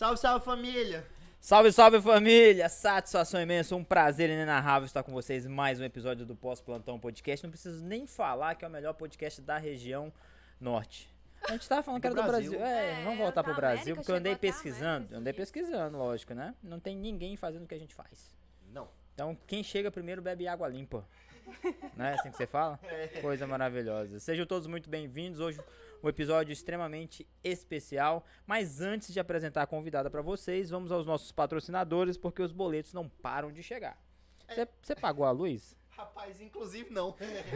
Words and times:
Salve, 0.00 0.16
salve 0.16 0.42
família! 0.42 1.06
Salve, 1.38 1.70
salve 1.70 2.00
família! 2.00 2.70
Satisfação 2.70 3.38
imensa, 3.38 3.76
um 3.76 3.84
prazer 3.84 4.30
inenarrável 4.30 4.86
estar 4.86 5.02
com 5.02 5.12
vocês 5.12 5.44
em 5.44 5.50
mais 5.50 5.78
um 5.78 5.84
episódio 5.84 6.24
do 6.24 6.34
Pós 6.34 6.58
Plantão 6.58 6.98
Podcast. 6.98 7.44
Não 7.44 7.50
preciso 7.50 7.84
nem 7.84 8.06
falar 8.06 8.54
que 8.54 8.64
é 8.64 8.68
o 8.68 8.70
melhor 8.70 8.94
podcast 8.94 9.42
da 9.42 9.58
região 9.58 10.10
norte. 10.58 11.14
A 11.46 11.52
gente 11.52 11.68
tava 11.68 11.82
falando 11.82 12.00
que 12.00 12.06
era 12.06 12.16
do 12.16 12.22
Brasil. 12.22 12.52
Brasil. 12.52 12.66
É, 12.66 13.02
É, 13.02 13.04
vamos 13.04 13.18
voltar 13.18 13.44
pro 13.44 13.54
Brasil, 13.54 13.82
América, 13.82 13.96
porque 13.96 14.10
eu 14.10 14.16
andei 14.16 14.34
pesquisando. 14.36 15.08
Eu 15.10 15.18
andei 15.18 15.34
pesquisando, 15.34 15.98
lógico, 15.98 16.32
né? 16.32 16.54
Não 16.62 16.80
tem 16.80 16.96
ninguém 16.96 17.36
fazendo 17.36 17.64
o 17.64 17.66
que 17.66 17.74
a 17.74 17.78
gente 17.78 17.94
faz. 17.94 18.34
Não. 18.72 18.88
Então, 19.12 19.36
quem 19.46 19.62
chega 19.62 19.90
primeiro 19.90 20.22
bebe 20.22 20.48
água 20.48 20.66
limpa. 20.66 21.06
Não 21.94 22.06
é 22.06 22.14
assim 22.14 22.30
que 22.30 22.38
você 22.38 22.46
fala? 22.46 22.80
Coisa 23.20 23.46
maravilhosa. 23.46 24.18
Sejam 24.18 24.46
todos 24.46 24.66
muito 24.66 24.88
bem-vindos. 24.88 25.40
Hoje 25.40 25.60
um 26.02 26.08
episódio 26.08 26.52
extremamente 26.52 27.26
especial. 27.42 28.24
Mas 28.46 28.80
antes 28.80 29.12
de 29.12 29.20
apresentar 29.20 29.62
a 29.62 29.66
convidada 29.66 30.10
para 30.10 30.22
vocês, 30.22 30.70
vamos 30.70 30.90
aos 30.92 31.06
nossos 31.06 31.32
patrocinadores, 31.32 32.16
porque 32.16 32.42
os 32.42 32.52
boletos 32.52 32.92
não 32.92 33.08
param 33.08 33.52
de 33.52 33.62
chegar. 33.62 33.98
Você 34.48 34.68
você 34.82 34.94
pagou 34.94 35.24
a 35.24 35.30
luz? 35.30 35.76
Rapaz, 35.90 36.40
inclusive 36.40 36.90
não. 36.90 37.14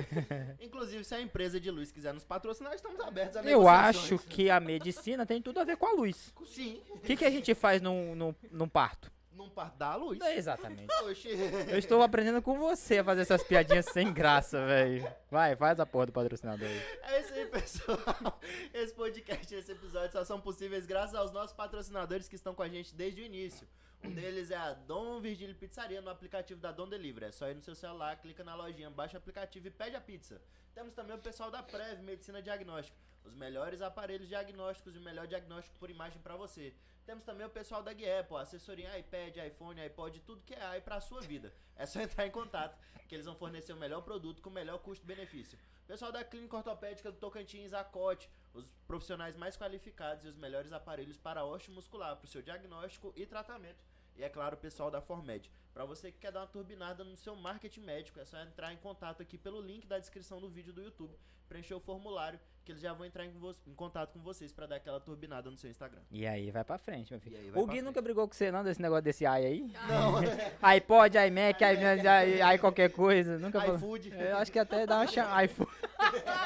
inclusive, 0.61 1.03
se 1.03 1.15
a 1.15 1.21
empresa 1.21 1.59
de 1.59 1.71
luz 1.71 1.91
quiser 1.91 2.13
nos 2.13 2.25
patrocinar, 2.25 2.75
estamos 2.75 3.01
abertos 3.01 3.39
a 3.39 3.43
Eu 3.43 3.67
acho 3.67 4.19
que 4.19 4.51
a 4.51 4.61
medicina 4.61 5.25
tem 5.25 5.41
tudo 5.41 5.61
a 5.61 5.65
ver 5.65 5.79
com 5.79 5.87
a 5.87 5.93
luz. 5.93 6.33
Sim, 6.45 6.83
O 6.91 6.99
que, 6.99 7.17
que 7.17 7.25
a 7.25 7.31
gente 7.31 7.55
faz 7.55 7.81
num, 7.81 8.15
num, 8.15 8.35
num 8.51 8.69
parto? 8.69 9.11
Não 9.37 9.49
parte 9.51 9.77
da 9.77 9.95
luz. 9.97 10.21
É 10.21 10.37
exatamente. 10.37 10.93
Oxi. 11.05 11.29
Eu 11.69 11.79
estou 11.79 12.03
aprendendo 12.03 12.41
com 12.43 12.59
você 12.59 12.99
a 12.99 13.05
fazer 13.05 13.23
essas 13.23 13.43
piadinhas 13.43 13.87
sem 13.87 14.13
graça, 14.13 14.65
velho. 14.67 15.07
Vai, 15.31 15.57
faz 15.57 15.81
a 15.81 15.87
porra 15.87 16.07
do 16.07 16.13
patrocinador 16.13 16.69
aí. 16.69 16.83
É 17.03 17.21
isso 17.21 17.35
aí, 17.35 17.47
pessoal. 17.47 18.41
Esse 18.73 18.95
podcast 18.95 19.55
e 19.55 19.59
esse 19.59 19.73
episódio 19.73 20.13
só 20.13 20.25
são 20.25 20.41
possíveis 20.41 20.87
graças 20.87 21.15
aos 21.15 21.33
nossos 21.33 21.55
patrocinadores 21.55 22.29
que 22.29 22.37
estão 22.37 22.55
com 22.55 22.63
a 22.63 22.69
gente 22.69 22.95
desde 22.95 23.21
o 23.21 23.25
início. 23.25 23.67
Um 24.05 24.11
deles 24.11 24.51
é 24.51 24.57
a 24.57 24.75
Dom 24.75 25.19
Virgílio 25.19 25.55
Pizzaria 25.55 26.03
no 26.03 26.11
aplicativo 26.11 26.61
da 26.61 26.71
Dom 26.71 26.87
Delivery. 26.87 27.27
É 27.27 27.31
só 27.31 27.49
ir 27.49 27.55
no 27.55 27.63
seu 27.63 27.75
celular, 27.75 28.17
clica 28.17 28.45
na 28.45 28.55
lojinha, 28.55 28.91
baixa 28.91 29.17
o 29.17 29.19
aplicativo 29.19 29.67
e 29.67 29.71
pede 29.71 29.97
a 29.97 30.01
pizza. 30.01 30.41
Temos 30.75 30.93
também 30.93 31.17
o 31.17 31.19
pessoal 31.19 31.51
da 31.51 31.63
Prev 31.63 32.03
Medicina 32.03 32.43
Diagnóstico. 32.43 32.99
Os 33.25 33.35
melhores 33.35 33.81
aparelhos 33.81 34.29
diagnósticos 34.29 34.95
e 34.95 34.99
o 34.99 35.03
melhor 35.03 35.27
diagnóstico 35.27 35.79
por 35.79 35.89
imagem 35.89 36.21
para 36.21 36.37
você. 36.37 36.75
Temos 37.07 37.23
também 37.23 37.47
o 37.47 37.51
pessoal 37.51 37.83
da 37.83 37.93
Guiepo, 37.93 38.37
assessoria 38.37 38.99
iPad, 38.99 39.37
iPhone, 39.37 39.79
iPod, 39.79 40.21
tudo 40.21 40.43
que 40.43 40.55
é 40.55 40.63
AI 40.63 40.81
para 40.81 40.97
a 40.97 41.01
sua 41.01 41.21
vida. 41.21 41.53
É 41.77 41.87
só 41.87 42.01
entrar 42.01 42.25
em 42.25 42.31
contato, 42.31 42.79
que 43.09 43.17
eles 43.17 43.27
vão 43.27 43.35
fornecer 43.35 43.73
o 43.73 43.77
melhor 43.77 44.01
produto 44.01 44.41
com 44.41 44.49
o 44.49 44.53
melhor 44.53 44.79
custo-benefício. 44.79 45.59
Pessoal 45.89 46.13
da 46.13 46.23
Clínica 46.23 46.57
Ortopédica 46.57 47.11
do 47.11 47.19
Tocantins, 47.19 47.73
Acote, 47.73 48.31
os 48.53 48.71
profissionais 48.87 49.37
mais 49.37 49.57
qualificados 49.57 50.25
e 50.25 50.29
os 50.29 50.37
melhores 50.37 50.73
aparelhos 50.73 51.19
para 51.19 51.45
osteomuscular, 51.45 52.17
para 52.17 52.27
o 52.27 52.29
seu 52.29 52.41
diagnóstico 52.41 53.13
e 53.17 53.27
tratamento. 53.27 53.85
E 54.15 54.23
é 54.23 54.29
claro, 54.29 54.55
o 54.55 54.61
pessoal 54.61 54.89
da 54.89 55.01
Formed. 55.01 55.51
Para 55.75 55.85
você 55.85 56.13
que 56.13 56.19
quer 56.19 56.31
dar 56.31 56.41
uma 56.41 56.47
turbinada 56.47 57.03
no 57.03 57.17
seu 57.17 57.35
marketing 57.35 57.81
médico, 57.81 58.21
é 58.21 58.25
só 58.25 58.41
entrar 58.41 58.73
em 58.73 58.77
contato 58.77 59.21
aqui 59.21 59.37
pelo 59.37 59.61
link 59.61 59.89
da 59.89 59.99
descrição 59.99 60.41
do 60.41 60.49
vídeo 60.49 60.73
do 60.73 60.81
YouTube, 60.81 61.13
preencher 61.49 61.75
o 61.75 61.81
formulário, 61.81 62.39
que 62.65 62.71
eles 62.71 62.81
já 62.81 62.93
vão 62.93 63.05
entrar 63.05 63.25
em, 63.25 63.33
em 63.67 63.75
contato 63.75 64.13
com 64.13 64.21
vocês 64.21 64.53
para 64.53 64.67
dar 64.69 64.77
aquela 64.77 65.01
turbinada 65.01 65.51
no 65.51 65.57
seu 65.59 65.69
Instagram. 65.69 66.01
E 66.13 66.25
aí, 66.29 66.53
vai 66.53 66.63
pra 66.63 66.79
frente, 66.79 67.11
meu 67.11 67.21
filho. 67.21 67.37
O 67.51 67.67
Gui 67.67 67.73
frente. 67.73 67.83
nunca 67.83 68.01
brigou 68.01 68.29
com 68.29 68.33
você, 68.33 68.53
não, 68.53 68.63
desse 68.63 68.81
negócio 68.81 69.03
desse 69.03 69.27
ai 69.27 69.45
aí? 69.45 69.61
Não, 69.89 70.15
iPod, 70.63 71.19
iMac, 71.19 71.65
i, 71.65 71.67
i, 71.67 72.55
i 72.55 72.59
qualquer 72.59 72.93
coisa. 72.93 73.37
Nunca 73.37 73.67
iFood. 73.67 74.13
Eu 74.17 74.37
acho 74.37 74.53
que 74.53 74.61
até 74.61 74.87
dá 74.87 74.99
uma 74.99 75.09
chama. 75.09 75.45
iPhone. 75.45 75.71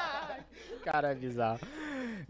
Cara, 0.83 1.11
é 1.11 1.15
bizarro. 1.15 1.59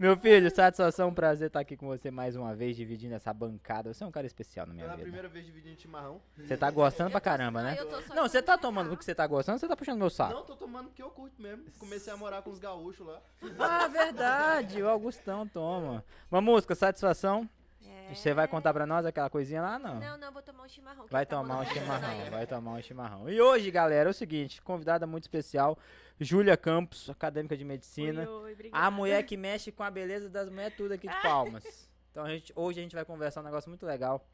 Meu 0.00 0.16
filho, 0.16 0.50
satisfação, 0.50 1.10
um 1.10 1.14
prazer 1.14 1.48
estar 1.48 1.60
aqui 1.60 1.76
com 1.76 1.86
você 1.86 2.10
mais 2.10 2.34
uma 2.34 2.54
vez, 2.54 2.74
dividindo 2.74 3.14
essa 3.14 3.34
bancada. 3.34 3.92
Você 3.92 4.02
é 4.02 4.06
um 4.06 4.10
cara 4.10 4.26
especial 4.26 4.66
na 4.66 4.72
minha 4.72 4.86
Pela 4.86 4.96
vida. 4.96 5.04
primeira 5.04 5.28
vez 5.28 5.44
dividindo 5.44 5.78
chimarrão. 5.78 6.22
Você 6.38 6.56
tá 6.56 6.70
gostando 6.70 7.10
pra 7.10 7.20
caramba, 7.20 7.62
né? 7.62 7.76
Não, 8.14 8.22
você 8.26 8.40
tá 8.40 8.56
tomando 8.56 8.88
porque 8.88 9.04
você 9.04 9.14
tá 9.14 9.26
gostando 9.26 9.56
ou 9.56 9.58
você 9.58 9.68
tá 9.68 9.76
puxando 9.76 9.98
meu 9.98 10.08
saco? 10.08 10.32
Não, 10.32 10.42
tô 10.42 10.56
tomando 10.56 10.86
porque 10.86 11.02
eu 11.02 11.10
curto 11.10 11.42
mesmo. 11.42 11.66
Comecei 11.78 12.10
a 12.10 12.16
morar 12.16 12.40
com 12.40 12.48
os 12.48 12.58
gaúchos 12.58 13.06
lá. 13.06 13.20
Ah, 13.58 13.88
verdade, 13.88 14.82
o 14.82 14.88
Augustão 14.88 15.46
toma. 15.46 16.02
Uma 16.30 16.40
música, 16.40 16.74
satisfação. 16.74 17.46
É. 17.86 18.14
Você 18.14 18.34
vai 18.34 18.46
contar 18.46 18.72
pra 18.72 18.86
nós 18.86 19.06
aquela 19.06 19.30
coisinha 19.30 19.62
lá, 19.62 19.78
não? 19.78 19.98
Não, 19.98 20.18
não, 20.18 20.32
vou 20.32 20.42
tomar 20.42 20.64
um 20.64 20.68
chimarrão. 20.68 21.06
Vai 21.10 21.24
tomar 21.24 21.60
um 21.60 21.64
chimarrão, 21.64 22.30
vai 22.30 22.46
tomar 22.46 22.72
um 22.72 22.82
chimarrão. 22.82 23.30
E 23.30 23.40
hoje, 23.40 23.70
galera, 23.70 24.08
é 24.08 24.12
o 24.12 24.14
seguinte, 24.14 24.60
convidada 24.62 25.06
muito 25.06 25.24
especial, 25.24 25.78
Júlia 26.18 26.56
Campos, 26.56 27.08
acadêmica 27.08 27.56
de 27.56 27.64
medicina. 27.64 28.28
Oi, 28.28 28.56
oi. 28.62 28.70
A 28.72 28.90
mulher 28.90 29.22
que 29.22 29.36
mexe 29.36 29.72
com 29.72 29.82
a 29.82 29.90
beleza 29.90 30.28
das 30.28 30.48
mulheres 30.48 30.76
tudo 30.76 30.92
aqui 30.92 31.08
de 31.08 31.22
Palmas. 31.22 31.64
Então 32.10 32.24
a 32.24 32.28
gente, 32.28 32.52
hoje 32.56 32.80
a 32.80 32.82
gente 32.82 32.94
vai 32.96 33.04
conversar 33.04 33.40
um 33.40 33.44
negócio 33.44 33.70
muito 33.70 33.86
legal, 33.86 34.26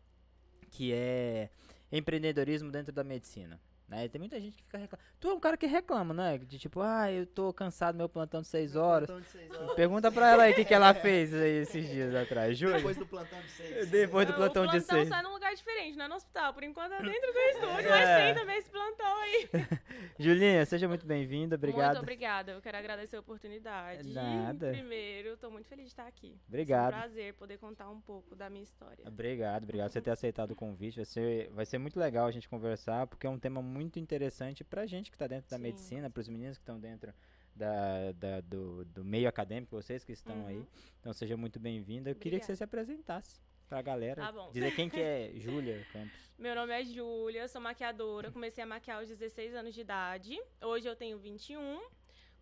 que 0.71 0.95
é 0.95 1.51
empreendedorismo 1.93 2.71
dentro 2.71 2.91
da 2.91 3.05
medicina. 3.05 3.61
Né? 3.89 4.09
Tem 4.09 4.19
muita 4.19 4.41
gente 4.41 4.57
que 4.57 4.65
fica 4.65 4.79
reclamando. 4.79 5.09
Tu 5.21 5.29
é 5.29 5.33
um 5.35 5.39
cara 5.39 5.57
que 5.57 5.67
reclama, 5.67 6.13
né? 6.13 6.39
De 6.39 6.59
tipo, 6.59 6.81
ah, 6.81 7.11
eu 7.13 7.25
tô 7.25 7.53
cansado 7.53 7.95
do 7.95 7.99
meu 7.99 8.09
plantão 8.09 8.41
de 8.43 8.49
6 8.49 8.75
horas. 8.75 9.07
Plantão 9.07 9.23
de 9.23 9.29
seis 9.29 9.51
horas. 9.55 9.75
Pergunta 9.77 10.11
pra 10.11 10.31
ela 10.33 10.43
aí 10.43 10.53
o 10.53 10.55
que, 10.57 10.65
que 10.65 10.75
ela 10.75 10.93
fez 10.95 11.33
aí 11.33 11.59
esses 11.63 11.89
dias 11.89 12.13
atrás. 12.15 12.59
Júlia? 12.59 12.79
Depois 12.79 12.97
do 12.97 13.07
plantão 13.07 13.41
de 13.41 13.51
seis. 13.51 13.89
Depois 13.89 14.27
do 14.27 14.35
plantão 14.35 14.65
o 14.65 14.67
de 14.67 14.79
plantão 14.79 14.97
6. 14.97 15.09
sai 15.09 15.23
num 15.23 15.33
lugar 15.33 15.55
diferente, 15.55 15.97
não 15.97 16.07
é 16.07 16.09
no 16.09 16.17
hospital. 16.17 16.53
Por 16.53 16.65
enquanto 16.65 16.93
é 16.95 17.03
dentro 17.03 17.33
do 17.33 17.39
estúdio, 17.51 17.89
É. 17.89 17.91
mas 17.91 18.25
tem 18.25 18.35
também 18.35 18.59
esse 18.59 18.71
plantão 18.71 19.17
aí. 19.23 19.49
Julinha, 20.19 20.67
seja 20.67 20.89
muito 20.89 21.07
bem-vinda, 21.07 21.55
obrigado. 21.55 21.91
Muito 21.95 22.03
obrigada. 22.03 22.53
Eu 22.53 22.61
quero 22.61 22.77
agradecer 22.79 23.17
a 23.17 23.21
oportunidade. 23.21 24.13
Nada. 24.13 24.71
Primeiro, 24.73 25.37
tô 25.37 25.49
muito 25.49 25.69
feliz 25.69 25.85
de 25.85 25.91
estar 25.93 26.09
aqui. 26.09 26.37
Obrigado. 26.49 26.93
É 26.93 26.97
um 26.97 27.01
prazer 27.01 27.35
poder 27.35 27.59
contar 27.59 27.89
um 27.89 28.01
pouco 28.01 28.35
da 28.35 28.51
minha 28.51 28.65
história. 28.65 29.05
Obrigado, 29.07 29.63
obrigado 29.63 29.87
por 29.89 29.93
você 29.93 30.01
ter 30.03 30.11
aceitado 30.11 30.51
o 30.51 30.57
convite. 30.57 30.97
Vai 30.97 31.05
ser, 31.05 31.51
vai 31.51 31.65
ser 31.65 31.79
muito 31.79 32.01
legal 32.01 32.27
a 32.27 32.33
gente 32.33 32.49
conversar, 32.49 33.07
porque 33.07 33.29
é 33.29 33.31
um 33.31 33.39
tema 33.39 33.63
muito 33.63 33.76
interessante 33.83 34.63
pra 34.65 34.87
gente 34.87 35.11
que 35.11 35.19
tá 35.19 35.27
dentro 35.27 35.49
da 35.51 35.57
Sim. 35.57 35.63
medicina, 35.63 36.09
pros 36.11 36.29
meninos 36.29 36.57
que 36.57 36.63
estão 36.63 36.79
dentro 36.81 37.13
da, 37.55 38.13
da- 38.13 38.41
do, 38.43 38.85
do 38.87 39.05
meio 39.05 39.29
acadêmico, 39.29 39.75
vocês 39.75 40.05
que 40.05 40.13
estão 40.13 40.47
aí. 40.47 40.57
Uhum. 40.59 40.67
Então 41.01 41.13
seja 41.13 41.37
muito 41.37 41.59
bem-vinda. 41.59 42.11
Eu 42.11 42.15
queria 42.15 42.39
que 42.39 42.45
você 42.47 42.53
Obrigada. 42.53 42.57
se 42.59 42.65
apresentasse 42.65 43.41
pra 43.69 43.81
galera. 43.83 44.23
Tá 44.23 44.33
bom. 44.33 44.51
Dizer 44.53 44.75
quem 44.75 44.89
que 44.89 45.01
é 45.01 45.33
Júlia 45.37 45.85
Campos. 45.93 46.31
Meu 46.39 46.55
nome 46.55 46.73
é 46.79 46.85
Júlia, 46.85 47.49
sou 47.49 47.61
maquiadora. 47.61 48.31
Comecei 48.31 48.63
a 48.63 48.67
maquiar 48.67 48.99
aos 48.99 49.09
16 49.09 49.55
anos 49.55 49.75
de 49.75 49.81
idade. 49.81 50.39
Hoje 50.63 50.87
eu 50.89 50.95
tenho 50.95 51.19
21. 51.19 51.81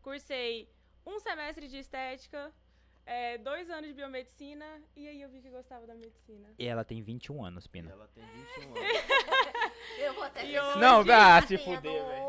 Cursei 0.03 0.69
um 1.07 1.19
semestre 1.21 1.69
de 1.69 1.79
estética, 1.79 2.53
é, 3.07 3.39
dois 3.39 3.71
anos 3.71 3.89
de 3.89 3.95
biomedicina. 3.95 4.65
E 4.97 5.07
aí 5.09 5.23
eu 5.23 5.29
vi 5.29 5.41
que 5.41 5.49
gostava 5.49 5.87
da 5.87 5.95
medicina. 5.95 6.49
E 6.59 6.67
ela 6.67 6.85
tem 6.85 7.01
21 7.03 7.45
anos, 7.45 7.67
Pina. 7.67 7.91
Ela 7.93 8.09
tem 8.09 8.25
21 8.25 8.75
anos. 8.75 8.75
Eu 9.99 10.13
vou 10.15 10.25
até 10.25 10.45
E 10.45 10.59
hoje- 10.59 10.79
Não, 10.79 11.05
tá 11.05 11.41
se 11.43 11.57
fuder, 11.59 11.81
velho. 12.05 12.25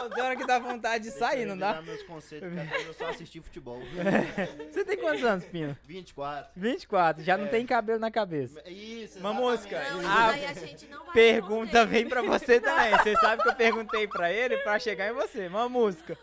Não, 0.00 0.10
tem 0.10 0.22
hora 0.22 0.36
que 0.36 0.46
dá 0.46 0.58
vontade 0.58 1.04
de 1.04 1.10
sair, 1.10 1.44
não 1.46 1.54
eu 1.54 1.60
dá? 1.60 1.80
meus 1.82 2.02
conceitos, 2.02 2.48
porque 2.48 2.60
até 2.74 2.86
eu 2.88 2.92
só 2.94 3.06
assisti 3.08 3.40
futebol. 3.40 3.80
Você 4.70 4.84
tem 4.84 4.98
quantos 4.98 5.24
anos, 5.24 5.44
Pina? 5.46 5.78
24. 5.84 6.50
24, 6.54 7.22
já 7.24 7.36
não 7.38 7.46
É. 7.46 7.48
tem 7.48 7.64
cabelo 7.66 7.98
na 7.98 8.10
cabeça. 8.10 8.60
Isso, 8.68 9.18
Uma 9.18 9.30
exatamente. 9.30 9.40
música. 9.40 9.84
Não, 9.90 10.00
isso 10.00 10.08
Ah, 10.10 10.28
a 10.28 10.54
gente 10.54 10.86
não 10.88 11.04
vai 11.04 11.14
Pergunta 11.14 11.64
responder. 11.78 11.86
vem 11.86 12.08
pra 12.08 12.22
você 12.22 12.60
também. 12.60 12.90
Você 12.98 13.14
sabe 13.16 13.42
que 13.42 13.48
eu 13.48 13.54
perguntei 13.54 14.06
pra 14.08 14.30
ele 14.32 14.56
pra 14.58 14.78
chegar 14.78 15.08
em 15.08 15.12
você. 15.14 15.46
Uma 15.46 15.68
música. 15.68 16.18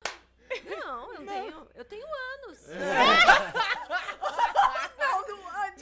Não, 0.70 1.14
eu 1.16 1.26
tenho, 1.26 1.68
eu 1.76 1.86
tenho 1.86 2.06
anos. 2.06 2.60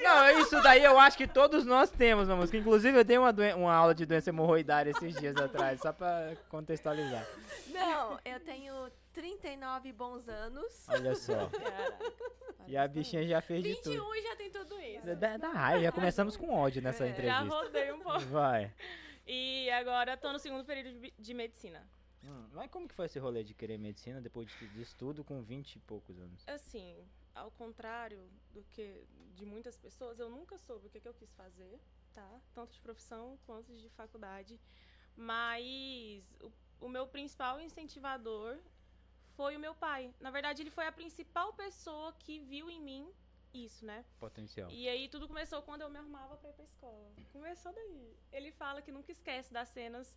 Não, 0.02 0.40
isso 0.40 0.62
daí 0.62 0.84
eu 0.84 0.98
acho 1.00 1.18
que 1.18 1.28
todos 1.28 1.66
nós 1.66 1.90
temos 1.92 2.28
uma 2.28 2.36
música. 2.38 2.58
Inclusive, 2.58 2.98
eu 3.00 3.04
dei 3.04 3.18
uma, 3.18 3.32
uma 3.56 3.74
aula 3.74 3.94
de 3.96 4.06
doença 4.06 4.30
hemorroidária 4.30 4.92
esses 4.92 5.16
dias 5.16 5.36
atrás, 5.38 5.80
só 5.82 5.92
pra 5.94 6.36
contextualizar. 6.50 7.26
Não, 7.68 8.20
eu 8.26 8.40
tenho 8.40 8.92
39 9.14 9.92
bons 9.94 10.28
anos. 10.30 10.88
Olha 10.90 11.16
só. 11.16 11.50
E 12.68 12.78
a 12.78 12.88
bichinha 12.88 13.26
já 13.28 13.42
fez 13.42 13.64
de 13.64 13.70
21 13.70 13.98
tudo. 14.04 14.16
e 14.16 14.22
já 14.22 14.36
tem 14.36 14.50
tudo 14.52 14.80
isso. 14.80 15.16
Da, 15.16 15.38
da 15.38 15.50
raiva, 15.50 15.84
já 15.84 15.92
começamos 15.92 16.38
com 16.38 16.54
ódio 16.54 16.82
nessa 16.82 17.04
É, 17.06 17.08
Já 17.08 17.14
entrevista. 17.14 17.56
rodei 17.56 17.92
um 17.92 18.00
pouco. 18.00 18.20
Vai. 18.22 18.72
E 19.26 19.70
agora 19.72 20.16
tô 20.18 20.32
no 20.32 20.40
segundo 20.40 20.64
período 20.66 21.00
de, 21.00 21.14
de 21.18 21.34
medicina. 21.34 21.88
Hum, 22.24 22.48
mas 22.54 22.70
como 22.70 22.88
que 22.88 22.94
foi 22.94 23.06
esse 23.06 23.18
rolê 23.18 23.44
de 23.44 23.54
querer 23.54 23.78
medicina 23.78 24.20
depois 24.20 24.48
de, 24.48 24.68
disso 24.70 24.96
tudo 24.98 25.24
com 25.24 25.42
20 25.42 25.76
e 25.76 25.80
poucos 25.80 26.20
anos? 26.20 26.44
Assim, 26.48 26.96
ao 27.34 27.52
contrário 27.52 28.30
do 28.52 28.64
que 28.64 29.06
de 29.36 29.46
muitas 29.46 29.78
pessoas, 29.78 30.20
eu 30.20 30.30
nunca 30.30 30.58
soube 30.58 30.88
o 30.88 30.90
que, 30.90 31.00
que 31.00 31.08
eu 31.08 31.14
quis 31.14 31.32
fazer, 31.34 31.80
tá? 32.14 32.42
Tanto 32.54 32.74
de 32.74 32.82
profissão 32.82 33.38
quanto 33.46 33.74
de 33.76 33.90
faculdade. 33.90 34.60
Mas 35.16 36.36
o, 36.42 36.52
o 36.82 36.90
meu 36.90 37.08
principal 37.08 37.60
incentivador 37.60 38.58
foi 39.36 39.56
o 39.56 39.60
meu 39.60 39.74
pai. 39.74 40.14
Na 40.20 40.32
verdade, 40.32 40.62
ele 40.62 40.70
foi 40.70 40.86
a 40.88 40.92
principal 40.92 41.54
pessoa 41.54 42.14
que 42.14 42.40
viu 42.40 42.70
em 42.70 42.82
mim 42.82 43.14
isso, 43.54 43.86
né? 43.86 44.06
Potencial. 44.20 44.70
E 44.70 44.88
aí 44.88 45.08
tudo 45.10 45.28
começou 45.28 45.62
quando 45.62 45.82
eu 45.82 45.90
me 45.90 45.98
arrumava 45.98 46.38
pra 46.38 46.50
ir 46.50 46.54
pra 46.54 46.66
escola. 46.66 47.12
Começou 47.32 47.74
daí. 47.74 48.16
Ele 48.32 48.52
fala 48.52 48.82
que 48.82 48.92
nunca 48.92 49.12
esquece 49.12 49.52
das 49.52 49.70
cenas 49.70 50.16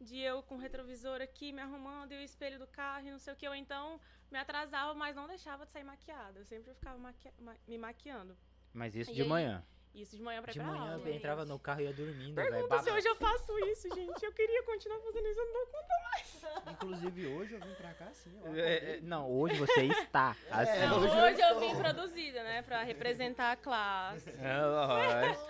de 0.00 0.18
eu 0.18 0.42
com 0.42 0.56
o 0.56 0.58
retrovisor 0.58 1.20
aqui, 1.20 1.52
me 1.52 1.60
arrumando, 1.62 2.12
e 2.12 2.16
o 2.16 2.20
espelho 2.22 2.58
do 2.58 2.66
carro 2.66 3.06
e 3.06 3.10
não 3.10 3.18
sei 3.18 3.32
o 3.32 3.36
que. 3.36 3.46
Eu 3.46 3.54
então 3.54 4.00
me 4.30 4.38
atrasava, 4.38 4.94
mas 4.94 5.14
não 5.16 5.26
deixava 5.26 5.64
de 5.64 5.70
sair 5.72 5.84
maquiada. 5.84 6.40
Eu 6.40 6.44
sempre 6.44 6.72
ficava 6.74 6.98
maqui- 6.98 7.32
ma- 7.38 7.56
me 7.68 7.78
maquiando. 7.78 8.36
Mas 8.72 8.94
isso 8.96 9.10
E 9.10 9.14
de 9.14 9.22
aí? 9.22 9.28
manhã. 9.28 9.64
Isso 9.94 10.16
de 10.16 10.22
manhã 10.22 10.40
pra 10.40 10.50
ir 10.50 10.54
De 10.54 10.58
pra 10.60 10.68
manhã 10.70 10.92
aula. 10.94 11.06
eu 11.08 11.14
entrava 11.14 11.44
no 11.44 11.58
carro 11.58 11.82
e 11.82 11.84
ia 11.84 11.92
dormindo. 11.92 12.34
Pergunta 12.34 12.62
se 12.62 12.68
babado. 12.68 12.90
hoje 12.92 13.06
eu 13.08 13.14
faço 13.16 13.58
isso, 13.66 13.94
gente. 13.94 14.24
Eu 14.24 14.32
queria 14.32 14.62
continuar 14.62 14.98
fazendo 15.00 15.26
isso, 15.28 15.38
eu 15.38 15.44
não 15.44 15.52
dou 15.52 15.66
conta. 15.66 16.70
Inclusive 16.72 17.26
hoje 17.26 17.52
eu 17.54 17.60
vim 17.60 17.74
pra 17.74 17.92
cá 17.92 18.06
assim. 18.06 18.40
É, 18.56 18.94
é. 18.96 19.00
Não, 19.02 19.30
hoje 19.30 19.56
você 19.56 19.82
está 19.84 20.34
assim. 20.50 20.70
É, 20.78 20.86
Não, 20.86 20.98
hoje 20.98 21.14
hoje, 21.14 21.40
eu 21.42 21.48
eu 21.48 21.60
vim 21.60 21.76
produzida, 21.76 22.42
né? 22.42 22.62
Pra 22.62 22.82
representar 22.82 23.52
a 23.52 23.56
classe. 23.56 24.30
É, 24.30 24.64
lógico. 24.64 25.46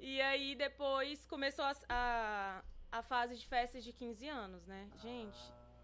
E 0.00 0.22
aí 0.22 0.54
depois 0.54 1.26
começou 1.26 1.64
a, 1.66 1.74
a, 1.90 2.64
a 2.98 3.02
fase 3.02 3.36
de 3.36 3.46
festas 3.46 3.84
de 3.84 3.92
15 3.92 4.28
anos, 4.28 4.66
né? 4.66 4.88
Gente, 5.02 5.38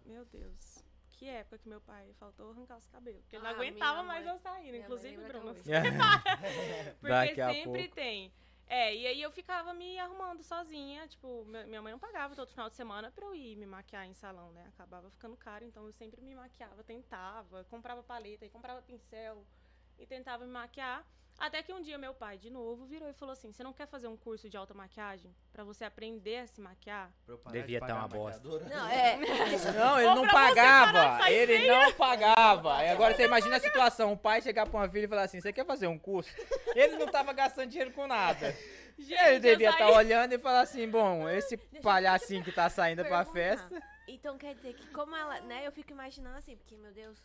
meu 0.05 0.25
Deus. 0.25 0.83
Que 1.11 1.27
época 1.29 1.57
que 1.59 1.69
meu 1.69 1.79
pai 1.79 2.11
faltou 2.19 2.51
arrancar 2.51 2.77
os 2.77 2.87
cabelos. 2.87 3.21
Porque 3.21 3.35
ele 3.35 3.43
não 3.43 3.51
Ah, 3.51 3.53
aguentava 3.53 3.93
minha 4.01 4.03
mais 4.03 4.25
mãe- 4.25 4.33
eu 4.33 4.39
sair, 4.39 4.75
inclusive 4.81 5.17
mãe 5.17 5.27
Bruno. 5.27 5.53
Porque 6.99 7.35
sempre 7.35 7.63
pouco. 7.83 7.95
tem. 7.95 8.33
É, 8.67 8.95
e 8.95 9.05
aí 9.05 9.21
eu 9.21 9.31
ficava 9.31 9.73
me 9.73 9.99
arrumando 9.99 10.41
sozinha, 10.41 11.07
tipo, 11.07 11.45
mi- 11.45 11.65
minha 11.65 11.81
mãe 11.81 11.91
não 11.91 11.99
pagava 11.99 12.35
todo 12.35 12.49
final 12.49 12.69
de 12.69 12.75
semana 12.75 13.11
pra 13.11 13.25
eu 13.25 13.35
ir 13.35 13.55
me 13.57 13.65
maquiar 13.65 14.07
em 14.07 14.13
salão, 14.13 14.51
né? 14.51 14.65
Acabava 14.69 15.09
ficando 15.11 15.37
caro, 15.37 15.63
então 15.63 15.85
eu 15.85 15.91
sempre 15.91 16.21
me 16.21 16.33
maquiava, 16.33 16.83
tentava, 16.83 17.63
comprava 17.65 18.01
paleta 18.01 18.45
e 18.45 18.49
comprava 18.49 18.81
pincel 18.81 19.45
e 19.99 20.05
tentava 20.05 20.45
me 20.45 20.51
maquiar. 20.51 21.05
Até 21.37 21.63
que 21.63 21.73
um 21.73 21.81
dia 21.81 21.97
meu 21.97 22.13
pai, 22.13 22.37
de 22.37 22.49
novo, 22.49 22.85
virou 22.85 23.09
e 23.09 23.13
falou 23.13 23.33
assim: 23.33 23.51
Você 23.51 23.63
não 23.63 23.73
quer 23.73 23.87
fazer 23.87 24.07
um 24.07 24.15
curso 24.15 24.47
de 24.49 24.55
automaquiagem 24.55 25.35
pra 25.51 25.63
você 25.63 25.83
aprender 25.83 26.37
a 26.37 26.47
se 26.47 26.61
maquiar? 26.61 27.11
Devia 27.51 27.79
tá 27.79 27.87
pagar 27.87 27.99
uma 27.99 28.07
bosta. 28.07 28.47
Não, 28.69 28.87
é. 28.87 29.17
Não, 29.73 29.99
ele 29.99 30.13
não 30.13 30.27
pagava. 30.27 31.31
Ele 31.31 31.67
não 31.67 31.91
pagava. 31.93 32.83
E 32.83 32.89
agora 32.89 33.15
você 33.15 33.25
imagina 33.25 33.57
a 33.57 33.59
situação: 33.59 34.13
um 34.13 34.17
pai 34.17 34.41
chegar 34.41 34.67
pra 34.67 34.79
uma 34.79 34.89
filha 34.89 35.05
e 35.05 35.07
falar 35.07 35.23
assim: 35.23 35.41
Você 35.41 35.51
quer 35.51 35.65
fazer 35.65 35.87
um 35.87 35.97
curso? 35.97 36.31
Ele 36.75 36.97
não 36.97 37.07
tava 37.07 37.33
gastando 37.33 37.69
dinheiro 37.69 37.91
com 37.91 38.07
nada. 38.07 38.55
Gente, 38.97 39.19
Ele 39.23 39.39
devia 39.39 39.69
estar 39.71 39.85
saí- 39.87 39.95
olhando 39.97 40.33
e 40.33 40.37
falar 40.37 40.61
assim: 40.61 40.87
Bom, 40.87 41.27
esse 41.27 41.57
palhacinho 41.81 42.43
que 42.43 42.51
tá 42.51 42.69
saindo 42.69 43.03
pra 43.03 43.25
festa. 43.25 43.81
Então 44.07 44.37
quer 44.37 44.53
dizer 44.53 44.75
que 44.75 44.85
como 44.91 45.15
ela, 45.15 45.41
né, 45.41 45.65
eu 45.65 45.71
fico 45.71 45.91
imaginando 45.91 46.37
assim, 46.37 46.55
porque, 46.55 46.77
meu 46.77 46.91
Deus, 46.91 47.17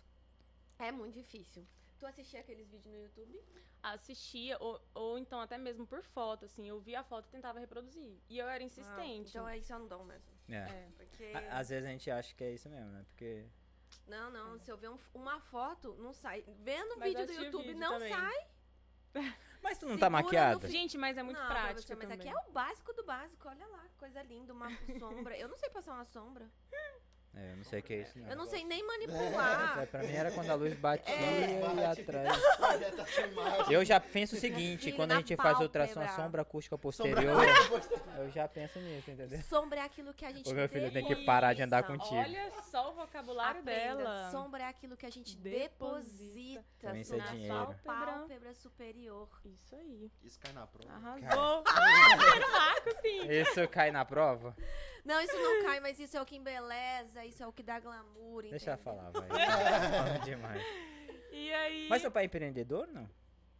é 0.79 0.91
muito 0.91 1.15
difícil. 1.15 1.67
Tu 1.99 2.07
assistia 2.07 2.41
aqueles 2.41 2.69
vídeos 2.71 2.93
no 2.95 3.03
YouTube? 3.03 3.43
assistia, 3.81 4.57
ou, 4.61 4.81
ou 4.93 5.19
então 5.19 5.41
até 5.41 5.57
mesmo 5.57 5.87
por 5.87 6.03
foto, 6.03 6.45
assim, 6.45 6.69
eu 6.69 6.81
via 6.81 7.01
a 7.01 7.05
foto 7.05 7.27
e 7.29 7.31
tentava 7.31 7.59
reproduzir. 7.61 8.19
E 8.29 8.37
eu 8.39 8.49
era 8.49 8.63
Ah, 8.63 8.67
insistente. 8.67 9.31
então 9.31 9.49
isso 9.55 9.73
é 9.73 9.77
um 9.77 9.87
dom 9.87 10.05
mesmo. 10.05 10.29
É. 10.49 10.57
É. 10.57 10.89
Porque. 10.97 11.33
Às 11.51 11.69
vezes 11.69 11.87
a 11.89 11.91
gente 11.93 12.11
acha 12.11 12.35
que 12.35 12.43
é 12.45 12.53
isso 12.53 12.69
mesmo, 12.69 12.91
né? 12.91 13.05
Porque. 13.09 13.47
Não, 14.07 14.31
não, 14.31 14.59
se 14.59 14.71
eu 14.71 14.77
ver 14.77 14.91
um- 14.91 14.99
uma 15.15 15.41
foto, 15.41 15.95
não 15.99 16.13
sai. 16.13 16.45
Vendo 16.61 16.97
Mas 16.99 17.15
vídeo 17.15 17.27
do 17.27 17.33
YouTube, 17.45 17.63
vídeo 17.69 17.79
não 17.81 17.93
também. 17.93 18.13
sai. 18.13 18.47
Mas 19.63 19.79
tu 19.79 19.87
não 19.87 19.95
Segura 19.95 19.99
tá 19.99 20.07
no 20.11 20.13
maquiada? 20.25 20.69
Gente, 20.69 20.97
mas 20.97 21.19
é 21.19 21.23
muito 21.23 21.41
não, 21.41 21.47
prático 21.49 21.73
professor, 21.87 21.97
mas 21.97 22.09
também. 22.09 22.29
aqui 22.31 22.39
é 22.39 22.49
o 22.49 22.53
básico 22.53 22.93
do 22.93 23.05
básico. 23.05 23.49
Olha 23.49 23.67
lá, 23.67 23.89
coisa 23.99 24.23
linda, 24.23 24.53
uma 24.53 24.69
sombra. 24.99 25.37
Eu 25.37 25.49
não 25.49 25.57
sei 25.59 25.69
passar 25.71 25.95
uma 25.95 26.05
sombra. 26.05 26.49
É, 27.35 27.53
eu 27.53 27.57
não 27.57 27.65
sei 27.65 27.79
o 27.79 27.83
que 27.83 27.93
é 27.93 27.97
isso, 27.99 28.19
não. 28.19 28.29
Eu 28.29 28.37
não 28.37 28.47
sei 28.47 28.65
nem 28.65 28.81
aí 28.81 28.87
manipular. 28.87 29.87
pra 29.87 30.03
mim 30.03 30.13
era 30.13 30.31
quando 30.33 30.51
a 30.51 30.55
luz 30.55 30.75
batia 30.75 31.15
É. 31.15 31.61
e 31.75 31.77
ia 31.79 31.91
atrás. 31.93 32.39
Eu 33.71 33.85
já 33.85 34.01
penso 34.01 34.35
o 34.35 34.39
seguinte, 34.39 34.85
Filho 34.87 34.97
quando 34.97 35.13
a 35.13 35.17
gente 35.17 35.37
faz 35.37 35.59
ultrassom 35.61 36.01
pálpebra. 36.01 36.23
sombra 36.25 36.43
acústica 36.43 36.79
posterior, 36.79 37.43
eu 38.19 38.31
já 38.31 38.49
penso 38.49 38.79
nisso, 38.81 39.11
entendeu? 39.11 39.41
Sombra 39.43 39.81
é 39.81 39.83
aquilo 39.85 40.13
que 40.15 40.25
a 40.25 40.33
gente 40.33 40.49
Ô, 40.51 40.55
meu 40.55 40.69
filho, 40.69 40.91
tem 40.91 41.05
que 41.05 41.15
parar 41.25 41.53
de 41.55 41.63
andar 41.63 41.83
contigo. 41.85 42.15
Olha 42.17 42.51
só 42.71 42.91
o 42.91 42.95
vocabulário 42.95 43.61
Aprenda, 43.61 43.97
dela. 43.97 44.31
Sombra 44.31 44.63
é 44.65 44.67
aquilo 44.67 44.97
que 44.97 45.07
a 45.07 45.11
gente 45.11 45.37
Deposita. 45.37 46.65
é 46.83 46.93
na 46.93 47.05
sua 47.05 47.19
dinheiro. 47.19 47.75
pálpebra 47.85 48.55
superior. 48.55 49.29
Isso 49.45 49.75
aí. 49.77 50.11
Isso 50.25 50.39
cai 50.41 50.53
na 50.53 50.67
prova. 50.67 50.93
Arrasou. 50.95 51.65
Era 52.37 52.49
Marco, 52.51 52.91
sim. 53.03 53.31
Isso 53.31 53.69
cai 53.69 53.91
na 53.91 54.05
prova? 54.05 54.57
Não, 55.05 55.21
isso 55.21 55.37
não 55.37 55.63
cai, 55.63 55.81
mas 55.81 55.99
isso 55.99 56.17
é 56.17 56.23
o 56.23 56.27
que 56.27 56.37
embeleza, 56.37 57.25
isso 57.25 57.43
é 57.43 57.47
o 57.47 57.53
que 57.53 57.63
dá 57.63 57.79
glamour, 57.81 58.43
Deixa 58.43 58.71
eu 58.71 58.75
entendeu? 58.75 58.79
falar, 58.79 59.11
vai. 59.11 59.29
Falando 59.29 60.25
demais. 60.25 60.63
E 61.33 61.53
aí. 61.53 61.87
Mas 61.89 62.03
seu 62.03 62.11
pai 62.11 62.25
é 62.25 62.27
empreendedor, 62.27 62.87
não? 62.89 63.09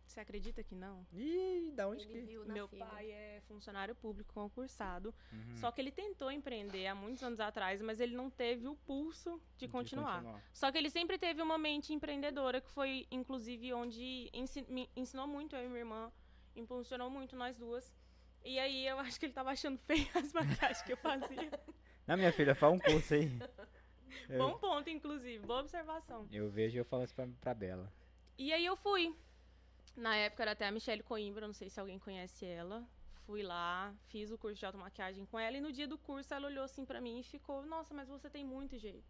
Você 0.07 0.21
acredita 0.21 0.65
que 0.65 0.75
não? 0.75 1.07
Ih, 1.13 1.71
da 1.77 1.87
onde 1.87 2.03
Ele 2.05 2.13
que... 2.13 2.21
viu 2.23 2.45
na 2.45 2.55
Meu 2.55 2.67
filha. 2.67 2.85
pai 2.87 3.11
é 3.11 3.43
funcionário 3.47 3.95
público 3.95 4.33
concursado. 4.33 5.15
Uhum. 5.31 5.57
Só 5.59 5.71
que 5.71 5.81
ele 5.83 5.93
tentou 5.93 6.33
empreender 6.33 6.87
há 6.87 6.95
muitos 6.95 7.23
anos 7.23 7.39
atrás, 7.39 7.81
mas 7.83 8.01
ele 8.01 8.17
não 8.17 8.31
teve 8.31 8.67
o 8.67 8.75
pulso 8.75 9.39
de, 9.59 9.67
De 9.67 9.69
continuar. 9.69 10.25
Só 10.53 10.73
que 10.73 10.79
ele 10.79 10.89
sempre 10.89 11.19
teve 11.19 11.43
uma 11.43 11.59
mente 11.59 11.93
empreendedora, 11.93 12.59
que 12.61 12.71
foi, 12.71 13.07
inclusive, 13.11 13.73
onde 13.75 14.31
ensi- 14.33 14.65
me 14.69 14.89
ensinou 14.97 15.27
muito 15.27 15.55
eu 15.55 15.65
e 15.65 15.69
minha 15.69 15.81
irmã, 15.81 16.11
impulsionou 16.57 17.11
muito 17.11 17.37
nós 17.37 17.55
duas. 17.57 17.93
E 18.49 18.59
aí 18.59 18.87
eu 18.87 18.99
acho 18.99 19.21
que 19.21 19.27
ele 19.27 19.35
tava 19.35 19.51
achando 19.51 19.79
feio 19.81 20.09
as 20.17 20.33
maquiagens 20.33 20.81
que 20.81 20.95
eu 20.95 20.97
fazia. 20.97 21.51
Não, 22.07 22.17
minha 22.17 22.33
filha, 22.33 22.55
faz 22.55 22.73
um 22.73 22.79
curso 22.79 23.13
aí. 23.13 23.31
Eu, 24.27 24.39
Bom 24.41 24.59
ponto, 24.59 24.89
inclusive, 24.89 25.45
boa 25.45 25.61
observação. 25.61 26.27
eu 26.33 26.49
vejo 26.49 26.79
e 26.79 26.81
eu 26.81 26.85
falo 26.87 27.05
isso 27.05 27.15
pra, 27.15 27.29
pra 27.43 27.53
Bela. 27.53 27.93
E 28.39 28.51
aí 28.51 28.65
eu 28.65 28.75
fui. 28.75 29.15
Na 29.95 30.17
época 30.17 30.45
era 30.45 30.53
até 30.53 30.67
a 30.67 30.73
Michelle 30.73 31.03
Coimbra, 31.03 31.47
não 31.47 31.53
sei 31.53 31.69
se 31.69 31.79
alguém 31.79 31.99
conhece 31.99 32.47
ela. 32.47 32.89
Fui 33.27 33.43
lá, 33.43 33.95
fiz 34.07 34.31
o 34.31 34.39
curso 34.39 34.59
de 34.59 34.65
automaquiagem 34.65 35.27
com 35.27 35.39
ela 35.39 35.59
e 35.59 35.61
no 35.61 35.71
dia 35.71 35.87
do 35.87 35.99
curso 35.99 36.33
ela 36.33 36.47
olhou 36.47 36.65
assim 36.65 36.87
pra 36.87 37.03
mim 37.03 37.21
e 37.21 37.23
ficou: 37.23 37.67
"Nossa, 37.67 37.93
mas 37.93 38.09
você 38.09 38.31
tem 38.31 38.47
muito 38.47 38.79
jeito". 38.79 39.05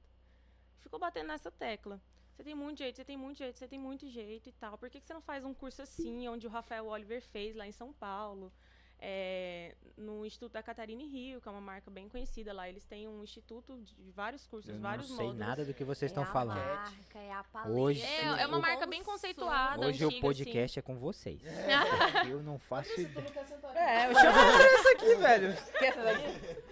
Ficou 0.80 0.98
batendo 0.98 1.28
nessa 1.28 1.52
tecla. 1.52 2.00
Você 2.34 2.42
tem 2.42 2.56
muito 2.56 2.78
jeito, 2.78 2.96
você 2.96 3.04
tem 3.04 3.16
muito 3.16 3.38
jeito, 3.38 3.56
você 3.56 3.68
tem 3.68 3.78
muito 3.78 4.08
jeito 4.08 4.48
e 4.48 4.52
tal. 4.52 4.76
Por 4.76 4.90
que, 4.90 5.00
que 5.00 5.06
você 5.06 5.14
não 5.14 5.22
faz 5.22 5.44
um 5.44 5.54
curso 5.54 5.80
assim, 5.82 6.26
onde 6.26 6.46
o 6.48 6.50
Rafael 6.50 6.86
Oliver 6.86 7.22
fez 7.22 7.54
lá 7.54 7.66
em 7.66 7.72
São 7.72 7.92
Paulo? 7.92 8.52
É, 9.00 9.76
no 9.96 10.26
Instituto 10.26 10.52
da 10.52 10.62
Catarina 10.62 11.02
Rio, 11.02 11.40
que 11.40 11.48
é 11.48 11.50
uma 11.52 11.60
marca 11.60 11.88
bem 11.90 12.08
conhecida 12.08 12.52
lá. 12.52 12.68
Eles 12.68 12.84
têm 12.84 13.06
um 13.06 13.22
instituto 13.22 13.76
de 13.80 14.10
vários 14.10 14.46
cursos, 14.46 14.68
Eu 14.68 14.74
não 14.74 14.82
vários 14.82 15.06
sei 15.06 15.16
módulos. 15.16 15.36
nada 15.38 15.64
do 15.64 15.72
que 15.72 15.84
vocês 15.84 16.10
É 16.10 16.12
estão 16.12 16.24
a 16.24 16.26
falando. 16.26 16.58
marca, 16.58 17.18
é 17.18 17.32
a 17.32 17.44
paleta. 17.44 17.70
Hoje- 17.80 18.02
É, 18.02 18.24
é 18.42 18.46
uma 18.46 18.58
o- 18.58 18.60
marca 18.60 18.86
bem 18.86 19.02
conceituada. 19.04 19.86
Hoje 19.86 20.04
o 20.04 20.08
antiga, 20.08 20.20
podcast 20.22 20.78
é 20.78 20.82
com 20.82 20.96
vocês. 20.98 21.40
Eu 22.28 22.42
não 22.42 22.58
faço 22.58 22.92
Tu 22.94 23.00
ideia. 23.02 23.26
não? 23.62 23.70
É, 23.76 24.10
eu 24.10 24.14
chamo 24.14 24.38
essa 24.38 24.90
aqui, 24.90 25.14
velho. 25.14 25.48
Esquece 25.50 25.98
daqui. 25.98 26.68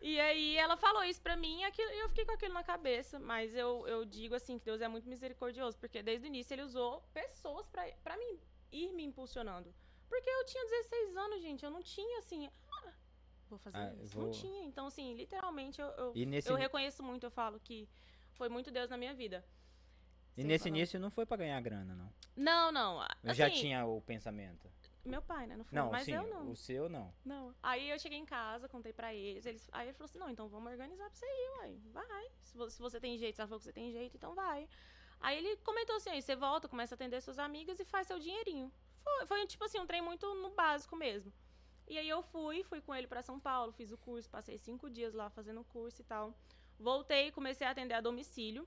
E 0.00 0.18
aí 0.18 0.56
ela 0.56 0.76
falou 0.76 1.04
isso 1.04 1.20
pra 1.20 1.36
mim 1.36 1.60
e 1.62 1.64
e 1.66 2.00
eu 2.00 2.08
fiquei 2.08 2.24
com 2.24 2.32
aquilo 2.32 2.54
na 2.54 2.64
cabeça. 2.64 3.18
Mas 3.20 3.54
eu, 3.54 3.86
eu 3.86 4.04
digo 4.04 4.34
assim 4.34 4.58
que 4.58 4.64
Deus 4.64 4.80
é 4.80 4.88
muito 4.88 5.08
misericordioso, 5.08 5.76
porque 5.78 6.02
desde 6.02 6.26
o 6.26 6.28
início 6.28 6.52
ele 6.54 6.62
usou 6.62 7.02
pessoas 7.14 7.68
pra, 7.68 7.86
pra 8.02 8.16
mim 8.16 8.38
ir 8.72 8.92
me 8.92 9.04
impulsionando. 9.04 9.72
Porque 10.12 10.28
eu 10.28 10.44
tinha 10.44 10.64
16 10.66 11.16
anos, 11.16 11.40
gente. 11.40 11.64
Eu 11.64 11.70
não 11.70 11.82
tinha 11.82 12.18
assim. 12.18 12.50
"Ah, 12.70 12.92
vou 13.48 13.58
fazer 13.58 13.78
Ah, 13.78 13.94
isso. 14.02 14.12
vou- 14.14 14.24
Não 14.24 14.30
tinha. 14.30 14.62
Então, 14.64 14.86
assim, 14.86 15.14
literalmente 15.14 15.80
eu, 15.80 15.86
eu, 15.86 16.12
nesse, 16.26 16.50
eu 16.50 16.54
reconheço 16.54 17.02
muito, 17.02 17.24
eu 17.24 17.30
falo 17.30 17.58
que 17.58 17.88
foi 18.34 18.50
muito 18.50 18.70
Deus 18.70 18.90
na 18.90 18.98
minha 18.98 19.14
vida. 19.14 19.42
e 20.36 20.40
Sem 20.42 20.44
nesse 20.44 20.64
falar. 20.64 20.76
início 20.76 21.00
não 21.00 21.10
foi 21.10 21.24
pra 21.26 21.36
ganhar 21.38 21.58
grana, 21.62 21.94
não. 21.94 22.12
Não, 22.36 22.72
não. 22.72 23.02
Eu 23.22 23.32
já 23.34 23.46
assim, 23.46 23.56
tinha 23.56 23.84
o 23.86 24.00
pensamento. 24.02 24.70
Meu 25.04 25.20
pai, 25.22 25.46
né? 25.46 25.56
No 25.56 25.64
fundo, 25.64 25.74
Não, 25.78 25.90
mas 25.90 26.04
sim, 26.04 26.12
eu 26.14 26.26
não. 26.26 26.50
o 26.50 26.56
seu 26.56 26.88
não. 26.90 27.12
Não. 27.24 27.54
Aí 27.62 27.88
eu 27.90 27.98
cheguei 27.98 28.18
em 28.18 28.24
casa, 28.26 28.68
contei 28.68 28.92
pra 28.92 29.14
eles, 29.14 29.44
eles. 29.46 29.68
Aí 29.72 29.86
ele 29.88 29.92
falou 29.94 30.06
assim: 30.06 30.18
não, 30.18 30.28
então 30.30 30.46
vamos 30.48 30.70
organizar 30.72 31.04
pra 31.06 31.14
você 31.14 31.26
ir, 31.26 31.50
uai. 31.58 31.80
Vai. 31.92 32.26
Se 32.42 32.56
você, 32.56 32.76
se 32.76 32.80
você 32.82 33.00
tem 33.00 33.16
jeito, 33.18 33.34
se 33.36 33.40
ela 33.40 33.48
falou 33.48 33.58
que 33.60 33.64
você 33.64 33.72
tem 33.72 33.90
jeito, 33.92 34.14
então 34.16 34.34
vai. 34.34 34.68
Aí 35.20 35.36
ele 35.38 35.56
comentou 35.58 35.96
assim: 35.96 36.10
aí 36.10 36.20
você 36.22 36.34
volta, 36.36 36.68
começa 36.68 36.94
a 36.94 36.96
atender 36.96 37.20
suas 37.22 37.38
amigas 37.38 37.78
e 37.80 37.84
faz 37.84 38.06
seu 38.06 38.18
dinheirinho. 38.18 38.72
Foi, 39.02 39.26
foi 39.26 39.46
tipo 39.46 39.64
assim, 39.64 39.78
um 39.78 39.86
trem 39.86 40.02
muito 40.02 40.32
no 40.34 40.50
básico 40.50 40.96
mesmo. 40.96 41.32
E 41.88 41.98
aí 41.98 42.08
eu 42.08 42.22
fui, 42.22 42.62
fui 42.64 42.80
com 42.80 42.94
ele 42.94 43.06
pra 43.06 43.22
São 43.22 43.38
Paulo, 43.38 43.72
fiz 43.72 43.90
o 43.90 43.98
curso, 43.98 44.30
passei 44.30 44.56
cinco 44.56 44.88
dias 44.88 45.12
lá 45.12 45.28
fazendo 45.30 45.60
o 45.60 45.64
curso 45.64 46.00
e 46.00 46.04
tal. 46.04 46.34
Voltei 46.78 47.28
e 47.28 47.32
comecei 47.32 47.66
a 47.66 47.70
atender 47.70 47.94
a 47.94 48.00
domicílio. 48.00 48.66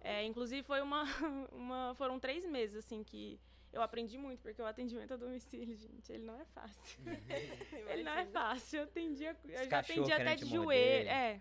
É, 0.00 0.24
inclusive 0.24 0.62
foi 0.62 0.80
uma, 0.80 1.04
uma. 1.52 1.94
Foram 1.96 2.18
três 2.20 2.44
meses, 2.44 2.76
assim, 2.76 3.02
que 3.02 3.40
eu 3.72 3.82
aprendi 3.82 4.16
muito, 4.16 4.40
porque 4.40 4.60
o 4.60 4.66
atendimento 4.66 5.14
a 5.14 5.16
domicílio, 5.16 5.76
gente, 5.76 6.12
ele 6.12 6.24
não 6.24 6.38
é 6.40 6.44
fácil. 6.46 7.00
Ele 7.88 8.02
não 8.02 8.12
é 8.12 8.26
fácil. 8.26 8.78
Eu 8.78 8.84
atendia, 8.84 9.36
eu 9.44 9.68
já 9.68 9.78
atendi 9.80 10.12
até 10.12 10.36
de 10.36 10.46
joelho. 10.46 11.08
É. 11.08 11.40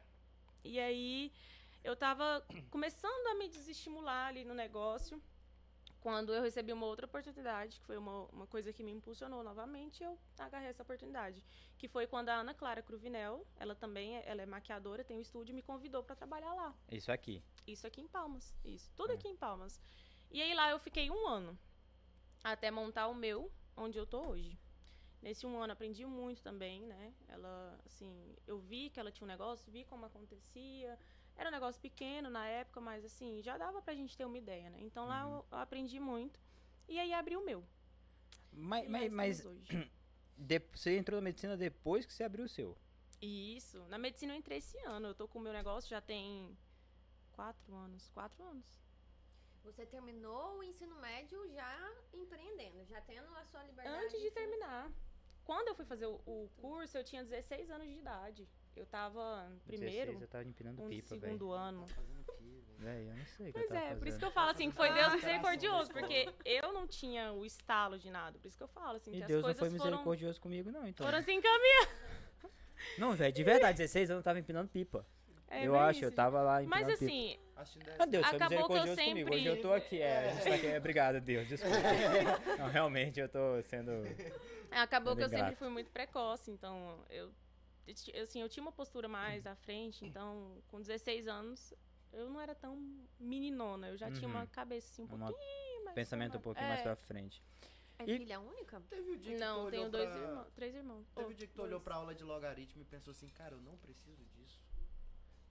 E 0.63 0.79
aí 0.79 1.31
eu 1.83 1.95
tava 1.95 2.45
começando 2.69 3.27
a 3.27 3.35
me 3.35 3.47
desestimular 3.47 4.27
ali 4.27 4.43
no 4.43 4.53
negócio. 4.53 5.21
Quando 6.07 6.33
eu 6.33 6.41
recebi 6.41 6.71
uma 6.71 6.85
outra 6.85 7.05
oportunidade, 7.05 7.81
que 7.81 7.85
foi 7.85 7.97
uma, 7.97 8.27
uma 8.27 8.47
coisa 8.47 8.71
que 8.71 8.81
me 8.81 8.93
impulsionou 8.93 9.43
novamente, 9.43 10.01
eu 10.01 10.17
agarrei 10.39 10.69
essa 10.69 10.81
oportunidade. 10.81 11.43
Que 11.77 11.89
foi 11.89 12.07
quando 12.07 12.29
a 12.29 12.35
Ana 12.35 12.53
Clara 12.53 12.81
Cruvinel, 12.81 13.45
ela 13.57 13.75
também 13.75 14.15
é, 14.15 14.23
ela 14.25 14.41
é 14.41 14.45
maquiadora, 14.45 15.03
tem 15.03 15.17
um 15.17 15.19
estúdio, 15.19 15.53
me 15.53 15.61
convidou 15.61 16.01
para 16.01 16.15
trabalhar 16.15 16.53
lá. 16.53 16.73
Isso 16.89 17.11
aqui. 17.11 17.43
Isso 17.67 17.85
aqui 17.85 17.99
em 17.99 18.07
Palmas. 18.07 18.55
Isso. 18.63 18.89
Tudo 18.95 19.11
É. 19.11 19.15
aqui 19.15 19.27
em 19.27 19.35
Palmas. 19.35 19.81
E 20.31 20.41
aí 20.41 20.53
lá 20.53 20.71
eu 20.71 20.79
fiquei 20.79 21.11
um 21.11 21.27
ano. 21.27 21.59
Até 22.41 22.71
montar 22.71 23.09
o 23.09 23.13
meu, 23.13 23.51
onde 23.75 23.97
eu 23.97 24.05
tô 24.05 24.29
hoje. 24.29 24.57
Nesse 25.21 25.45
um 25.45 25.61
ano 25.61 25.73
aprendi 25.73 26.05
muito 26.05 26.41
também, 26.41 26.85
né? 26.85 27.13
Ela, 27.27 27.77
assim, 27.85 28.33
eu 28.45 28.59
vi 28.59 28.89
que 28.91 28.97
ela 28.97 29.11
tinha 29.11 29.25
um 29.25 29.27
negócio, 29.27 29.69
vi 29.69 29.83
como 29.83 30.05
acontecia. 30.05 30.97
Era 31.37 31.49
um 31.49 31.51
negócio 31.51 31.79
pequeno 31.79 32.29
na 32.29 32.45
época, 32.47 32.81
mas 32.81 33.05
assim, 33.05 33.41
já 33.43 33.57
dava 33.57 33.81
pra 33.81 33.93
gente 33.93 34.17
ter 34.17 34.25
uma 34.25 34.37
ideia, 34.37 34.69
né? 34.69 34.79
Então 34.81 35.05
lá 35.05 35.25
Uhum. 35.25 35.35
eu, 35.37 35.45
eu 35.51 35.57
aprendi 35.59 35.99
muito. 35.99 36.39
E 36.87 36.99
aí 36.99 37.13
abri 37.13 37.35
o 37.37 37.45
meu. 37.45 37.63
Mas, 38.51 38.89
mas, 38.89 39.11
mas 39.11 39.43
de- 40.35 40.59
você 40.73 40.97
entrou 40.97 41.19
na 41.21 41.25
medicina 41.25 41.55
depois 41.55 42.05
que 42.05 42.13
você 42.13 42.23
abriu 42.23 42.45
o 42.45 42.49
seu. 42.49 42.75
Isso. 43.21 43.83
Na 43.87 43.97
medicina 43.97 44.33
eu 44.33 44.37
entrei 44.37 44.57
esse 44.57 44.77
ano. 44.79 45.07
Eu 45.09 45.15
tô 45.15 45.27
com 45.27 45.37
o 45.39 45.41
meu 45.41 45.53
negócio 45.53 45.89
já 45.89 46.01
tem 46.01 46.57
quatro 47.33 47.75
anos. 47.75 48.09
Quatro 48.09 48.43
anos. 48.43 48.65
Você 49.63 49.85
terminou 49.85 50.57
o 50.57 50.63
ensino 50.63 50.95
médio 50.95 51.47
já 51.53 51.91
empreendendo, 52.13 52.85
já 52.85 53.01
tendo 53.01 53.27
a 53.35 53.45
sua 53.45 53.63
liberdade. 53.63 54.05
Antes 54.05 54.21
de 54.21 54.31
terminar. 54.31 54.89
Quando 55.43 55.67
eu 55.67 55.75
fui 55.75 55.85
fazer 55.85 56.05
o, 56.07 56.15
o 56.25 56.49
curso, 56.57 56.97
eu 56.97 57.03
tinha 57.03 57.23
16 57.23 57.69
anos 57.69 57.87
de 57.87 57.95
idade. 57.95 58.47
Eu 58.77 58.85
tava 58.85 59.49
no 59.49 59.59
primeiro, 59.61 60.11
16, 60.13 60.21
eu 60.21 60.27
tava 60.27 60.43
empinando 60.43 60.83
um 60.83 60.87
pipa, 60.87 61.07
segundo 61.07 61.51
ano. 61.51 61.87
Fazendo 61.87 62.19
o 62.21 62.23
quê, 62.25 62.43
velho? 62.43 62.77
Véi, 62.77 63.09
eu 63.09 63.15
não 63.15 63.25
sei 63.25 63.51
Pois 63.51 63.65
eu 63.65 63.69
tava 63.69 63.85
é, 63.87 63.95
por 63.95 64.07
isso 64.07 64.19
que 64.19 64.25
eu 64.25 64.31
falo 64.31 64.51
assim, 64.51 64.69
que 64.69 64.75
foi 64.75 64.89
Ah, 64.89 64.93
Deus 64.93 65.13
misericordioso, 65.15 65.87
da 65.87 65.93
porque 65.99 66.29
eu 66.45 66.71
não 66.73 66.85
tinha 66.87 67.33
o 67.33 67.43
estalo 67.45 67.97
de 67.97 68.11
nada. 68.11 68.37
Por 68.37 68.47
isso 68.47 68.57
que 68.57 68.63
eu 68.63 68.67
falo, 68.67 68.97
assim, 68.97 69.11
E 69.15 69.21
que 69.21 69.25
Deus 69.27 69.29
as 69.31 69.35
não 69.37 69.41
coisas 69.43 69.59
foi 69.59 69.69
foram, 69.69 69.91
misericordioso 69.91 70.39
comigo, 70.41 70.71
não, 70.71 70.87
então. 70.87 71.05
foram 71.05 71.17
assim 71.17 71.41
caminhando. 71.41 71.89
Não, 72.99 73.11
velho, 73.13 73.33
de 73.33 73.43
verdade, 73.43 73.79
16 73.79 74.11
anos 74.11 74.21
eu 74.21 74.23
tava 74.23 74.37
empinando 74.39 74.69
pipa. 74.69 75.03
É 75.49 75.65
eu 75.65 75.75
acho, 75.77 76.03
eu 76.03 76.09
isso. 76.09 76.15
tava 76.15 76.41
lá 76.41 76.61
empinando 76.61 76.85
Mas 76.85 76.93
assim, 77.01 77.39
Ah, 77.97 78.05
Deus 78.05 78.25
foi 78.27 78.35
acabou 78.35 78.67
que 78.67 78.73
eu 78.73 78.81
misericordioso 78.83 79.01
comigo. 79.09 79.33
Hoje 79.33 79.45
eu 79.45 79.55
sempre- 79.55 79.61
tô 79.67 79.73
aqui, 79.73 80.01
é, 80.01 80.17
a 80.29 80.33
gente 80.33 80.43
tá 80.43 80.55
aqui. 80.55 80.77
Obrigado, 80.77 81.19
Deus, 81.21 81.47
desculpa. 81.47 81.75
não, 82.59 82.67
realmente 82.69 83.19
eu 83.19 83.27
tô 83.27 83.61
sendo. 83.63 83.91
acabou 84.69 85.15
que 85.15 85.21
eu 85.23 85.25
Obrigado. 85.25 85.47
sempre 85.49 85.55
fui 85.57 85.69
muito 85.69 85.89
precoce, 85.89 86.51
então 86.51 87.03
eu 87.09 87.25
eu 87.25 87.31
assim, 88.21 88.41
eu 88.41 88.49
tinha 88.49 88.61
uma 88.61 88.71
postura 88.71 89.07
mais 89.07 89.45
à 89.47 89.55
frente, 89.55 90.05
então 90.05 90.61
com 90.67 90.79
16 90.81 91.27
anos 91.27 91.73
eu 92.13 92.29
não 92.29 92.39
era 92.41 92.55
tão 92.55 92.77
meninona, 93.19 93.89
eu 93.89 93.97
já 93.97 94.09
tinha 94.11 94.27
uma 94.27 94.41
Uhum. 94.41 94.47
cabeça 94.47 94.89
assim 94.91 95.03
um 95.03 95.15
Uma- 95.15 95.27
pouquinho 95.27 95.83
mais 95.85 95.95
Pensamento 95.95 96.37
um 96.37 96.41
formada. 96.41 96.43
pouquinho 96.43 96.65
É. 96.65 96.69
mais 96.69 96.81
pra 96.81 96.95
frente. 96.95 97.43
É 97.99 98.03
E- 98.03 98.17
filha 98.17 98.39
única? 98.39 98.79
Teve 98.89 99.11
o 99.11 99.17
dia 99.17 99.31
que 99.33 99.37
tu 99.37 99.39
Não, 99.39 99.57
olhou 99.59 99.71
tenho 99.71 99.89
dois 99.89 100.09
pra- 100.09 100.19
irmãos, 100.19 100.47
três 100.53 100.75
irmãos. 100.75 101.07
Teve 101.15 101.31
o 101.31 101.33
dia 101.35 101.47
que 101.47 101.53
tu 101.53 101.61
olhou 101.61 101.71
dois. 101.79 101.83
pra 101.83 101.95
aula 101.95 102.13
de 102.13 102.23
logaritmo 102.23 102.81
e 102.81 102.85
pensou 102.85 103.11
assim, 103.11 103.27
cara, 103.29 103.55
eu 103.55 103.59
não 103.61 103.75
preciso 103.77 104.23
disso. 104.25 104.61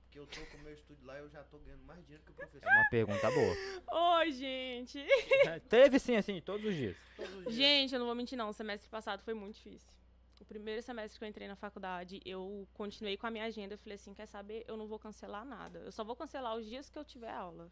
Porque 0.04 0.18
eu 0.20 0.26
tô 0.28 0.40
com 0.46 0.58
o 0.58 0.60
meu 0.60 0.72
estúdio 0.72 1.04
lá 1.04 1.16
e 1.18 1.22
eu 1.22 1.28
já 1.28 1.42
tô 1.44 1.58
ganhando 1.58 1.84
mais 1.84 2.00
dinheiro 2.04 2.22
que 2.24 2.30
o 2.30 2.34
professor. 2.34 2.66
É 2.66 2.72
uma 2.72 2.88
pergunta 2.88 3.28
boa. 3.30 4.18
Oi, 4.20 4.32
gente. 4.32 5.04
Teve 5.68 5.98
sim, 5.98 6.14
assim, 6.16 6.40
todos 6.40 6.64
os 6.64 6.74
dias. 6.74 6.96
Todos 7.16 7.34
os 7.34 7.42
dias. 7.44 7.54
Gente, 7.54 7.92
eu 7.94 7.98
não 7.98 8.06
vou 8.06 8.14
mentir 8.14 8.38
não, 8.38 8.48
o 8.48 8.52
semestre 8.52 8.88
passado 8.88 9.22
foi 9.24 9.34
muito 9.34 9.56
difícil. 9.56 9.92
O 10.40 10.44
primeiro 10.44 10.82
semestre 10.82 11.18
que 11.18 11.24
eu 11.24 11.28
entrei 11.28 11.48
na 11.48 11.56
faculdade, 11.56 12.20
eu 12.24 12.68
continuei 12.74 13.16
com 13.16 13.26
a 13.26 13.30
minha 13.30 13.44
agenda. 13.44 13.74
Eu 13.74 13.78
falei 13.78 13.96
assim, 13.96 14.12
quer 14.14 14.26
saber? 14.26 14.64
Eu 14.68 14.76
não 14.76 14.86
vou 14.86 14.98
cancelar 14.98 15.44
nada. 15.44 15.78
Eu 15.80 15.90
só 15.92 16.04
vou 16.04 16.14
cancelar 16.14 16.56
os 16.56 16.66
dias 16.66 16.90
que 16.90 16.98
eu 16.98 17.04
tiver 17.04 17.30
aula. 17.30 17.70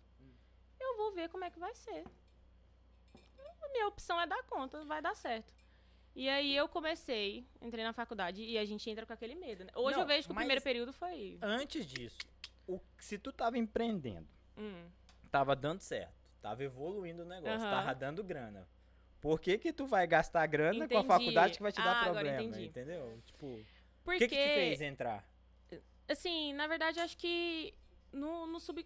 Eu 0.81 0.97
vou 0.97 1.13
ver 1.13 1.29
como 1.29 1.45
é 1.45 1.51
que 1.51 1.59
vai 1.59 1.75
ser. 1.75 2.05
A 3.63 3.69
minha 3.69 3.87
opção 3.89 4.21
é 4.21 4.27
dar 4.27 4.43
conta, 4.45 4.85
vai 4.85 5.01
dar 5.03 5.15
certo. 5.15 5.53
E 6.15 6.29
aí 6.29 6.55
eu 6.55 6.69
comecei, 6.69 7.45
entrei 7.61 7.83
na 7.83 7.93
faculdade 7.93 8.43
e 8.43 8.57
a 8.57 8.65
gente 8.65 8.89
entra 8.89 9.05
com 9.05 9.13
aquele 9.13 9.35
medo, 9.35 9.65
né? 9.65 9.73
Hoje 9.75 9.97
Não, 9.97 10.03
eu 10.03 10.07
vejo 10.07 10.29
que 10.29 10.33
o 10.33 10.37
primeiro 10.37 10.63
período 10.63 10.93
foi... 10.93 11.39
Antes 11.43 11.85
disso, 11.87 12.19
o, 12.69 12.81
se 12.99 13.19
tu 13.19 13.33
tava 13.33 13.59
empreendendo, 13.59 14.29
Hum. 14.57 14.89
tava 15.31 15.57
dando 15.57 15.81
certo, 15.81 16.15
tava 16.41 16.63
evoluindo 16.63 17.23
o 17.23 17.27
negócio, 17.27 17.59
Aham. 17.67 17.71
tava 17.71 17.95
dando 17.95 18.23
grana. 18.23 18.69
Por 19.25 19.41
que 19.41 19.57
que 19.57 19.73
tu 19.73 19.87
vai 19.87 20.07
gastar 20.07 20.47
grana 20.47 20.77
com 20.77 20.83
a 20.83 21.01
Entendi. 21.01 21.07
faculdade 21.07 21.57
que 21.57 21.63
vai 21.63 21.73
te 21.73 21.81
Ah, 21.81 21.85
dar 21.85 21.91
agora 22.03 22.13
problema, 22.13 22.43
entendi. 22.43 22.67
entendeu? 22.67 23.23
Tipo, 23.25 23.47
o 23.47 23.65
Porque... 24.05 24.29
que 24.29 24.29
que 24.29 24.37
te 24.37 24.49
fez 24.55 24.83
entrar? 24.83 25.27
Assim, 26.07 26.53
na 26.53 26.67
verdade, 26.67 27.01
acho 27.01 27.17
que 27.17 27.73
no, 28.13 28.47
no 28.47 28.61
sub... 28.61 28.85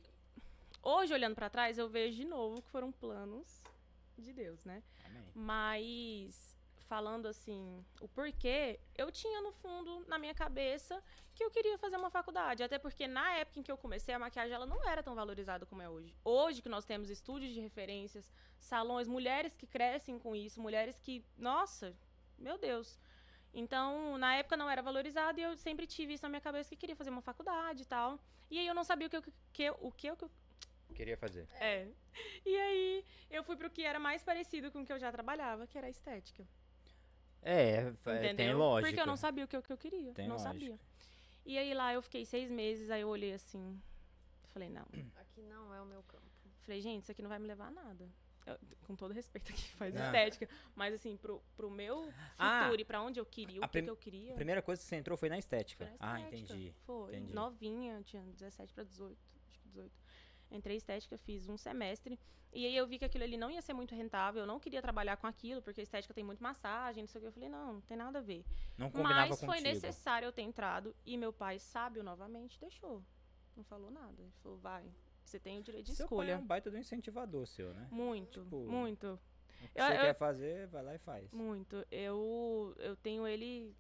Hoje, 0.81 1.13
olhando 1.13 1.35
pra 1.35 1.51
trás, 1.51 1.77
eu 1.77 1.89
vejo 1.89 2.19
de 2.19 2.25
novo 2.25 2.63
que 2.63 2.71
foram 2.71 2.93
planos 2.93 3.61
de 4.17 4.33
Deus, 4.33 4.65
né? 4.65 4.81
Amém. 5.07 5.25
Mas, 5.35 6.57
falando 6.89 7.27
assim, 7.27 7.85
o 8.01 8.09
porquê, 8.09 8.81
eu 8.97 9.13
tinha 9.13 9.43
no 9.43 9.53
fundo, 9.53 10.05
na 10.09 10.19
minha 10.19 10.35
cabeça, 10.35 11.03
que 11.35 11.45
eu 11.45 11.51
queria 11.51 11.77
fazer 11.79 11.97
uma 11.97 12.11
faculdade. 12.11 12.63
Até 12.63 12.79
porque 12.79 13.07
na 13.07 13.35
época 13.35 13.61
em 13.61 13.63
que 13.63 13.71
eu 13.71 13.77
comecei, 13.77 14.15
a 14.15 14.19
maquiagem 14.19 14.55
ela 14.55 14.67
não 14.67 14.83
era 14.89 15.03
tão 15.03 15.15
valorizada 15.15 15.67
como 15.67 15.83
é 15.83 15.89
hoje. 15.89 16.17
Hoje 16.25 16.63
que 16.63 16.69
nós 16.69 16.85
temos 16.85 17.11
estúdios 17.11 17.53
de 17.53 17.61
referências, 17.61 18.33
salões, 18.59 19.07
mulheres 19.07 19.55
que 19.55 19.67
crescem 19.67 20.19
com 20.19 20.35
isso, 20.35 20.61
mulheres 20.61 20.99
que, 20.99 21.25
nossa, 21.37 21.95
meu 22.39 22.57
Deus. 22.59 22.99
Então, 23.53 24.17
na 24.19 24.35
época 24.37 24.57
não 24.57 24.69
era 24.69 24.83
valorizado 24.83 25.39
e 25.39 25.43
eu 25.43 25.57
sempre 25.57 25.87
tive 25.87 26.15
isso 26.15 26.23
na 26.23 26.29
minha 26.31 26.41
cabeça 26.41 26.71
que 26.71 26.77
queria 26.77 26.97
fazer 26.97 27.11
uma 27.11 27.23
faculdade 27.23 27.83
e 27.83 27.87
tal. 27.87 28.19
E 28.51 28.59
aí 28.59 28.67
eu 28.67 28.75
não 28.75 28.85
sabia 28.85 29.07
o 29.07 29.11
que 29.11 29.17
eu, 29.17 29.23
que, 29.53 29.71
o 29.71 29.93
que 29.93 30.07
eu 30.07 30.17
Queria 30.95 31.17
fazer. 31.17 31.47
é. 31.61 31.87
E 32.45 32.57
aí 32.57 33.05
eu 33.31 33.45
fui 33.45 33.57
pro 33.57 33.71
que 33.71 33.85
era 33.85 33.99
mais 33.99 34.23
parecido 34.23 34.73
com 34.73 34.81
o 34.81 34.87
que 34.87 34.93
eu 34.93 34.99
já 34.99 35.13
trabalhava, 35.13 35.67
que 35.67 35.77
era 35.77 35.87
a 35.87 35.91
estética. 35.91 36.47
É, 37.51 37.93
fa- 38.03 38.15
Entendeu? 38.17 38.37
tem 38.37 38.55
lógica. 38.55 38.89
Porque 38.91 39.01
eu 39.01 39.07
não 39.07 39.17
sabia 39.17 39.45
o 39.45 39.49
que 39.49 39.57
eu, 39.57 39.63
que 39.63 39.73
eu 39.73 39.79
queria. 39.79 40.13
Tem 40.13 40.29
não 40.29 40.37
lógica. 40.37 40.53
sabia. 40.53 40.79
E 41.47 41.57
aí 41.57 41.73
lá 41.73 41.95
eu 41.95 42.03
fiquei 42.03 42.25
seis 42.27 42.51
meses, 42.51 42.91
aí 42.91 43.01
eu 43.01 43.09
olhei 43.09 43.33
assim. 43.33 43.81
Falei, 44.53 44.69
não. 44.69 44.87
Aqui 45.17 45.43
não 45.43 45.75
é 45.75 45.81
o 45.81 45.87
meu 45.87 46.03
campo. 46.03 46.25
Falei, 46.63 46.81
gente, 46.83 47.03
isso 47.03 47.11
aqui 47.13 47.23
não 47.23 47.31
vai 47.31 47.39
me 47.39 47.47
levar 47.47 47.69
a 47.69 47.71
nada. 47.71 48.07
Eu- 48.47 48.59
com 48.87 48.95
todo 48.97 49.13
respeito 49.15 49.51
aqui, 49.53 49.63
faz 49.77 49.97
Ah. 49.97 50.05
estética. 50.07 50.49
Mas 50.75 50.93
assim, 50.95 51.17
pro, 51.17 51.43
pro 51.57 51.71
meu 51.71 52.03
futuro 52.03 52.15
Ah, 52.39 52.71
e 52.79 52.85
pra 52.85 53.01
onde 53.03 53.19
eu 53.21 53.25
queria, 53.27 53.61
o 53.61 53.69
que, 53.69 53.83
que 53.83 53.89
eu 53.91 53.97
queria. 53.97 54.33
A 54.33 54.37
primeira 54.37 54.61
coisa 54.63 54.81
que 54.83 54.87
você 54.89 54.97
entrou 54.97 55.17
foi 55.17 55.29
na 55.31 55.39
estética. 55.39 55.87
Foi 55.87 55.95
na 55.99 56.13
Ah, 56.15 56.21
estética. 56.21 56.53
entendi. 56.55 56.75
Foi. 56.85 57.15
entendi. 57.17 57.33
Novinha, 57.35 58.03
tinha 58.03 58.23
17 58.23 58.73
pra 58.75 58.85
18, 58.85 59.17
acho 59.49 59.59
que 59.61 59.69
18. 59.69 59.91
Entrei 60.51 60.77
em 60.77 60.79
estética, 60.79 61.17
fiz 61.19 61.49
um 61.49 61.57
semestre. 61.57 62.19
E 62.53 62.65
aí 62.65 62.75
eu 62.75 62.87
vi 62.87 62.99
que 62.99 63.05
aquilo 63.05 63.25
ali 63.25 63.37
não 63.37 63.51
ia 63.51 63.61
ser 63.61 63.75
muito 63.75 63.95
rentável. 63.95 64.41
Eu 64.43 64.47
não 64.47 64.59
queria 64.59 64.81
trabalhar 64.81 65.17
com 65.19 65.27
aquilo, 65.27 65.61
porque 65.61 65.81
a 65.81 65.83
estética 65.85 66.15
tem 66.15 66.25
muito 66.25 66.43
massagem, 66.43 67.03
não 67.03 67.09
sei 67.09 67.19
o 67.19 67.23
que. 67.23 67.29
Eu 67.29 67.33
falei, 67.33 67.49
não, 67.51 67.75
não 67.75 67.81
tem 67.83 67.97
nada 67.97 68.19
a 68.19 68.23
ver. 68.23 68.45
Não 68.79 68.91
combinava 68.91 69.29
Mas 69.29 69.39
foi 69.41 69.49
contigo. 69.49 69.69
necessário 69.69 70.27
eu 70.27 70.33
ter 70.33 70.43
entrado. 70.43 70.95
E 71.05 71.17
meu 71.19 71.33
pai, 71.33 71.59
sábio 71.59 72.03
novamente, 72.03 72.59
deixou. 72.59 73.03
Não 73.55 73.63
falou 73.65 73.91
nada. 73.91 74.15
Ele 74.23 74.33
falou, 74.43 74.57
vai, 74.59 74.85
você 75.23 75.39
tem 75.39 75.59
o 75.59 75.63
direito 75.63 75.87
de 75.87 75.95
Seu 75.97 76.09
pai 76.09 76.19
é 76.19 76.31
escolha. 76.31 76.39
um 76.43 76.47
baita 76.47 76.71
do 76.71 76.79
incentivador 76.79 77.47
seu, 77.47 77.75
né? 77.75 77.87
Muito, 77.91 78.43
Tipo, 78.45 78.57
muito. 78.67 79.07
O 79.61 79.69
que 79.69 79.81
Eu- 79.81 79.85
você 79.87 79.93
eu- 79.93 80.01
quer 80.01 80.15
fazer, 80.15 80.67
vai 80.69 80.83
lá 80.83 80.95
e 80.95 80.99
faz. 80.99 81.31
Muito. 81.33 81.85
Eu, 81.91 82.75
eu 82.79 82.97
tenho 82.97 83.27
ele 83.27 83.75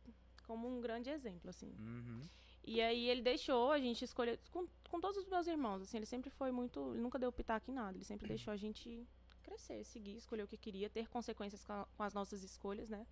como 0.47 0.69
um 0.69 0.81
grande 0.81 1.09
exemplo, 1.09 1.49
assim. 1.49 1.73
Uhum. 1.79 2.23
E 2.71 2.81
aí 2.83 3.09
ele 3.09 3.23
deixou 3.23 3.73
a 3.73 3.79
gente 3.79 4.05
escolher 4.05 4.39
com, 4.53 4.67
com 4.91 5.01
todos 5.01 5.17
os 5.23 5.27
meus 5.35 5.47
irmãos, 5.47 5.81
assim, 5.83 5.97
ele 5.97 6.05
sempre 6.15 6.29
foi 6.39 6.51
muito, 6.51 6.93
ele 6.93 7.01
nunca 7.01 7.19
deu 7.19 7.33
pitaco 7.33 7.71
em 7.71 7.75
nada, 7.75 7.97
ele 7.97 8.05
sempre 8.05 8.27
deixou 8.35 8.53
a 8.53 8.57
gente 8.65 9.07
crescer, 9.43 9.83
seguir, 9.85 10.17
escolher 10.17 10.43
o 10.43 10.49
que 10.49 10.59
queria, 10.59 10.91
ter 10.91 11.09
consequências 11.09 11.65
com, 11.65 11.73
a- 11.73 11.87
com 11.97 12.03
as 12.03 12.13
nossas 12.13 12.43
escolhas, 12.43 12.89
né? 12.91 13.07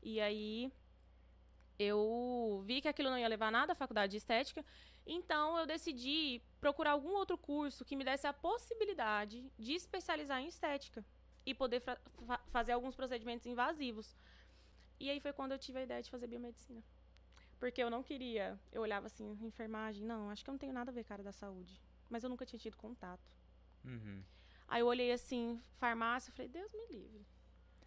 E 0.00 0.20
aí 0.20 0.70
eu 1.78 2.62
vi 2.64 2.80
que 2.80 2.86
aquilo 2.88 3.10
não 3.10 3.18
ia 3.18 3.26
levar 3.26 3.50
nada, 3.50 3.72
a 3.72 3.74
faculdade 3.74 4.12
de 4.12 4.16
estética, 4.18 4.64
então 5.04 5.58
eu 5.58 5.66
decidi 5.66 6.40
procurar 6.60 6.92
algum 6.92 7.14
outro 7.16 7.36
curso 7.36 7.84
que 7.84 7.96
me 7.96 8.04
desse 8.04 8.26
a 8.28 8.32
possibilidade 8.32 9.44
de 9.58 9.72
especializar 9.72 10.40
em 10.40 10.46
estética 10.46 11.04
e 11.44 11.52
poder 11.52 11.80
fa- 11.80 11.98
fazer 12.48 12.72
alguns 12.72 12.94
procedimentos 12.94 13.44
invasivos. 13.46 14.14
E 15.00 15.10
aí 15.10 15.18
foi 15.18 15.32
quando 15.32 15.52
eu 15.52 15.58
tive 15.58 15.80
a 15.80 15.82
ideia 15.82 16.00
de 16.02 16.10
fazer 16.10 16.28
biomedicina. 16.28 16.82
Porque 17.58 17.82
eu 17.82 17.90
não 17.90 18.02
queria. 18.02 18.58
Eu 18.72 18.82
olhava 18.82 19.06
assim, 19.06 19.38
enfermagem, 19.42 20.04
não, 20.04 20.30
acho 20.30 20.44
que 20.44 20.50
eu 20.50 20.52
não 20.52 20.58
tenho 20.58 20.72
nada 20.72 20.90
a 20.90 20.94
ver 20.94 21.04
com 21.04 21.12
a 21.12 21.14
área 21.14 21.24
da 21.24 21.32
saúde. 21.32 21.80
Mas 22.08 22.22
eu 22.22 22.30
nunca 22.30 22.44
tinha 22.44 22.58
tido 22.58 22.76
contato. 22.76 23.32
Uhum. 23.84 24.22
Aí 24.68 24.80
eu 24.80 24.86
olhei 24.86 25.12
assim, 25.12 25.60
farmácia, 25.76 26.30
eu 26.30 26.34
falei, 26.34 26.48
Deus 26.48 26.72
me 26.72 26.86
livre. 26.86 27.26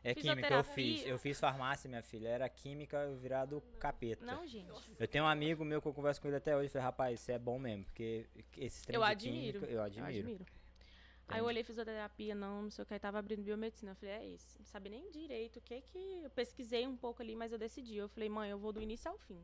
É 0.03 0.13
química, 0.13 0.53
eu 0.53 0.63
fiz. 0.63 1.05
Eu 1.05 1.17
fiz 1.17 1.39
farmácia, 1.39 1.89
minha 1.89 2.01
filha. 2.01 2.29
Era 2.29 2.47
química 2.47 3.13
virado 3.15 3.61
capeta. 3.79 4.25
Não, 4.25 4.45
gente. 4.47 4.71
Eu 4.97 5.07
tenho 5.07 5.25
um 5.25 5.27
amigo 5.27 5.65
meu 5.65 5.81
que 5.81 5.87
eu 5.87 5.93
converso 5.93 6.21
com 6.21 6.27
ele 6.27 6.37
até 6.37 6.55
hoje. 6.55 6.69
Falei, 6.69 6.85
rapaz, 6.85 7.19
isso 7.19 7.31
é 7.31 7.37
bom 7.37 7.59
mesmo. 7.59 7.83
Porque 7.85 8.25
esses 8.55 8.83
trem 8.83 8.95
Eu 8.95 9.01
de 9.03 9.11
admiro. 9.11 9.59
química, 9.59 9.65
eu 9.65 9.79
Eu 9.79 9.83
admiro. 9.83 10.45
Aí 11.27 11.39
eu 11.39 11.45
olhei 11.45 11.63
fisioterapia, 11.63 12.33
não, 12.33 12.63
não 12.63 12.69
sei 12.71 12.83
o 12.83 12.85
que, 12.85 12.93
aí 12.93 12.99
tava 12.99 13.19
abrindo 13.19 13.43
biomedicina. 13.43 13.91
Eu 13.91 13.95
falei, 13.95 14.15
é 14.15 14.25
isso. 14.25 14.57
Não 14.57 14.65
sabia 14.65 14.91
nem 14.91 15.11
direito 15.11 15.57
o 15.57 15.61
que 15.61 15.81
que. 15.81 16.21
Eu 16.23 16.29
pesquisei 16.29 16.87
um 16.87 16.95
pouco 16.95 17.21
ali, 17.21 17.35
mas 17.35 17.51
eu 17.51 17.57
decidi. 17.57 17.97
Eu 17.97 18.07
falei, 18.07 18.29
mãe, 18.29 18.49
eu 18.49 18.57
vou 18.57 18.71
do 18.71 18.81
início 18.81 19.11
ao 19.11 19.17
fim. 19.17 19.43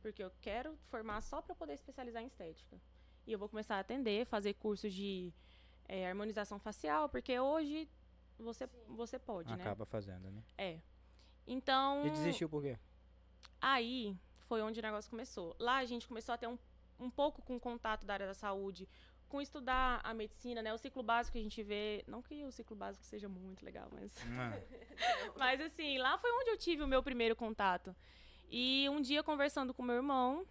Porque 0.00 0.22
eu 0.22 0.32
quero 0.40 0.76
formar 0.88 1.20
só 1.20 1.42
pra 1.42 1.54
poder 1.54 1.74
especializar 1.74 2.22
em 2.22 2.26
estética. 2.26 2.80
E 3.26 3.32
eu 3.32 3.38
vou 3.38 3.48
começar 3.48 3.76
a 3.76 3.80
atender, 3.80 4.24
fazer 4.26 4.54
cursos 4.54 4.92
de 4.92 5.34
eh, 5.86 6.08
harmonização 6.08 6.58
facial, 6.58 7.08
porque 7.10 7.38
hoje 7.38 7.88
você, 8.38 8.66
você 8.86 9.18
pode, 9.18 9.54
né? 9.54 9.62
Acaba 9.62 9.84
fazendo, 9.84 10.30
né? 10.30 10.42
É. 10.56 10.80
Então. 11.46 12.06
E 12.06 12.10
desistiu 12.10 12.48
por 12.48 12.62
quê? 12.62 12.78
Aí 13.60 14.16
foi 14.46 14.62
onde 14.62 14.80
o 14.80 14.82
negócio 14.82 15.10
começou. 15.10 15.54
Lá 15.58 15.78
a 15.78 15.84
gente 15.84 16.06
começou 16.06 16.34
a 16.34 16.38
ter 16.38 16.46
um, 16.46 16.58
um 16.98 17.10
pouco 17.10 17.42
com 17.42 17.58
contato 17.58 18.06
da 18.06 18.14
área 18.14 18.26
da 18.26 18.34
saúde, 18.34 18.88
com 19.28 19.40
estudar 19.40 20.00
a 20.02 20.12
medicina, 20.14 20.62
né? 20.62 20.72
O 20.72 20.78
ciclo 20.78 21.02
básico 21.02 21.32
que 21.34 21.38
a 21.38 21.42
gente 21.42 21.62
vê. 21.62 22.02
Não 22.06 22.22
que 22.22 22.44
o 22.44 22.50
ciclo 22.50 22.76
básico 22.76 23.04
seja 23.04 23.28
muito 23.28 23.64
legal, 23.64 23.88
mas. 23.92 24.14
Ah, 24.38 24.58
Mas 25.36 25.60
assim, 25.60 25.98
lá 25.98 26.16
foi 26.18 26.30
onde 26.32 26.50
eu 26.50 26.56
tive 26.56 26.82
o 26.82 26.86
meu 26.88 27.02
primeiro 27.02 27.36
contato. 27.36 27.94
E 28.50 28.88
um 28.88 29.00
dia 29.00 29.22
conversando 29.22 29.74
com 29.74 29.82
meu 29.82 29.96
irmão, 29.96 30.46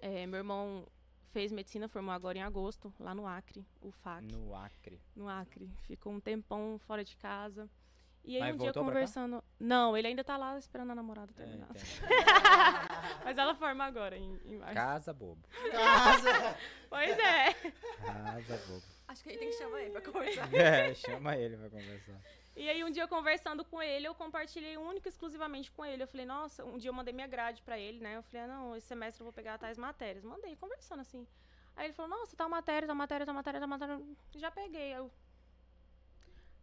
é, 0.00 0.26
meu 0.26 0.38
irmão 0.38 0.86
fez 1.32 1.52
medicina, 1.52 1.86
formou 1.88 2.12
agora 2.12 2.36
em 2.38 2.42
agosto, 2.42 2.92
lá 2.98 3.14
no 3.14 3.26
Acre, 3.26 3.64
o 3.80 3.90
FAC 3.92 4.24
no 4.32 4.54
Acre. 4.54 5.00
no 5.14 5.28
Acre. 5.28 5.70
Ficou 5.86 6.12
um 6.12 6.18
tempão 6.20 6.78
fora 6.80 7.04
de 7.04 7.16
casa. 7.16 7.68
E 8.24 8.34
aí 8.36 8.40
Mas 8.42 8.54
um 8.56 8.58
dia 8.58 8.72
conversando. 8.72 9.44
Não, 9.60 9.96
ele 9.96 10.08
ainda 10.08 10.24
tá 10.24 10.36
lá 10.36 10.58
esperando 10.58 10.90
a 10.90 10.94
namorada 10.96 11.30
É, 11.36 11.44
terminar. 11.44 11.68
entendo. 11.70 11.86
Mas 13.36 13.38
ela 13.38 13.54
forma 13.54 13.84
agora, 13.84 14.16
em, 14.16 14.40
em 14.46 14.56
março. 14.56 14.74
Casa 14.74 15.12
bobo. 15.12 15.46
Casa. 15.70 16.56
Pois 16.88 17.18
é. 17.18 17.52
Casa 17.52 18.56
bobo. 18.66 18.82
Acho 19.08 19.22
que 19.22 19.30
aí 19.30 19.36
tem 19.36 19.50
que 19.50 19.56
chamar 19.56 19.82
ele 19.82 19.90
pra 19.90 20.00
conversar. 20.00 20.54
É, 20.54 20.94
chama 20.94 21.36
ele 21.36 21.56
pra 21.58 21.68
conversar. 21.68 22.20
E 22.56 22.70
aí 22.70 22.82
um 22.82 22.90
dia 22.90 23.06
conversando 23.06 23.62
com 23.62 23.82
ele, 23.82 24.08
eu 24.08 24.14
compartilhei 24.14 24.78
única 24.78 25.06
e 25.08 25.10
exclusivamente 25.10 25.70
com 25.70 25.84
ele. 25.84 26.02
Eu 26.02 26.06
falei, 26.06 26.24
nossa, 26.24 26.64
um 26.64 26.78
dia 26.78 26.88
eu 26.88 26.94
mandei 26.94 27.12
minha 27.12 27.26
grade 27.26 27.60
pra 27.60 27.78
ele, 27.78 28.00
né? 28.00 28.16
Eu 28.16 28.22
falei, 28.22 28.42
ah, 28.42 28.46
não, 28.46 28.74
esse 28.74 28.86
semestre 28.86 29.20
eu 29.20 29.26
vou 29.26 29.32
pegar 29.32 29.58
tais 29.58 29.76
matérias. 29.76 30.24
Mandei, 30.24 30.56
conversando 30.56 31.00
assim. 31.00 31.26
Aí 31.76 31.86
ele 31.86 31.92
falou, 31.92 32.08
nossa, 32.08 32.34
tal 32.34 32.48
matéria, 32.48 32.86
tal 32.86 32.96
matéria, 32.96 33.26
tal 33.26 33.34
matéria, 33.34 33.60
tal 33.60 33.68
matéria. 33.68 34.00
Já 34.36 34.50
peguei. 34.50 34.92
Eu, 34.92 35.10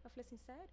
eu 0.03 0.10
falei 0.10 0.25
assim, 0.25 0.38
sério? 0.38 0.70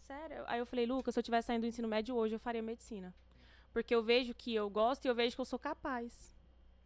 Sério? 0.00 0.44
Aí 0.48 0.58
eu 0.58 0.66
falei, 0.66 0.84
Lucas, 0.84 1.14
se 1.14 1.20
eu 1.20 1.22
tivesse 1.22 1.46
saindo 1.46 1.60
do 1.60 1.68
ensino 1.68 1.86
médio 1.86 2.16
hoje, 2.16 2.34
eu 2.34 2.40
faria 2.40 2.62
medicina. 2.62 3.14
Porque 3.72 3.94
eu 3.94 4.02
vejo 4.02 4.34
que 4.34 4.54
eu 4.54 4.68
gosto 4.70 5.04
e 5.04 5.08
eu 5.08 5.14
vejo 5.14 5.34
que 5.36 5.40
eu 5.40 5.44
sou 5.44 5.58
capaz. 5.58 6.34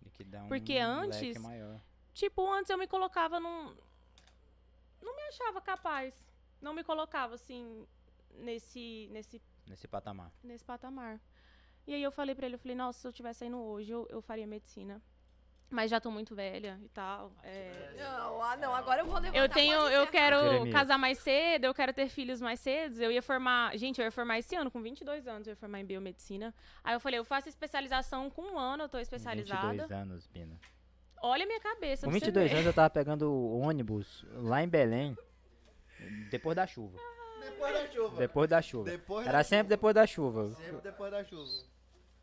E 0.05 0.11
que 0.11 0.25
dá 0.25 0.43
um 0.43 0.49
Porque 0.49 0.77
antes- 0.79 1.39
maior. 1.39 1.81
Tipo, 2.13 2.51
antes 2.53 2.71
eu 2.71 2.77
me 2.79 2.87
colocava 2.87 3.41
num. 3.41 3.75
Não 5.01 5.17
me 5.17 5.23
achava 5.29 5.61
capaz. 5.61 6.15
Não 6.61 6.75
me 6.75 6.85
colocava, 6.85 7.35
assim, 7.35 7.87
nesse, 8.35 9.09
nesse, 9.11 9.41
Nesse 9.67 9.89
patamar. 9.89 10.31
nesse 10.43 10.65
patamar. 10.65 11.21
E 11.87 11.95
aí 11.95 12.03
eu 12.03 12.13
falei 12.13 12.35
pra 12.35 12.47
ele, 12.47 12.55
eu 12.55 12.59
falei, 12.61 12.77
nossa, 12.77 13.01
se 13.01 13.07
eu 13.09 13.13
tivesse 13.13 13.41
saindo 13.41 13.57
hoje, 13.59 13.91
eu, 13.91 14.07
eu 14.09 14.23
faria 14.23 14.47
medicina. 14.47 15.03
Mas 15.73 15.91
já 15.91 15.99
tô 15.99 16.11
muito 16.11 16.35
velha 16.35 16.79
e 16.85 16.89
tal. 16.91 17.33
é. 17.43 17.95
Não, 17.99 18.43
ah, 18.43 18.57
não, 18.59 18.75
agora 18.75 19.01
eu 19.01 19.07
vou 19.07 19.15
levantar. 19.19 19.39
Eu 19.39 19.49
tenho, 19.49 19.79
pode 19.81 19.95
eu 19.95 20.05
ser. 20.05 20.11
quero 20.13 20.71
casar 20.71 20.99
mais 20.99 21.17
cedo, 21.19 21.65
eu 21.65 21.73
quero 21.73 21.95
ter 21.95 22.09
filhos 22.11 22.43
mais 22.43 22.61
cedo. 22.61 23.01
Eu 23.01 23.11
ia 23.11 23.23
formar, 23.23 23.75
gente, 23.79 23.99
eu 23.99 24.05
ia 24.05 24.11
formar 24.13 24.39
esse 24.39 24.55
ano, 24.55 24.71
com 24.71 24.83
22 24.83 25.27
anos, 25.27 25.47
eu 25.47 25.53
ia 25.53 25.57
formar 25.57 25.81
em 25.81 25.87
biomedicina. 25.87 26.55
Aí 26.85 26.95
eu 26.95 27.01
falei, 27.01 27.19
eu 27.19 27.25
faço 27.25 27.49
especialização 27.49 28.29
com 28.29 28.43
um 28.43 28.59
ano, 28.59 28.83
eu 28.85 28.89
tô 28.89 28.99
Com 28.99 29.03
especializada. 29.03 29.63
22 29.69 29.91
anos, 29.93 30.27
Pina. 30.27 30.61
Olha 31.23 31.45
a 31.45 31.47
minha 31.47 31.61
cabeça, 31.61 32.05
Com 32.07 32.11
pra 32.11 32.19
você 32.21 32.27
22 32.27 32.51
ver. 32.51 32.57
anos 32.57 32.67
eu 32.67 32.75
tava 32.75 32.91
pegando 32.91 33.33
o 33.33 33.61
ônibus 33.61 34.27
lá 34.35 34.63
em 34.63 34.69
Belém. 34.69 35.17
Depois 36.31 36.55
da 36.55 36.67
chuva. 36.67 36.99
Depois 37.41 37.73
da 37.73 37.87
chuva. 37.89 38.17
Depois 38.19 38.51
da 38.51 38.61
chuva. 38.63 38.91
Depois 38.91 39.27
Era 39.27 39.39
da 39.39 39.45
sempre 39.45 39.69
depois 39.69 39.95
da 39.95 40.07
chuva. 40.07 40.43
chuva. 40.51 40.57
Sempre 40.63 40.81
depois 40.83 41.11
da 41.11 41.25
chuva. 41.25 41.51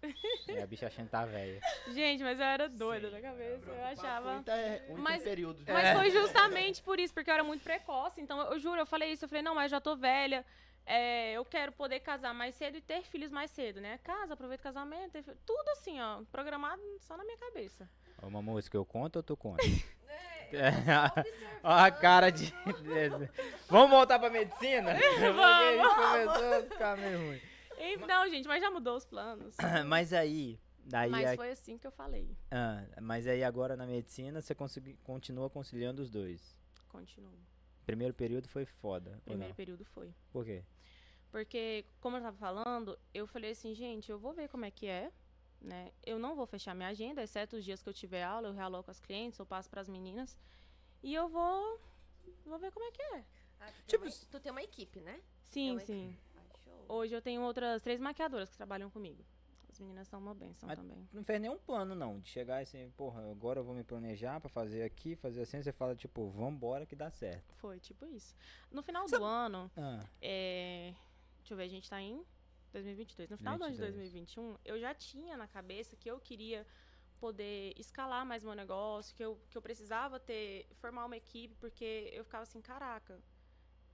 E 0.47 0.59
a 0.59 0.65
bicha 0.65 0.87
achando 0.87 1.05
que 1.05 1.11
tá 1.11 1.25
velha. 1.25 1.59
Gente, 1.89 2.23
mas 2.23 2.39
eu 2.39 2.45
era 2.45 2.67
doida 2.69 3.09
da 3.11 3.21
cabeça, 3.21 3.69
eu 3.69 3.85
achava... 3.85 4.33
Muito, 4.35 4.49
é, 4.51 4.83
muito 4.87 5.01
Mas- 5.01 5.23
período. 5.23 5.63
Mas 5.67 5.85
É. 5.85 5.95
foi 5.95 6.09
justamente 6.09 6.81
por 6.81 6.99
isso, 6.99 7.13
porque 7.13 7.29
eu 7.29 7.33
era 7.35 7.43
muito 7.43 7.63
precoce. 7.63 8.19
Então, 8.21 8.41
eu 8.51 8.59
juro, 8.59 8.79
eu 8.81 8.85
falei 8.85 9.11
isso. 9.11 9.25
Eu 9.25 9.29
falei, 9.29 9.41
não, 9.43 9.53
mas 9.55 9.69
já 9.71 9.79
tô 9.79 9.95
velha. 9.95 10.45
é, 10.85 11.33
eu 11.33 11.45
quero 11.45 11.71
poder 11.71 11.99
casar 11.99 12.33
mais 12.33 12.55
cedo 12.55 12.77
e 12.77 12.81
ter 12.81 13.03
filhos 13.03 13.31
mais 13.31 13.51
cedo, 13.51 13.79
né? 13.79 13.99
Casa, 14.03 14.33
aproveita 14.33 14.61
o 14.61 14.73
casamento. 14.73 15.21
Tudo 15.45 15.69
assim, 15.69 16.01
ó. 16.01 16.23
Programado 16.31 16.81
só 17.01 17.15
na 17.15 17.23
minha 17.23 17.37
cabeça. 17.37 17.87
Uma 18.23 18.41
música 18.41 18.75
eu 18.75 18.83
conto 18.83 19.17
ou 19.17 19.23
tu 19.23 19.37
conta? 19.37 19.63
É, 20.51 20.71
Ó 21.63 21.69
a 21.71 21.91
cara 21.91 22.31
de. 22.31 22.51
Vamos 23.69 23.91
voltar 23.91 24.17
pra 24.17 24.31
medicina? 24.31 24.95
Porque 24.95 25.05
a 25.05 25.71
gente 25.73 25.95
começou 25.95 26.53
a 26.57 26.61
ficar 26.63 26.97
meio 26.97 27.19
ruim. 27.19 27.41
E, 27.79 27.97
não, 27.97 28.27
gente, 28.29 28.47
mas 28.47 28.61
já 28.61 28.69
mudou 28.69 28.95
os 28.97 29.05
planos. 29.05 29.55
Mas 29.87 30.11
aí. 30.13 30.59
Daí 30.85 31.09
mas 31.11 31.29
a- 31.31 31.35
foi 31.35 31.51
assim 31.51 31.77
que 31.77 31.85
eu 31.85 31.91
falei. 31.91 32.35
ah, 32.51 32.83
mas 33.01 33.27
aí 33.27 33.43
agora 33.43 33.75
na 33.77 33.85
medicina 33.85 34.41
você 34.41 34.55
consegui- 34.55 34.97
continua 35.03 35.49
conciliando 35.49 36.01
os 36.01 36.09
dois. 36.09 36.57
Continuo. 36.87 37.31
Primeiro 37.85 38.13
período 38.13 38.47
foi 38.47 38.65
foda. 38.65 39.19
Primeiro 39.23 39.53
período 39.53 39.85
foi. 39.85 40.13
Por 40.31 40.43
quê? 40.45 40.63
Porque, 41.31 41.85
como 42.01 42.17
eu 42.17 42.21
tava 42.23 42.37
falando, 42.37 42.97
eu 43.13 43.27
falei 43.27 43.51
assim, 43.51 43.73
gente, 43.75 44.09
eu 44.11 44.17
vou 44.17 44.33
ver 44.33 44.47
como 44.49 44.65
é 44.65 44.71
que 44.71 44.87
é, 44.87 45.11
né? 45.61 45.91
Eu 46.03 46.17
não 46.17 46.35
vou 46.35 46.47
fechar 46.47 46.73
minha 46.73 46.89
agenda, 46.89 47.21
exceto 47.21 47.57
os 47.57 47.63
dias 47.63 47.83
que 47.83 47.89
eu 47.89 47.93
tiver 47.93 48.23
aula, 48.23 48.47
eu 48.47 48.53
realoco 48.53 48.89
as 48.89 48.99
clientes, 48.99 49.37
eu 49.37 49.45
passo 49.45 49.69
pras 49.69 49.87
meninas. 49.87 50.35
E 51.03 51.13
eu 51.13 51.29
vou. 51.29 51.79
Vou 52.45 52.57
ver 52.57 52.71
como 52.71 52.85
é 52.87 52.91
que 52.91 53.01
é. 53.01 53.25
Ah, 53.59 53.71
tu, 53.71 53.89
Tipo, 53.89 54.03
tem 54.05 54.11
uma, 54.13 54.25
tu 54.31 54.39
tem 54.39 54.51
uma 54.51 54.63
equipe, 54.63 55.01
né? 55.01 55.21
Sim, 55.45 55.71
uma 55.71 55.79
sim. 55.81 56.05
equipe. 56.07 56.28
Hoje 56.89 57.13
eu 57.15 57.21
tenho 57.21 57.41
outras 57.43 57.81
três 57.83 57.99
maquiadoras 57.99 58.49
que 58.49 58.57
trabalham 58.57 58.89
comigo. 58.89 59.23
As 59.69 59.79
meninas 59.79 60.07
são 60.07 60.19
uma 60.19 60.33
benção 60.33 60.67
Mas- 60.67 60.79
também. 60.79 61.07
Não 61.13 61.23
fez 61.23 61.39
nenhum 61.39 61.57
plano, 61.59 61.93
não. 61.93 62.19
De 62.19 62.27
chegar 62.27 62.61
assim, 62.63 62.89
porra, 62.97 63.29
agora 63.31 63.59
eu 63.59 63.63
vou 63.63 63.75
me 63.75 63.83
planejar 63.83 64.39
pra 64.41 64.49
fazer 64.49 64.81
aqui, 64.81 65.15
fazer 65.15 65.41
assim. 65.43 65.61
Você 65.61 65.71
fala, 65.71 65.95
tipo, 65.95 66.27
vambora 66.29 66.87
que 66.87 66.95
dá 66.95 67.11
certo. 67.11 67.53
Foi 67.57 67.79
tipo 67.79 68.05
isso. 68.07 68.35
No 68.71 68.81
final 68.81 69.05
do 69.05 69.23
ano, 69.23 69.71
Ah, 69.77 70.03
é... 70.19 70.95
deixa 71.37 71.53
eu 71.53 71.57
ver, 71.57 71.63
a 71.65 71.67
gente 71.69 71.87
tá 71.87 72.01
em 72.01 72.25
2022. 72.73 73.29
No 73.29 73.37
final 73.37 73.57
do 73.59 73.63
ano 73.65 73.73
de 73.75 73.79
22. 73.79 73.95
2021, 74.11 74.57
eu 74.65 74.79
já 74.79 74.93
tinha 74.95 75.37
na 75.37 75.47
cabeça 75.47 75.95
que 75.95 76.09
eu 76.09 76.19
queria 76.19 76.65
poder 77.19 77.73
escalar 77.77 78.25
mais 78.25 78.43
meu 78.43 78.55
negócio, 78.55 79.15
que 79.15 79.23
eu, 79.23 79.39
que 79.51 79.57
eu 79.57 79.61
precisava 79.61 80.19
ter, 80.19 80.65
formar 80.75 81.05
uma 81.05 81.15
equipe, 81.17 81.53
porque 81.59 82.09
eu 82.13 82.23
ficava 82.23 82.43
assim, 82.43 82.61
caraca, 82.61 83.19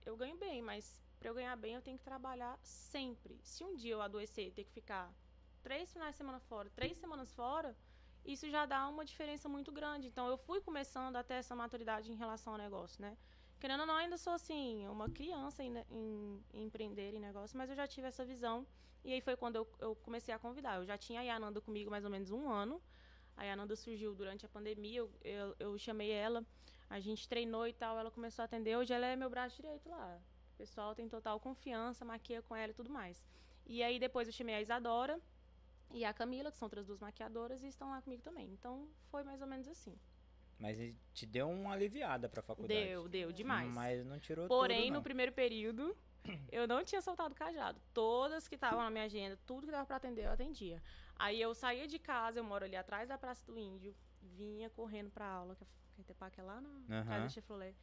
eu 0.06 0.16
ganho 0.16 0.38
bem, 0.38 0.62
mas 0.62 1.02
pra 1.26 1.32
eu 1.32 1.36
ganhar 1.36 1.56
bem 1.56 1.74
eu 1.74 1.82
tenho 1.82 1.98
que 1.98 2.04
trabalhar 2.04 2.56
sempre. 2.62 3.40
Se 3.42 3.64
um 3.64 3.76
dia 3.76 3.94
eu 3.94 4.02
adoecer 4.04 4.52
ter 4.52 4.64
que 4.64 4.72
ficar 4.72 5.12
três 5.64 5.92
finais 5.92 6.12
de 6.12 6.18
semana 6.18 6.40
fora, 6.40 6.70
três 6.70 6.96
semanas 7.00 7.34
fora, 7.34 7.76
isso 8.24 8.48
já 8.48 8.68
dá 8.68 8.88
uma 8.88 9.04
diferença 9.04 9.50
muito 9.50 9.72
grande. 9.72 10.06
Então 10.08 10.28
eu 10.28 10.38
fui 10.38 10.62
começando 10.62 11.16
a 11.16 11.24
ter 11.24 11.34
essa 11.36 11.56
maturidade 11.56 12.12
em 12.12 12.16
relação 12.16 12.54
ao 12.54 12.60
negócio, 12.60 13.02
né? 13.02 13.18
Querendo 13.60 13.80
ou 13.80 13.88
não, 13.88 13.96
ainda 13.96 14.20
sou 14.20 14.34
assim, 14.34 14.88
uma 14.88 15.10
criança 15.10 15.64
em, 15.64 15.74
em- 15.90 16.44
em 16.54 16.64
empreender 16.66 17.16
em 17.16 17.20
negócio, 17.20 17.58
mas 17.58 17.72
eu 17.72 17.76
já 17.76 17.88
tive 17.88 18.06
essa 18.06 18.24
visão. 18.24 18.68
E 19.04 19.12
aí 19.12 19.20
foi 19.20 19.36
quando 19.36 19.56
eu, 19.56 19.68
eu 19.80 19.96
comecei 19.96 20.32
a 20.32 20.38
convidar. 20.38 20.76
Eu 20.76 20.86
já 20.86 20.96
tinha 20.96 21.22
a 21.22 21.24
Yananda 21.24 21.60
comigo 21.60 21.90
mais 21.90 22.06
ou 22.06 22.12
menos 22.12 22.30
um 22.30 22.48
ano. 22.48 22.80
A 23.36 23.44
Yananda 23.46 23.76
surgiu 23.76 24.14
durante 24.14 24.46
a 24.46 24.50
pandemia, 24.50 25.00
eu, 25.00 25.12
eu, 25.24 25.56
eu 25.58 25.78
chamei 25.80 26.12
ela, 26.12 26.46
a 26.88 27.00
gente 27.00 27.28
treinou 27.28 27.68
e 27.68 27.74
tal, 27.74 27.98
ela 27.98 28.12
começou 28.12 28.44
a 28.44 28.46
atender. 28.46 28.78
Hoje 28.78 28.94
ela 28.94 29.08
é 29.08 29.16
meu 29.16 29.30
braço 29.32 29.56
direito 29.56 29.90
lá. 29.90 30.22
O 30.56 30.58
pessoal 30.58 30.96
tem 30.96 31.10
total 31.10 31.38
confiança, 31.38 32.06
maquia 32.06 32.42
com 32.42 32.56
ela 32.56 32.72
e 32.72 32.74
tudo 32.74 32.90
mais. 32.90 33.22
E 33.66 33.84
aí 33.84 34.00
depois 34.00 34.26
eu 34.26 34.34
chamei 34.34 34.56
a 34.56 34.62
Isadora 34.62 35.20
e 35.92 36.06
a 36.06 36.14
Camila, 36.14 36.50
que 36.50 36.58
são 36.58 36.66
outras 36.68 36.86
duas 36.88 37.02
maquiadoras, 37.02 37.62
e 37.62 37.68
estão 37.68 37.90
lá 37.90 38.02
comigo 38.02 38.24
também. 38.24 38.50
Então 38.54 38.88
foi 39.12 39.22
mais 39.24 39.42
ou 39.42 39.48
menos 39.48 39.68
assim. 39.68 40.00
mas 40.58 40.78
te 41.14 41.26
deu 41.26 41.50
uma 41.50 41.74
aliviada 41.74 42.30
pra 42.30 42.42
faculdade. 42.42 42.80
Deu, 42.86 43.10
deu 43.10 43.32
demais. 43.34 43.70
Mas 43.74 44.06
não 44.06 44.18
tirou 44.18 44.48
Porém, 44.48 44.84
tudo, 44.84 44.88
no 44.92 44.96
não. 44.96 45.04
primeiro 45.04 45.34
período, 45.34 45.94
eu 46.54 46.66
não 46.66 46.86
tinha 46.86 47.02
soltado 47.02 47.34
o 47.34 47.38
cajado. 47.38 47.82
Todas 47.94 48.48
que 48.48 48.56
estavam 48.56 48.82
na 48.82 48.90
minha 48.90 49.04
agenda, 49.04 49.38
tudo 49.46 49.66
que 49.66 49.72
dava 49.74 49.86
pra 49.86 49.98
atender, 49.98 50.24
eu 50.26 50.32
atendia. 50.32 50.82
Aí 51.18 51.42
eu 51.42 51.54
saía 51.54 51.86
de 51.86 52.00
casa, 52.00 52.40
eu 52.40 52.46
moro 52.46 52.64
ali 52.64 52.78
atrás 52.78 53.10
da 53.10 53.18
Praça 53.18 53.46
do 53.46 53.60
Índio, 53.60 53.94
vinha 54.22 54.70
correndo 54.70 55.12
pra 55.12 55.28
aula, 55.28 55.54
que 55.56 55.64
a 55.64 56.30
que 56.30 56.40
é 56.40 56.44
lá 56.44 56.62
na 56.62 56.70
Aham. 56.96 57.06
casa 57.06 57.24
da 57.24 57.30
Chevrolet. 57.30 57.76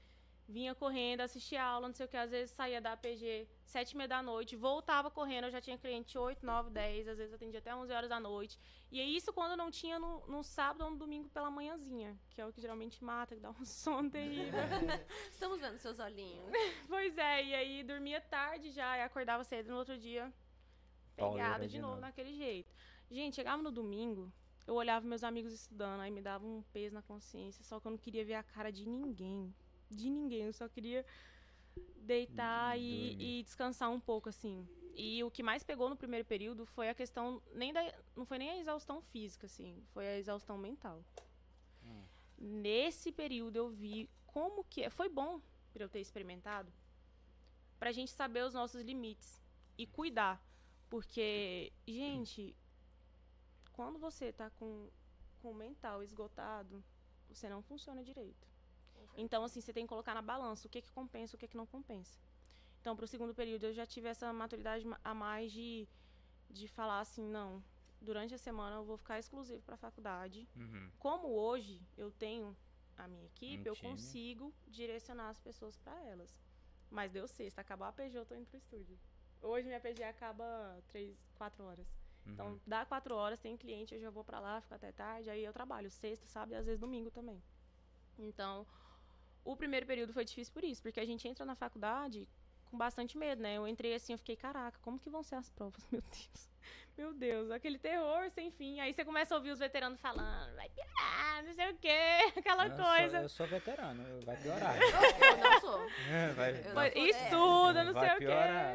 Vinha 0.53 0.75
correndo, 0.75 1.23
assistia 1.23 1.63
a 1.63 1.67
aula, 1.67 1.89
não 1.89 1.95
sei 1.95 2.05
o 2.05 2.09
que, 2.09 2.17
às 2.17 2.31
vezes 2.31 2.55
saía 2.55 2.79
da 2.79 2.93
APG 2.93 3.49
sete 3.65 3.93
e 3.93 3.97
meia 3.97 4.07
da 4.07 4.23
noite, 4.23 4.55
voltava 4.55 5.11
correndo, 5.11 5.45
eu 5.45 5.51
já 5.51 5.63
tinha 5.63 5.79
cliente 5.79 6.19
8, 6.19 6.45
9, 6.45 6.69
10, 6.71 7.09
às 7.09 7.17
vezes 7.17 7.33
atendia 7.33 7.59
até 7.59 7.75
11 7.75 7.91
horas 7.91 8.11
da 8.11 8.21
noite. 8.21 8.61
E 8.91 9.01
é 9.01 9.05
isso 9.05 9.33
quando 9.33 9.57
não 9.57 9.71
tinha 9.71 9.99
no, 9.99 10.27
no 10.27 10.43
sábado 10.45 10.85
ou 10.85 10.91
no 10.91 10.97
domingo 10.99 11.31
pela 11.31 11.51
manhãzinha, 11.51 12.15
que 12.29 12.39
é 12.39 12.47
o 12.47 12.53
que 12.53 12.61
geralmente 12.61 13.03
mata, 13.03 13.35
que 13.35 13.41
dá 13.41 13.51
um 13.51 13.65
sono 13.65 14.11
terrível. 14.11 14.61
Estamos 15.33 15.59
vendo 15.59 15.79
seus 15.79 15.99
olhinhos. 15.99 16.53
Pois 16.87 17.17
é, 17.17 17.45
e 17.45 17.55
aí 17.55 17.83
dormia 17.83 18.21
tarde 18.21 18.71
já 18.71 18.99
e 18.99 19.03
acordava 19.03 19.43
cedo 19.45 19.71
no 19.71 19.79
outro 19.79 19.97
dia, 19.97 20.31
pegada 21.17 21.67
de 21.67 21.79
novo. 21.81 21.99
naquele 21.99 22.35
jeito. 22.35 22.71
Gente, 23.11 23.37
chegava 23.37 23.63
no 23.63 23.71
domingo, 23.71 24.31
eu 24.67 24.75
olhava 24.75 25.07
meus 25.07 25.25
amigos 25.25 25.53
estudando, 25.53 26.01
aí 26.01 26.11
me 26.11 26.21
dava 26.21 26.45
um 26.47 26.63
peso 26.75 26.95
na 26.95 27.03
consciência, 27.03 27.65
só 27.65 27.81
que 27.81 27.87
eu 27.87 27.91
não 27.91 27.99
queria 27.99 28.25
ver 28.25 28.35
a 28.35 28.43
cara 28.43 28.71
de 28.71 28.87
ninguém. 28.87 29.55
De 29.93 30.09
ninguém, 30.11 30.45
eu 30.45 30.53
só 30.53 30.69
queria 30.69 31.05
deitar 31.97 32.79
e, 32.79 33.41
e 33.41 33.43
descansar 33.43 33.91
um 33.91 34.01
pouco, 34.01 34.29
assim. 34.29 34.67
E 34.95 35.23
o 35.25 35.31
que 35.31 35.43
mais 35.43 35.63
pegou 35.63 35.89
no 35.89 35.97
primeiro 35.97 36.25
período 36.27 36.67
foi 36.67 36.89
a 36.89 36.95
questão, 36.95 37.43
nem 37.55 37.73
da, 37.73 37.81
não 38.15 38.25
foi 38.25 38.39
nem 38.39 38.51
a 38.51 38.59
exaustão 38.59 39.01
física, 39.01 39.47
assim, 39.47 39.83
foi 39.93 40.07
a 40.07 40.19
exaustão 40.19 40.59
mental. 40.59 41.03
Hum. 41.85 42.05
Nesse 42.39 43.11
período 43.11 43.57
eu 43.57 43.71
vi 43.71 44.11
como 44.27 44.65
que 44.65 44.83
é. 44.83 44.91
Foi 44.91 45.09
bom 45.09 45.41
pra 45.73 45.85
eu 45.85 45.89
ter 45.89 46.01
experimentado, 46.01 46.71
pra 47.79 47.93
gente 47.93 48.11
saber 48.11 48.45
os 48.45 48.55
nossos 48.55 48.83
limites 48.83 49.43
e 49.79 49.87
cuidar. 49.87 50.45
Porque, 50.91 51.73
gente, 51.87 52.55
quando 53.73 53.99
você 53.99 54.31
tá 54.31 54.51
com, 54.51 54.91
com 55.41 55.53
o 55.53 55.55
mental 55.55 56.03
esgotado, 56.03 56.85
você 57.31 57.49
não 57.49 57.63
funciona 57.63 58.05
direito. 58.05 58.52
Então, 59.17 59.45
assim, 59.45 59.61
você 59.61 59.73
tem 59.73 59.85
que 59.85 59.89
colocar 59.89 60.15
na 60.15 60.23
balança 60.23 60.67
o 60.67 60.71
que 60.71 60.81
que 60.83 60.91
compensa, 60.91 61.37
o 61.37 61.39
que 61.39 61.49
que 61.49 61.57
não 61.57 61.67
compensa. 61.67 62.19
Então, 62.81 62.97
pro 62.97 63.07
segundo 63.07 63.35
período, 63.35 63.65
eu 63.67 63.73
já 63.73 63.87
tive 63.87 64.09
essa 64.09 64.33
maturidade 64.33 64.87
ma- 64.87 65.01
a 65.05 65.15
mais 65.15 65.53
de, 65.53 65.87
de 66.51 66.67
falar 66.69 67.01
assim, 67.01 67.23
não, 67.29 67.63
durante 68.01 68.35
a 68.35 68.39
semana 68.39 68.77
eu 68.77 68.85
vou 68.85 68.97
ficar 68.97 69.19
exclusivo 69.19 69.63
pra 69.63 69.77
faculdade. 69.77 70.49
Uhum. 70.57 70.91
Como 70.99 71.29
hoje 71.29 71.81
eu 71.97 72.11
tenho 72.11 72.57
a 72.97 73.07
minha 73.07 73.25
equipe, 73.27 73.63
Um 73.63 73.67
eu 73.67 73.75
time. 73.77 73.91
consigo 73.93 74.55
direcionar 74.67 75.29
as 75.31 75.39
pessoas 75.39 75.77
para 75.77 75.99
elas. 76.05 76.35
Mas 76.91 77.13
deu 77.13 77.27
sexta, 77.29 77.61
acabou 77.61 77.87
a 77.87 77.93
PG, 77.93 78.19
eu 78.19 78.27
tô 78.27 78.35
indo 78.35 78.47
pro 78.47 78.57
estúdio. 78.59 78.99
Hoje 79.41 79.67
minha 79.67 79.81
PG 79.81 80.03
acaba 80.05 80.83
3, 80.89 81.17
4 81.37 81.65
horas. 81.65 81.87
Então, 82.27 82.49
Uhum. 82.53 82.61
dá 82.67 82.85
4 82.87 83.15
horas, 83.15 83.41
tem 83.41 83.57
cliente, 83.57 83.95
eu 83.95 84.01
já 84.01 84.11
vou 84.11 84.23
pra 84.25 84.39
lá, 84.41 84.61
fico 84.61 84.75
até 84.75 84.93
tarde, 84.93 85.29
aí 85.31 85.43
eu 85.45 85.53
trabalho 85.53 85.91
sexta, 85.91 86.27
sábado 86.27 86.53
e 86.53 86.55
às 86.57 86.67
vezes 86.67 86.79
domingo 86.81 87.11
também. 87.11 87.43
Então, 88.19 88.65
o 89.45 89.57
primeiro 89.57 89.87
período 89.87 90.13
foi 90.13 90.25
difícil 90.25 90.53
por 90.53 90.65
isso, 90.65 90.83
porque 90.83 91.01
a 91.01 91.05
gente 91.05 91.27
entra 91.27 91.45
na 91.45 91.55
faculdade 91.55 92.29
com 92.65 92.77
bastante 92.79 93.19
medo, 93.19 93.43
né? 93.43 93.57
Eu 93.57 93.69
entrei 93.69 93.95
assim, 93.95 94.13
eu 94.13 94.19
fiquei, 94.19 94.37
caraca, 94.37 94.79
como 94.81 94.99
que 94.99 95.11
vão 95.11 95.23
ser 95.23 95.35
as 95.35 95.51
provas? 95.51 95.87
Meu 95.93 96.01
Deus. 96.03 96.52
Meu 96.99 97.15
Deus, 97.15 97.51
aquele 97.51 97.79
terror 97.79 98.31
sem 98.35 98.51
fim. 98.51 98.79
Aí 98.79 98.93
você 98.93 99.03
começa 99.03 99.35
a 99.35 99.39
ouvir 99.39 99.51
os 99.51 99.59
veteranos 99.59 99.99
falando, 99.99 100.55
vai 100.55 100.69
piorar, 100.69 101.43
não 101.43 101.55
sei 101.55 101.71
o 101.71 101.75
quê, 101.77 102.33
aquela 102.37 102.67
Eu 102.67 102.77
sou- 102.77 102.85
coisa. 102.85 103.17
eu 103.23 103.29
sou 103.31 103.47
veterano, 103.47 104.05
vai 104.27 104.37
piorar. 104.37 104.77
Eu 104.79 105.37
não 105.39 105.61
sou. 105.61 105.79
vai, 106.37 106.51
Eu 106.51 106.65
não 106.65 106.73
Pois- 106.75 106.93
sou 106.93 107.07
Estuda, 107.07 107.85
não 107.85 107.93
vai 107.95 108.07
sei 108.09 108.17
o 108.17 108.19
quê. 108.19 108.27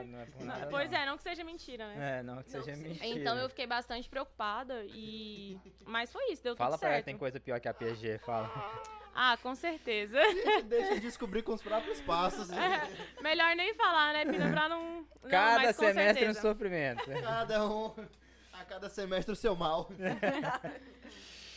não 0.07 0.19
é 0.19 0.25
por 0.25 0.39
Não, 0.39 0.45
nada, 0.47 0.67
pois 0.67 0.91
não. 0.91 0.97
é, 0.99 1.05
não 1.05 1.17
que 1.17 1.23
seja 1.23 1.43
mentira, 1.43 1.87
né? 1.89 2.19
É, 2.19 2.23
não 2.23 2.41
que 2.41 2.51
Não 2.53 2.63
seja 2.63 2.75
mentira. 2.75 3.05
Então 3.07 3.37
eu 3.37 3.49
fiquei 3.49 3.67
bastante 3.67 4.09
preocupada 4.09 4.83
e. 4.87 5.59
Mas 5.85 6.11
foi 6.11 6.31
isso, 6.31 6.43
deu 6.43 6.55
Fala 6.55 6.71
tudo 6.71 6.79
pra 6.79 6.87
ela 6.89 6.95
certo. 6.95 7.05
que 7.05 7.11
tem 7.11 7.17
coisa 7.19 7.39
pior 7.39 7.59
que 7.59 7.67
a 7.67 7.73
PG, 7.73 8.17
fala. 8.25 8.49
Ah, 9.19 9.35
com 9.41 9.55
certeza. 9.55 10.19
Deixa 10.65 10.93
de 10.95 10.99
descobrir 11.01 11.41
com 11.41 11.51
os 11.53 11.61
próprios 11.61 11.99
passos. 12.01 12.49
né? 12.49 12.87
Melhor 13.19 13.55
nem 13.55 13.73
falar, 13.73 14.13
né, 14.13 14.25
Pina, 14.25 14.51
pra 14.51 14.69
não. 14.69 15.07
Cada 15.27 15.73
semestre 15.73 16.25
um 16.25 16.33
certeza. 16.33 16.41
sofrimento. 16.41 17.03
Cada 17.23 17.65
um. 17.65 17.76
A 18.53 18.65
cada 18.65 18.89
semestre 18.89 19.31
o 19.31 19.35
seu 19.35 19.55
mal. 19.55 19.89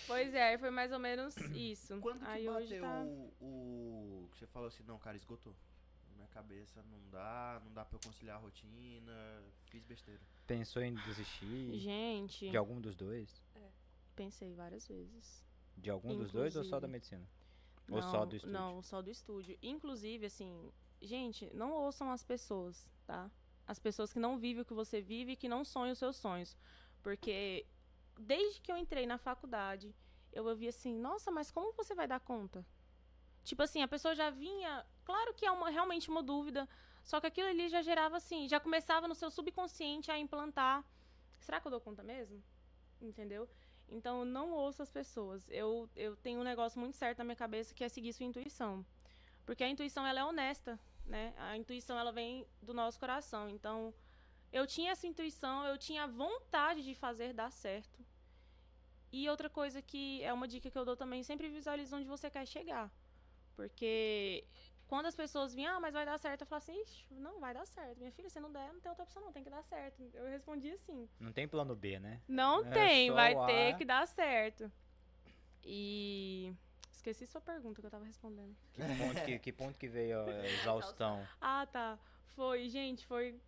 Pois 0.06 0.34
é, 0.34 0.58
foi 0.58 0.70
mais 0.70 0.90
ou 0.90 0.98
menos 0.98 1.36
isso. 1.54 1.96
Quando 2.00 2.18
que 2.18 2.26
Aí 2.26 2.48
hoje 2.48 2.80
bateu 2.80 2.82
tá. 2.82 3.04
o, 3.40 4.24
o. 4.24 4.28
que 4.32 4.38
Você 4.38 4.46
falou 4.48 4.66
assim, 4.66 4.82
não, 4.82 4.98
cara, 4.98 5.16
esgotou. 5.16 5.54
Minha 6.16 6.26
cabeça 6.26 6.82
não 6.90 6.98
dá, 7.10 7.62
não 7.64 7.72
dá 7.72 7.84
pra 7.84 7.94
eu 7.96 8.00
conciliar 8.04 8.36
a 8.36 8.40
rotina, 8.40 9.12
fiz 9.66 9.84
besteira. 9.84 10.20
Pensou 10.48 10.82
em 10.82 10.94
desistir 11.06 11.78
Gente, 11.78 12.50
de 12.50 12.56
algum 12.56 12.80
dos 12.80 12.96
dois? 12.96 13.40
pensei 14.16 14.52
várias 14.52 14.88
vezes. 14.88 15.46
De 15.76 15.88
algum 15.88 16.16
dos 16.16 16.32
dois 16.32 16.56
ou 16.56 16.64
só 16.64 16.80
da 16.80 16.88
Inclusive. 16.88 16.92
medicina? 16.92 17.28
Ou 17.88 18.02
só 18.02 18.26
do 18.26 18.34
estúdio? 18.34 18.52
Não, 18.52 18.82
só 18.82 19.00
do 19.00 19.10
estúdio. 19.10 19.56
Inclusive, 19.62 20.26
assim, 20.26 20.72
gente, 21.00 21.48
não 21.54 21.70
ouçam 21.70 22.10
as 22.10 22.24
pessoas, 22.24 22.90
tá? 23.06 23.30
As 23.70 23.78
pessoas 23.78 24.12
que 24.12 24.18
não 24.18 24.36
vivem 24.36 24.62
o 24.62 24.64
que 24.64 24.74
você 24.74 25.00
vive 25.00 25.32
e 25.32 25.36
que 25.36 25.48
não 25.48 25.64
sonham 25.64 25.92
os 25.92 25.98
seus 25.98 26.16
sonhos. 26.16 26.56
Porque 27.04 27.64
desde 28.18 28.60
que 28.60 28.72
eu 28.72 28.76
entrei 28.76 29.06
na 29.06 29.16
faculdade, 29.16 29.94
eu 30.32 30.44
ouvi 30.44 30.66
assim, 30.66 30.92
nossa, 30.92 31.30
mas 31.30 31.52
como 31.52 31.72
você 31.74 31.94
vai 31.94 32.08
dar 32.08 32.18
conta? 32.18 32.66
Tipo 33.44 33.62
assim, 33.62 33.80
a 33.80 33.86
pessoa 33.86 34.12
já 34.12 34.28
vinha. 34.28 34.84
Claro 35.04 35.32
que 35.34 35.46
é 35.46 35.52
uma, 35.52 35.70
realmente 35.70 36.10
uma 36.10 36.20
dúvida. 36.20 36.68
Só 37.04 37.20
que 37.20 37.28
aquilo 37.28 37.48
ali 37.48 37.68
já 37.68 37.80
gerava 37.80 38.16
assim, 38.16 38.48
já 38.48 38.58
começava 38.58 39.06
no 39.06 39.14
seu 39.14 39.30
subconsciente 39.30 40.10
a 40.10 40.18
implantar. 40.18 40.84
Será 41.38 41.60
que 41.60 41.68
eu 41.68 41.70
dou 41.70 41.80
conta 41.80 42.02
mesmo? 42.02 42.42
Entendeu? 43.00 43.48
Então, 43.88 44.24
não 44.24 44.50
ouça 44.50 44.82
as 44.82 44.90
pessoas. 44.90 45.48
Eu, 45.48 45.88
eu 45.94 46.16
tenho 46.16 46.40
um 46.40 46.44
negócio 46.44 46.80
muito 46.80 46.96
certo 46.96 47.18
na 47.18 47.24
minha 47.24 47.36
cabeça 47.36 47.72
que 47.72 47.84
é 47.84 47.88
seguir 47.88 48.12
sua 48.12 48.26
intuição. 48.26 48.84
Porque 49.46 49.62
a 49.62 49.68
intuição, 49.68 50.04
ela 50.04 50.18
é 50.18 50.24
honesta, 50.24 50.76
né? 51.06 51.34
A 51.36 51.56
intuição, 51.56 51.98
ela 51.98 52.12
vem 52.12 52.46
do 52.62 52.72
nosso 52.72 52.98
coração. 52.98 53.48
Então, 53.48 53.94
eu 54.52 54.66
tinha 54.66 54.92
essa 54.92 55.06
intuição, 55.06 55.64
eu 55.64 55.76
tinha 55.78 56.06
vontade 56.06 56.82
de 56.82 56.94
fazer 56.94 57.32
dar 57.32 57.50
certo. 57.50 58.04
E 59.12 59.28
outra 59.28 59.50
coisa 59.50 59.82
que 59.82 60.22
é 60.22 60.32
uma 60.32 60.46
dica 60.46 60.70
que 60.70 60.78
eu 60.78 60.84
dou 60.84 60.96
também, 60.96 61.22
sempre 61.22 61.48
visualize 61.48 61.94
onde 61.94 62.06
você 62.06 62.30
quer 62.30 62.46
chegar. 62.46 62.90
Porque 63.56 64.44
quando 64.86 65.06
as 65.06 65.14
pessoas 65.14 65.54
vinham, 65.54 65.76
ah, 65.76 65.80
mas 65.80 65.92
vai 65.92 66.04
dar 66.04 66.18
certo, 66.18 66.42
eu 66.42 66.46
falo 66.46 66.58
assim, 66.58 66.80
Ixi, 66.82 67.06
não, 67.14 67.38
vai 67.38 67.52
dar 67.52 67.66
certo. 67.66 67.98
Minha 67.98 68.12
filha, 68.12 68.28
se 68.30 68.40
não 68.40 68.50
der, 68.50 68.72
não 68.72 68.80
tem 68.80 68.88
outra 68.88 69.04
opção, 69.04 69.22
não, 69.22 69.32
tem 69.32 69.42
que 69.44 69.50
dar 69.50 69.62
certo. 69.62 70.02
Eu 70.14 70.26
respondi 70.26 70.70
assim. 70.72 71.08
Não 71.18 71.32
tem 71.32 71.46
plano 71.46 71.74
B, 71.76 71.98
né? 71.98 72.20
Não 72.26 72.64
É 72.64 72.70
tem, 72.70 73.10
vai 73.10 73.34
ter 73.46 73.76
que 73.76 73.84
dar 73.84 74.06
certo. 74.06 74.70
E. 75.64 76.52
Esqueci 77.00 77.26
sua 77.26 77.40
pergunta 77.40 77.80
que 77.80 77.86
eu 77.86 77.90
tava 77.90 78.04
respondendo. 78.04 78.54
Que 78.74 78.82
ponto 78.82 79.24
que, 79.24 79.38
que, 79.38 79.52
ponto 79.52 79.78
que 79.78 79.88
veio 79.88 80.20
a 80.20 80.44
exaustão? 80.60 81.26
Ah, 81.40 81.64
tá. 81.64 81.98
Foi, 82.36 82.68
gente, 82.68 83.06
foi 83.06 83.40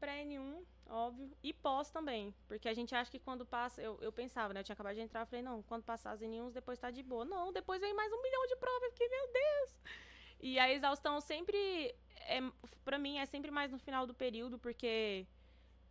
pré-N1, 0.00 0.64
óbvio, 0.88 1.30
e 1.40 1.52
pós 1.52 1.88
também. 1.88 2.34
Porque 2.48 2.68
a 2.68 2.74
gente 2.74 2.96
acha 2.96 3.08
que 3.08 3.20
quando 3.20 3.46
passa. 3.46 3.80
Eu, 3.80 3.96
eu 4.02 4.10
pensava, 4.10 4.52
né? 4.52 4.58
Eu 4.58 4.64
tinha 4.64 4.74
acabado 4.74 4.96
de 4.96 5.02
entrar, 5.02 5.20
eu 5.20 5.26
falei, 5.26 5.40
não, 5.40 5.62
quando 5.62 5.84
passar 5.84 6.10
as 6.10 6.20
N1s, 6.20 6.50
depois 6.50 6.80
tá 6.80 6.90
de 6.90 7.00
boa. 7.00 7.24
Não, 7.24 7.52
depois 7.52 7.80
vem 7.80 7.94
mais 7.94 8.12
um 8.12 8.20
milhão 8.20 8.44
de 8.48 8.56
provas. 8.56 8.82
Eu 8.82 8.90
fiquei, 8.90 9.08
meu 9.08 9.32
Deus! 9.32 9.78
E 10.40 10.58
a 10.58 10.72
exaustão 10.72 11.20
sempre. 11.20 11.56
É, 12.22 12.40
pra 12.84 12.98
mim, 12.98 13.18
é 13.18 13.26
sempre 13.26 13.52
mais 13.52 13.70
no 13.70 13.78
final 13.78 14.04
do 14.04 14.14
período, 14.14 14.58
porque 14.58 15.28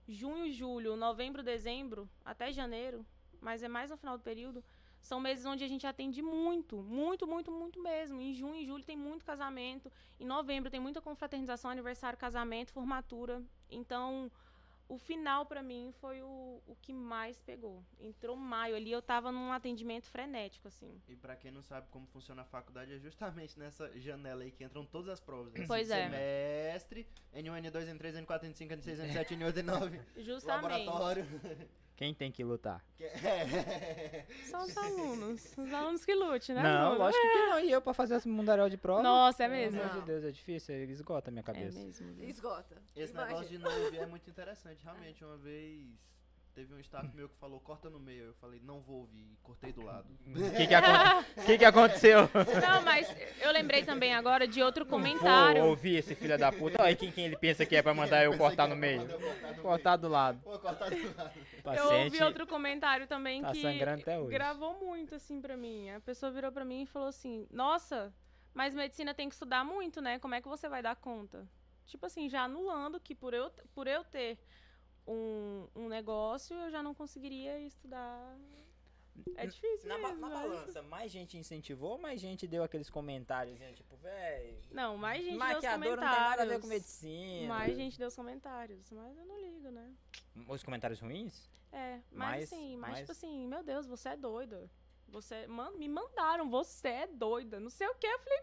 junho, 0.06 0.52
julho, 0.52 0.98
novembro, 0.98 1.42
dezembro, 1.42 2.10
até 2.26 2.52
janeiro, 2.52 3.06
mas 3.40 3.64
é 3.64 3.70
mais 3.70 3.90
no 3.90 3.96
final 3.96 4.18
do 4.18 4.24
período. 4.24 4.62
São 5.06 5.20
meses 5.20 5.46
onde 5.46 5.64
a 5.64 5.68
gente 5.68 5.86
atende 5.86 6.20
muito, 6.20 6.78
muito, 6.82 7.28
muito, 7.28 7.52
muito 7.52 7.80
mesmo. 7.80 8.20
Em 8.20 8.34
junho 8.34 8.56
e 8.56 8.66
julho 8.66 8.84
tem 8.84 8.98
muito 8.98 9.24
casamento. 9.24 9.92
Em 10.20 10.26
novembro 10.26 10.72
tem 10.72 10.80
muita 10.80 11.00
confraternização, 11.00 11.70
aniversário, 11.70 12.18
casamento, 12.18 12.72
formatura. 12.72 13.44
Então, 13.70 14.32
o 14.90 14.98
final 14.98 15.46
pra 15.46 15.62
mim 15.62 15.94
foi 16.02 16.24
o, 16.24 16.60
o 16.66 16.76
que 16.82 16.92
mais 16.92 17.40
pegou. 17.40 17.84
Entrou 18.00 18.36
maio 18.36 18.76
ali, 18.76 18.92
eu 18.92 19.00
tava 19.00 19.32
num 19.32 19.52
atendimento 19.52 20.08
frenético, 20.08 20.70
assim. 20.70 21.00
E 21.08 21.16
pra 21.16 21.36
quem 21.36 21.52
não 21.52 21.62
sabe 21.62 21.88
como 21.92 22.08
funciona 22.08 22.42
a 22.42 22.46
faculdade, 22.46 22.96
é 22.96 22.98
justamente 22.98 23.60
nessa 23.60 23.92
janela 24.00 24.42
aí 24.42 24.50
que 24.50 24.64
entram 24.64 24.84
todas 24.88 25.10
as 25.10 25.20
provas. 25.20 25.54
né? 25.54 25.66
Pois 25.68 25.92
é. 25.92 26.06
Semestre, 26.06 27.08
N1, 27.32 27.62
N2, 27.62 27.96
N3, 27.96 28.26
N4, 28.26 28.46
N5, 28.46 28.72
N6, 28.72 29.14
N7, 29.14 29.38
N8, 29.38 29.54
N9. 29.64 30.02
Justamente. 30.18 30.88
Laboratório. 30.88 31.26
Quem 31.96 32.14
tem 32.14 32.30
que 32.32 32.44
lutar? 32.44 32.84
Que- 32.98 33.06
é. 33.06 34.26
São 34.52 34.64
os 34.66 34.76
alunos. 34.78 35.58
Os 35.58 35.74
alunos 35.74 36.04
que 36.04 36.14
lute, 36.14 36.54
né? 36.54 36.62
não, 36.62 36.90
Bruno? 36.90 37.06
lógico 37.06 37.22
que 37.24 37.38
não. 37.38 37.60
E 37.62 37.72
eu 37.72 37.82
pra 37.82 37.94
fazer 37.94 38.16
esse 38.16 38.28
mundaréu 38.28 38.68
de 38.70 38.78
prova? 38.78 39.02
Nossa, 39.02 39.44
é 39.46 39.48
Pelo 39.48 39.60
mesmo? 39.62 39.80
amor 39.82 39.92
de 39.94 40.00
Não. 40.00 40.06
Deus, 40.06 40.24
é 40.26 40.32
difícil. 40.32 40.76
Ele 40.76 40.92
esgota 40.92 41.30
a 41.30 41.32
minha 41.32 41.40
É 41.42 41.44
cabeça. 41.44 41.80
mesmo. 41.80 42.14
viu? 42.14 42.28
Esgota. 42.30 42.76
Esse 42.96 43.14
Imagina. 43.14 43.26
negócio 43.40 43.58
de 43.58 43.64
não 43.64 43.84
ouvir 43.86 43.98
é 44.00 44.06
muito 44.06 44.30
interessante. 44.30 44.84
Realmente, 44.84 45.24
uma 45.24 45.38
vez 45.38 45.88
teve 46.56 46.74
um 46.74 46.80
staff 46.80 47.14
meu 47.14 47.28
que 47.28 47.36
falou, 47.36 47.60
corta 47.60 47.90
no 47.90 48.00
meio. 48.00 48.24
Eu 48.28 48.34
falei, 48.36 48.60
não 48.64 48.82
vou 48.82 49.02
ouvir. 49.02 49.20
E 49.34 49.38
cortei 49.44 49.74
do 49.74 49.84
lado. 49.84 50.08
O 50.26 50.56
que, 50.56 50.68
que, 50.68 50.74
acon- 50.74 51.24
que 51.46 51.58
que 51.58 51.66
aconteceu? 51.66 52.22
Não, 52.68 52.82
mas 52.82 53.08
eu 53.42 53.52
lembrei 53.52 53.84
também 53.84 54.14
agora 54.16 54.48
de 54.48 54.64
outro 54.64 54.86
Vou 54.86 54.98
comentário. 54.98 55.66
ouvir 55.66 55.98
esse 55.98 56.16
filho 56.16 56.38
da 56.38 56.52
puta. 56.52 56.82
Olha 56.82 56.96
quem, 56.96 57.12
quem 57.12 57.26
ele 57.26 57.38
pensa 57.38 57.66
que 57.66 57.76
é 57.76 57.82
pra 57.84 57.94
mandar 57.94 58.24
eu 58.24 58.38
cortar 58.38 58.68
no 58.68 58.76
meio. 58.76 59.06
Cortar 59.08 59.52
no 59.56 59.62
Cortar 59.62 59.96
do 59.98 60.08
lado. 60.08 60.40
Vou 60.44 60.58
cortar 60.60 60.90
do 60.90 60.96
lado. 61.18 61.78
Eu 61.78 62.04
ouvi 62.04 62.24
outro 62.24 62.48
comentário 62.48 63.06
também 63.08 63.42
tá 63.42 63.52
que 63.52 63.62
sangrando 63.62 64.02
até 64.02 64.18
hoje. 64.18 64.32
gravou 64.32 64.80
muito 64.80 65.14
assim 65.16 65.42
pra 65.42 65.58
mim. 65.58 65.90
A 65.92 66.00
pessoa 66.00 66.32
virou 66.32 66.52
pra 66.52 66.64
mim 66.64 66.84
e 66.84 66.86
falou 66.86 67.10
assim: 67.10 67.46
"Nossa, 67.52 68.14
mas 68.54 68.74
medicina 68.74 69.14
tem 69.14 69.28
que 69.28 69.36
estudar 69.36 69.66
muito, 69.66 70.00
né? 70.02 70.20
Como 70.20 70.34
é 70.36 70.42
que 70.42 70.48
você 70.48 70.70
vai 70.70 70.82
dar 70.82 70.96
conta?" 70.96 71.46
Tipo 71.86 72.06
assim, 72.06 72.30
já 72.30 72.44
anulando 72.44 73.00
que 73.00 73.14
por 73.14 73.34
eu 73.34 73.52
por 73.74 73.88
eu 73.88 74.04
ter 74.06 74.38
um, 75.08 75.68
um 75.76 75.88
negócio, 75.88 76.56
eu 76.58 76.70
já 76.72 76.82
não 76.84 76.94
conseguiria 76.94 77.60
estudar. 77.60 78.38
É 79.38 79.48
difícil 79.48 79.88
Na, 79.88 79.98
ba- 79.98 80.10
mesmo. 80.10 80.22
na 80.22 80.28
mas- 80.30 80.42
balança, 80.52 80.82
mais 80.84 81.10
gente 81.12 81.38
incentivou 81.38 81.92
ou 81.94 81.98
mais 81.98 82.20
gente 82.20 82.46
deu 82.46 82.64
aqueles 82.64 82.90
comentários, 82.90 83.58
né, 83.58 83.72
tipo, 83.72 83.96
véi. 83.98 84.60
Não, 84.72 84.98
mais 84.98 85.20
gente 85.24 85.38
deu 85.38 85.48
os 85.48 85.54
Maquiador 85.54 85.80
não 85.80 85.86
comentários. 85.96 86.20
tem 86.20 86.30
nada 86.30 86.44
a 86.44 86.46
ver 86.46 86.62
com 86.62 86.68
medicina. 86.68 87.48
Mais 87.48 87.76
gente 87.78 87.98
deu 87.98 88.08
os 88.10 88.16
comentários, 88.16 88.92
mas 88.92 89.18
eu 89.18 89.26
não 89.26 89.40
ligo, 89.40 89.70
né? 89.72 89.94
Os 90.50 90.64
comentários 90.64 91.00
ruins? 91.00 91.50
É, 91.72 92.00
mas 92.12 92.30
Mais- 92.30 92.44
assim, 92.54 92.76
mais, 92.78 92.80
mais- 92.92 93.00
tipo 93.00 93.12
assim, 93.14 93.48
meu 93.48 93.64
Deus, 93.64 93.86
você 93.88 94.10
é 94.10 94.18
doida. 94.18 94.70
Você 95.08 95.48
man, 95.48 95.72
me 95.72 95.88
mandaram, 95.88 96.50
você 96.50 96.88
é 96.90 97.08
doida. 97.08 97.58
Não 97.60 97.70
sei 97.70 97.88
o 97.88 97.96
que. 97.96 98.08
Eu 98.08 98.20
falei, 98.20 98.40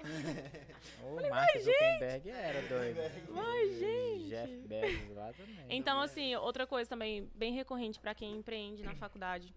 O 1.02 1.28
Mark 1.28 1.58
Zuckerberg 1.58 2.30
era 2.30 2.62
doido. 2.68 3.00
Mas, 3.30 3.72
E 3.72 3.78
gente. 3.78 4.28
Jeff 4.28 4.68
Bezos 4.68 5.16
lá 5.16 5.32
também. 5.32 5.66
Então, 5.68 6.00
assim, 6.00 6.34
outra 6.36 6.66
coisa 6.66 6.88
também 6.88 7.28
bem 7.34 7.52
recorrente 7.52 7.98
pra 7.98 8.14
quem 8.14 8.36
empreende 8.36 8.82
na 8.84 8.94
faculdade 8.94 9.52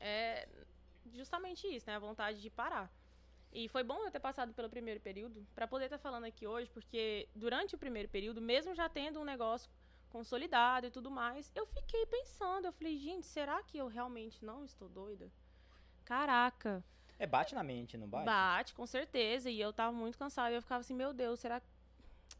é 0.00 0.48
justamente 1.12 1.66
isso, 1.66 1.86
né? 1.88 1.96
A 1.96 1.98
vontade 1.98 2.40
de 2.40 2.50
parar. 2.50 2.90
E 3.52 3.68
foi 3.68 3.82
bom 3.84 4.02
eu 4.04 4.10
ter 4.10 4.20
passado 4.20 4.52
pelo 4.52 4.68
primeiro 4.68 5.00
período 5.00 5.46
pra 5.54 5.66
poder 5.66 5.84
estar 5.84 5.98
falando 5.98 6.24
aqui 6.24 6.46
hoje, 6.46 6.68
porque 6.70 7.28
durante 7.34 7.74
o 7.74 7.78
primeiro 7.78 8.08
período, 8.08 8.40
mesmo 8.40 8.74
já 8.74 8.88
tendo 8.88 9.20
um 9.20 9.24
negócio 9.24 9.70
consolidado 10.08 10.86
e 10.86 10.90
tudo 10.90 11.10
mais, 11.10 11.50
eu 11.54 11.66
fiquei 11.66 12.06
pensando, 12.06 12.66
eu 12.66 12.72
falei, 12.72 12.98
gente, 12.98 13.26
será 13.26 13.62
que 13.62 13.78
eu 13.78 13.86
realmente 13.88 14.44
não 14.44 14.64
estou 14.64 14.88
doida? 14.88 15.30
Caraca, 16.04 16.84
É, 17.18 17.26
bate 17.26 17.54
na 17.54 17.62
mente, 17.62 17.96
não 17.96 18.08
bate? 18.08 18.24
Bate, 18.26 18.74
com 18.74 18.86
certeza. 18.86 19.50
E 19.50 19.60
eu 19.60 19.72
tava 19.72 19.92
muito 19.92 20.18
cansada. 20.18 20.50
E 20.52 20.56
eu 20.56 20.62
ficava 20.62 20.80
assim, 20.80 20.94
meu 20.94 21.12
Deus, 21.12 21.40
será 21.40 21.60
que. 21.60 21.66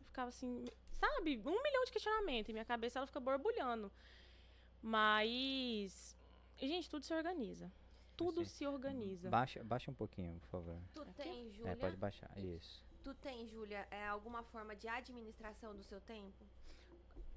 Eu 0.01 0.07
ficava 0.07 0.29
assim, 0.29 0.65
sabe? 0.99 1.41
Um 1.45 1.63
milhão 1.63 1.85
de 1.85 1.93
questionamentos. 1.93 2.49
E 2.49 2.53
minha 2.53 2.65
cabeça 2.65 2.99
ela 2.99 3.07
fica 3.07 3.21
borbulhando. 3.21 3.91
Mas. 4.83 6.17
Gente, 6.59 6.89
tudo 6.91 7.05
se 7.05 7.15
organiza. 7.15 7.71
Tudo 8.17 8.43
Assim, 8.43 8.51
se 8.51 8.67
organiza. 8.67 9.29
Baixa, 9.29 9.63
baixa 9.65 9.91
um 9.91 9.95
pouquinho, 9.95 10.39
por 10.41 10.49
favor. 10.49 10.79
Tu 10.95 11.03
Aqui? 11.03 11.13
tem, 11.15 11.53
Júlia? 11.53 11.73
É, 11.73 11.77
pode 11.77 11.97
baixar. 11.97 12.31
Isso. 12.39 12.85
Tu 13.03 13.13
tem, 13.15 13.47
Júlia, 13.49 13.87
é, 13.91 14.07
alguma 14.07 14.43
forma 14.45 14.75
de 14.77 14.87
administração 14.87 15.75
do 15.75 15.83
seu 15.83 16.01
tempo? 16.01 16.45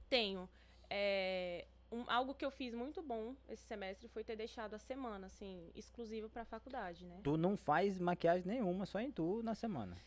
Tenho. 0.07 0.47
É, 0.89 1.65
um- 1.91 2.05
algo 2.07 2.33
que 2.33 2.45
eu 2.45 2.51
fiz 2.51 2.73
muito 2.73 3.01
bom 3.01 3.35
esse 3.49 3.63
semestre 3.63 4.07
foi 4.07 4.23
ter 4.23 4.35
deixado 4.35 4.73
a 4.73 4.79
semana, 4.79 5.27
assim, 5.27 5.71
exclusiva 5.75 6.29
pra 6.29 6.45
faculdade, 6.45 7.05
né? 7.05 7.19
Tu 7.23 7.37
não 7.37 7.57
faz 7.57 7.99
maquiagem 7.99 8.47
nenhuma, 8.47 8.85
só 8.85 8.99
em 8.99 9.11
tu 9.11 9.41
na 9.43 9.55
semana. 9.55 9.97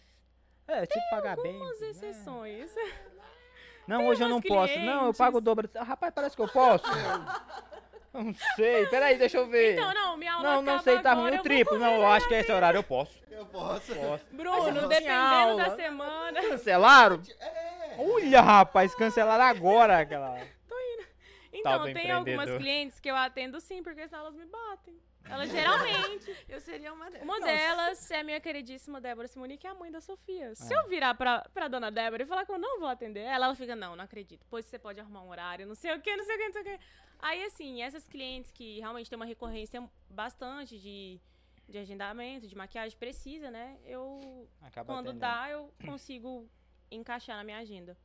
É, 0.66 0.84
se 0.86 1.00
pagar 1.10 1.36
bem. 1.36 1.54
Algumas 1.54 1.80
né? 1.80 1.88
exceções. 1.88 2.70
Não, 3.86 4.06
hoje 4.06 4.22
eu 4.22 4.28
não 4.28 4.36
umas 4.36 4.46
posso. 4.46 4.78
Não, 4.78 4.92
eu 4.92 4.98
clientes. 4.98 5.18
pago 5.18 5.38
o 5.38 5.40
dobro. 5.40 5.68
Ah, 5.74 5.82
Rapaz, 5.82 6.14
parece 6.14 6.36
que 6.36 6.42
eu 6.42 6.48
posso. 6.48 6.84
não 8.14 8.32
sei. 8.54 8.86
Peraí, 8.86 9.18
deixa 9.18 9.38
eu 9.38 9.48
ver. 9.48 9.72
Então, 9.72 9.92
não, 9.92 10.16
minha 10.16 10.32
aula 10.34 10.48
não, 10.48 10.62
não 10.62 10.78
sei, 10.80 11.00
tá 11.00 11.10
agora, 11.10 11.30
ruim. 11.30 11.40
O 11.40 11.42
triplo. 11.42 11.76
Não, 11.76 11.94
eu 11.94 12.06
acho 12.06 12.28
que 12.28 12.34
é 12.34 12.40
esse 12.40 12.52
horário. 12.52 12.78
Eu 12.78 12.84
posso. 12.84 13.18
Eu 13.28 13.44
posso. 13.46 13.92
Posso. 13.92 14.24
Bruno, 14.30 14.86
dependendo 14.86 15.56
da 15.56 15.74
semana. 15.74 16.40
Cancelaram? 16.40 17.20
É. 17.40 17.96
Olha, 17.98 18.40
rapaz, 18.40 18.94
cancelaram 18.94 19.44
agora 19.44 19.98
aquela. 19.98 20.38
Então, 21.60 21.92
tem 21.92 22.10
algumas 22.10 22.50
clientes 22.56 22.98
que 23.00 23.10
eu 23.10 23.16
atendo 23.16 23.60
sim, 23.60 23.82
porque 23.82 24.06
senão 24.08 24.20
elas 24.22 24.34
me 24.34 24.46
batem. 24.46 25.00
Elas 25.24 25.50
geralmente. 25.50 26.34
Eu 26.48 26.60
seria 26.60 26.92
uma 26.92 27.10
delas. 27.10 27.22
Uma 27.28 27.40
delas 27.40 28.10
é 28.10 28.20
a 28.20 28.24
minha 28.24 28.40
queridíssima 28.40 29.00
Débora 29.00 29.28
Simoni, 29.28 29.58
que 29.58 29.66
é 29.66 29.70
a 29.70 29.74
mãe 29.74 29.90
da 29.90 30.00
Sofia. 30.00 30.54
Se 30.54 30.72
É. 30.72 30.76
eu 30.78 30.88
virar 30.88 31.14
pra, 31.14 31.40
pra 31.52 31.68
dona 31.68 31.90
Débora 31.90 32.22
e 32.22 32.26
falar 32.26 32.44
que 32.46 32.50
eu 32.50 32.58
não 32.58 32.80
vou 32.80 32.88
atender 32.88 33.20
ela, 33.20 33.44
ela 33.46 33.54
fica, 33.54 33.76
não, 33.76 33.94
não 33.94 34.02
acredito. 34.04 34.44
Pois 34.48 34.64
você 34.64 34.78
pode 34.78 34.98
arrumar 34.98 35.22
um 35.22 35.28
horário, 35.28 35.66
não 35.66 35.74
sei 35.74 35.94
o 35.94 36.00
que, 36.00 36.16
não 36.16 36.24
sei 36.24 36.34
o 36.34 36.38
que, 36.38 36.44
não 36.46 36.52
sei 36.52 36.62
o 36.62 36.64
que. 36.64 36.84
Aí, 37.20 37.44
assim, 37.44 37.82
essas 37.82 38.08
clientes 38.08 38.50
que 38.50 38.80
realmente 38.80 39.10
têm 39.10 39.16
uma 39.16 39.26
recorrência 39.26 39.86
bastante 40.08 40.78
de, 40.78 41.20
de 41.68 41.76
agendamento, 41.78 42.48
de 42.48 42.56
maquiagem 42.56 42.98
precisa, 42.98 43.50
né? 43.50 43.78
Eu 43.84 44.48
Acaba 44.62 44.86
quando 44.94 45.10
atendendo. 45.10 45.20
dá, 45.20 45.50
eu 45.50 45.72
consigo 45.84 46.48
encaixar 46.90 47.36
na 47.36 47.44
minha 47.44 47.58
agenda. 47.58 47.96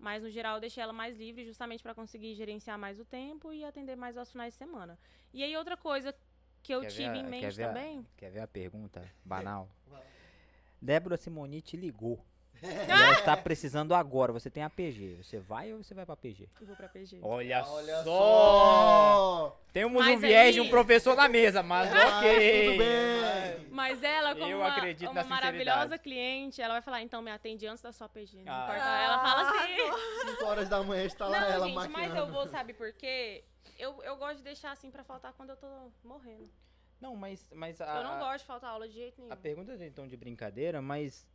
Mas, 0.00 0.22
no 0.22 0.30
geral, 0.30 0.54
eu 0.56 0.60
deixei 0.60 0.82
ela 0.82 0.94
mais 0.94 1.16
livre 1.16 1.44
justamente 1.44 1.82
para 1.82 1.94
conseguir 1.94 2.34
gerenciar 2.34 2.78
mais 2.78 2.98
o 2.98 3.04
tempo 3.04 3.52
e 3.52 3.62
atender 3.64 3.96
mais 3.96 4.16
aos 4.16 4.30
finais 4.32 4.54
de 4.54 4.58
semana. 4.58 4.98
E 5.32 5.44
aí, 5.44 5.54
outra 5.56 5.76
coisa 5.76 6.14
que 6.62 6.72
eu 6.74 6.80
Quer 6.80 6.88
tive 6.88 7.04
a- 7.04 7.16
em 7.16 7.22
quer 7.24 7.28
mente 7.30 7.62
a- 7.62 7.68
também... 7.68 8.06
Quer 8.16 8.30
ver 8.30 8.40
a 8.40 8.48
pergunta 8.48 9.06
banal? 9.22 9.68
Débora 10.80 11.16
Simoni 11.18 11.60
te 11.60 11.76
ligou. 11.76 12.24
E 12.62 12.90
ela 12.90 13.12
está 13.12 13.36
precisando 13.38 13.94
agora. 13.94 14.32
Você 14.32 14.50
tem 14.50 14.62
APG. 14.62 15.16
Você 15.22 15.38
vai 15.38 15.72
ou 15.72 15.82
você 15.82 15.94
vai 15.94 16.04
pra 16.06 16.16
PG? 16.16 16.48
Eu 16.60 16.66
vou 16.66 16.76
pra 16.76 16.88
PG. 16.88 17.18
Olha, 17.22 17.64
Olha 17.66 18.02
só! 18.04 19.56
Temos 19.72 20.04
Mas 20.04 20.16
um 20.16 20.20
viés 20.20 20.54
de 20.54 20.60
aí- 20.60 20.66
um 20.66 20.70
professor 20.70 21.16
na 21.16 21.28
mesa, 21.28 21.62
mas 21.62 21.90
Ah, 21.94 22.18
ok. 22.18 22.64
Tudo 22.70 22.78
bem. 22.78 23.68
Mas 23.70 24.02
ela, 24.02 24.34
como 24.34 24.46
Eu 24.50 24.58
uma, 24.58 24.68
acredito 24.76 25.10
uma 25.10 25.22
na 25.22 25.28
maravilhosa 25.28 25.80
sinceridade. 25.96 26.02
cliente, 26.02 26.60
ela 26.60 26.74
vai 26.74 26.82
falar, 26.82 27.02
então 27.02 27.22
me 27.22 27.30
atende 27.30 27.66
antes 27.66 27.82
da 27.82 27.92
sua 27.92 28.08
PG. 28.08 28.42
Não 28.44 28.52
Ah. 28.52 28.64
importa. 28.64 28.84
Ela 28.84 29.18
fala 29.22 29.50
assim. 29.50 30.30
5 30.32 30.44
horas 30.44 30.68
da 30.68 30.82
manhã 30.82 31.04
está 31.04 31.28
lá 31.28 31.40
não, 31.40 31.46
ela 31.48 31.66
gente, 31.66 31.74
maquiando. 31.76 31.98
mas 31.98 32.14
eu 32.16 32.26
vou, 32.26 32.46
sabe 32.48 32.74
por 32.74 32.92
quê? 32.92 33.44
Eu, 33.78 34.02
eu 34.02 34.16
gosto 34.16 34.38
de 34.38 34.42
deixar 34.42 34.72
assim 34.72 34.90
pra 34.90 35.04
faltar 35.04 35.32
quando 35.34 35.50
eu 35.50 35.56
tô 35.56 35.66
morrendo. 36.04 36.50
Não, 37.00 37.16
mas, 37.16 37.48
mas 37.54 37.80
a, 37.80 37.96
eu 37.96 38.04
não 38.04 38.18
gosto 38.18 38.40
de 38.40 38.44
faltar 38.44 38.70
aula 38.70 38.86
de 38.86 38.94
jeito 38.94 39.18
nenhum. 39.18 39.32
a 39.32 39.36
pergunta 39.36 39.72
é 39.72 39.86
então 39.86 40.06
de 40.06 40.16
brincadeira, 40.18 40.82
mas 40.82 41.26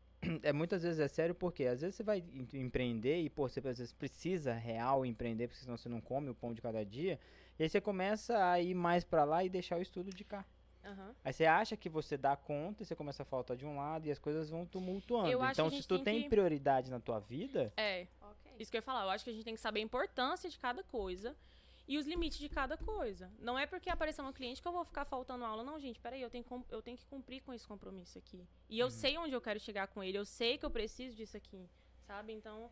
é 0.43 0.53
muitas 0.53 0.83
vezes 0.83 0.99
é 0.99 1.07
sério 1.07 1.33
porque 1.35 1.65
às 1.65 1.81
vezes 1.81 1.95
você 1.95 2.03
vai 2.03 2.19
em- 2.19 2.47
empreender 2.59 3.21
e 3.21 3.29
pô, 3.29 3.47
você 3.47 3.59
às 3.59 3.77
vezes 3.77 3.93
precisa 3.93 4.53
real 4.53 5.05
empreender, 5.05 5.47
porque 5.47 5.61
senão 5.61 5.77
você 5.77 5.89
não 5.89 6.01
come 6.01 6.29
o 6.29 6.35
pão 6.35 6.53
de 6.53 6.61
cada 6.61 6.83
dia. 6.85 7.19
E 7.57 7.63
aí 7.63 7.69
você 7.69 7.79
começa 7.79 8.51
a 8.51 8.59
ir 8.59 8.73
mais 8.73 9.03
pra 9.03 9.23
lá 9.23 9.43
e 9.43 9.49
deixar 9.49 9.77
o 9.77 9.81
estudo 9.81 10.11
de 10.11 10.23
cá. 10.23 10.45
Aham. 10.83 11.15
Aí 11.23 11.33
você 11.33 11.45
acha 11.45 11.75
que 11.75 11.89
você 11.89 12.15
dá 12.15 12.35
conta 12.35 12.83
e 12.83 12.85
você 12.85 12.95
começa 12.95 13.23
a 13.23 13.25
faltar 13.25 13.57
de 13.57 13.65
um 13.65 13.75
lado 13.77 14.05
e 14.07 14.11
as 14.11 14.19
coisas 14.19 14.49
vão 14.49 14.65
tumultuando. 14.65 15.27
Então, 15.51 15.69
se 15.71 15.81
tu 15.87 15.95
tem 15.97 16.03
tem 16.15 16.23
que- 16.23 16.29
prioridade 16.29 16.91
na 16.91 16.99
tua 16.99 17.19
vida, 17.19 17.73
É, 17.75 18.05
Ok. 18.21 18.51
isso 18.59 18.69
que 18.69 18.77
eu 18.77 18.79
ia 18.79 18.83
falar. 18.83 19.03
Eu 19.03 19.09
acho 19.09 19.23
que 19.23 19.31
a 19.31 19.33
gente 19.33 19.43
tem 19.45 19.55
que 19.55 19.61
saber 19.61 19.79
a 19.79 19.83
importância 19.83 20.47
de 20.49 20.59
cada 20.59 20.83
coisa 20.83 21.35
e 21.87 21.97
os 21.97 22.05
limites 22.05 22.39
de 22.39 22.49
cada 22.49 22.77
coisa. 22.77 23.31
Não 23.39 23.57
é 23.57 23.65
porque 23.67 23.89
apareceu 23.89 24.23
uma 24.23 24.33
cliente 24.33 24.61
que 24.61 24.67
eu 24.67 24.71
vou 24.71 24.83
ficar 24.83 25.05
faltando 25.05 25.45
aula. 25.45 25.63
Não, 25.63 25.79
gente, 25.79 25.99
peraí, 25.99 26.21
eu 26.21 26.29
tenho, 26.29 26.45
eu 26.69 26.81
tenho 26.81 26.97
que 26.97 27.05
cumprir 27.05 27.41
com 27.43 27.53
esse 27.53 27.67
compromisso 27.67 28.17
aqui. 28.17 28.47
E 28.69 28.75
Uhum. 28.81 28.87
eu 28.87 28.91
sei 28.91 29.17
onde 29.17 29.33
eu 29.33 29.41
quero 29.41 29.59
chegar 29.59 29.87
com 29.87 30.03
ele, 30.03 30.17
eu 30.17 30.25
sei 30.25 30.57
que 30.57 30.65
eu 30.65 30.71
preciso 30.71 31.15
disso 31.15 31.37
aqui, 31.37 31.69
sabe? 32.07 32.33
Então, 32.33 32.71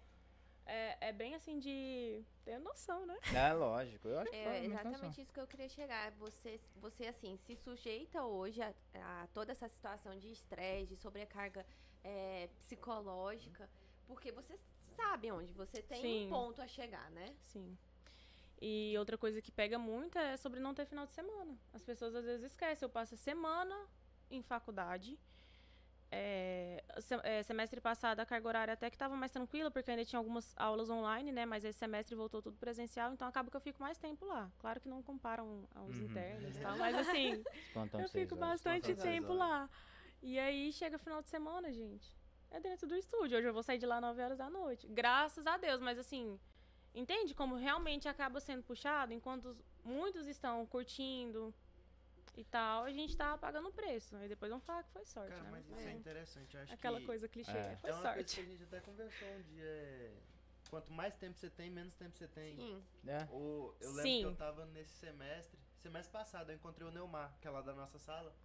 é, 0.65 1.10
é 1.10 1.12
bem 1.12 1.36
assim 1.36 1.60
de 1.60 2.23
ter 2.43 2.58
noção, 2.60 3.06
né? 3.06 3.17
é 3.52 3.54
lógico. 3.54 4.08
Eu 4.08 4.19
acho 4.19 4.32
que 4.32 4.36
É 4.38 4.65
exatamente 4.65 5.04
noção. 5.04 5.23
isso 5.23 5.34
que 5.34 5.39
eu 5.39 5.47
queria 5.47 5.69
chegar. 5.69 6.12
Você, 6.13 6.60
você 6.78 7.06
assim, 7.08 7.38
se 7.38 7.56
sujeita 7.56 8.23
hoje 8.23 8.62
a, 8.62 8.73
a 8.95 9.28
toda 9.34 9.52
essa 9.52 9.67
situação 9.69 10.17
de 10.17 10.32
estresse, 10.32 10.88
de 10.88 10.95
sobrecarga 10.97 11.65
é, 12.04 12.49
psicológica, 12.62 13.69
porque 14.08 14.32
você 14.32 14.58
sabe 14.95 15.32
onde 15.32 15.52
você 15.54 15.82
tem 15.82 16.02
Sim. 16.02 16.26
um 16.28 16.30
ponto 16.30 16.62
a 16.62 16.67
chegar, 16.67 17.10
né? 17.12 17.36
Sim. 17.41 17.78
E 18.61 18.95
outra 18.97 19.17
coisa 19.17 19.41
que 19.41 19.51
pega 19.51 19.77
muito 19.77 20.17
é 20.17 20.37
sobre 20.37 20.59
não 20.59 20.73
ter 20.73 20.85
final 20.85 21.05
de 21.05 21.11
semana. 21.11 21.57
As 21.73 21.81
pessoas 21.83 22.15
às 22.15 22.23
vezes 22.25 22.45
esquecem. 22.51 22.85
Eu 22.85 22.89
passo 22.89 23.15
a 23.15 23.17
semana 23.17 23.75
em 24.29 24.41
faculdade. 24.41 25.19
É, 26.15 26.83
é, 27.23 27.41
semestre 27.41 27.81
passado 27.81 28.19
a 28.19 28.25
carga 28.25 28.47
horária 28.47 28.73
até 28.75 28.87
que 28.87 28.95
estava 28.95 29.15
mais 29.15 29.31
tranquila, 29.31 29.71
porque 29.71 29.89
ainda 29.89 30.05
tinha 30.05 30.19
algumas 30.19 30.53
aulas 30.57 30.87
online, 30.89 31.31
né? 31.31 31.43
Mas 31.43 31.65
esse 31.65 31.79
semestre 31.79 32.15
voltou 32.15 32.39
tudo 32.39 32.55
presencial, 32.57 33.11
então 33.11 33.27
acaba 33.27 33.49
que 33.49 33.57
eu 33.57 33.61
fico 33.61 33.81
mais 33.81 33.97
tempo 33.97 34.23
lá. 34.25 34.51
Claro 34.59 34.79
que 34.79 34.87
não 34.87 35.01
comparam 35.01 35.67
aos 35.73 35.97
Uhum. 35.97 36.03
internos 36.05 36.55
e 36.55 36.59
tal, 36.61 36.77
mas 36.77 36.95
assim, 36.99 37.43
eu 37.99 38.09
fico 38.09 38.35
horas. 38.35 38.47
bastante 38.61 38.93
tempo 38.95 39.33
lá. 39.33 39.67
E 40.21 40.37
aí 40.37 40.71
chega 40.71 40.99
final 40.99 41.21
de 41.21 41.29
semana, 41.29 41.73
gente. 41.73 42.13
É 42.51 42.59
dentro 42.59 42.87
do 42.87 42.95
estúdio. 42.95 43.35
Hoje 43.39 43.47
eu 43.47 43.53
vou 43.53 43.63
sair 43.63 43.79
de 43.79 43.85
lá 43.87 43.99
9 43.99 44.21
horas 44.21 44.37
da 44.37 44.49
noite. 44.51 44.87
Graças 44.87 45.47
a 45.47 45.57
Deus, 45.57 45.81
mas 45.81 45.97
assim, 45.97 46.39
entende 46.93 47.34
como 47.34 47.56
realmente 47.56 48.08
acaba 48.08 48.39
sendo 48.39 48.63
puxado 48.63 49.13
enquanto 49.13 49.45
os- 49.45 49.63
muitos 49.84 50.27
estão 50.27 50.65
curtindo 50.65 51.53
e 52.38 52.43
tal, 52.43 52.84
a 52.86 52.91
gente 52.91 53.15
tá 53.15 53.38
pagando 53.38 53.69
o 53.69 53.71
preço. 53.73 54.15
Aí 54.15 54.27
depois 54.27 54.49
vão 54.51 54.60
falar 54.60 54.84
que 54.84 54.89
foi 54.91 55.06
sorte, 55.06 55.29
Cara, 55.32 55.43
né? 55.43 55.49
mas 55.51 55.65
isso 55.69 55.88
é 55.88 55.91
interessante. 55.93 56.56
Eu 56.56 56.63
acho 56.63 56.73
Aquela 56.73 56.99
que 56.99 57.06
coisa 57.06 57.27
clichê, 57.27 57.51
É. 57.51 57.75
foi 57.77 57.89
é 57.89 57.93
uma 57.93 58.01
coisa 58.01 58.15
sorte. 58.15 58.36
que 58.36 58.41
a 58.41 58.45
gente 58.45 58.63
até 58.63 58.79
conversou 58.79 59.27
um 59.27 59.41
dia. 59.43 59.63
é, 59.65 60.12
Quanto 60.69 60.91
mais 60.91 61.15
tempo 61.15 61.38
você 61.38 61.51
tem, 61.51 61.69
menos 61.69 61.93
tempo 61.93 62.17
você 62.17 62.27
tem. 62.27 62.56
Sim. 62.56 62.84
É. 63.06 63.25
O, 63.32 63.75
eu 63.79 63.89
lembro 63.91 64.01
Sim. 64.01 64.19
que 64.21 64.25
eu 64.25 64.36
tava 64.36 64.65
nesse 64.67 64.91
semestre. 64.93 65.60
Semestre 65.77 66.12
passado 66.12 66.49
eu 66.49 66.56
encontrei 66.56 66.88
o 66.88 66.89
Neumar, 66.91 67.38
que 67.39 67.47
é 67.47 67.51
lá 67.51 67.62
da 67.62 67.73
nossa 67.75 67.99
sala. 67.99 68.36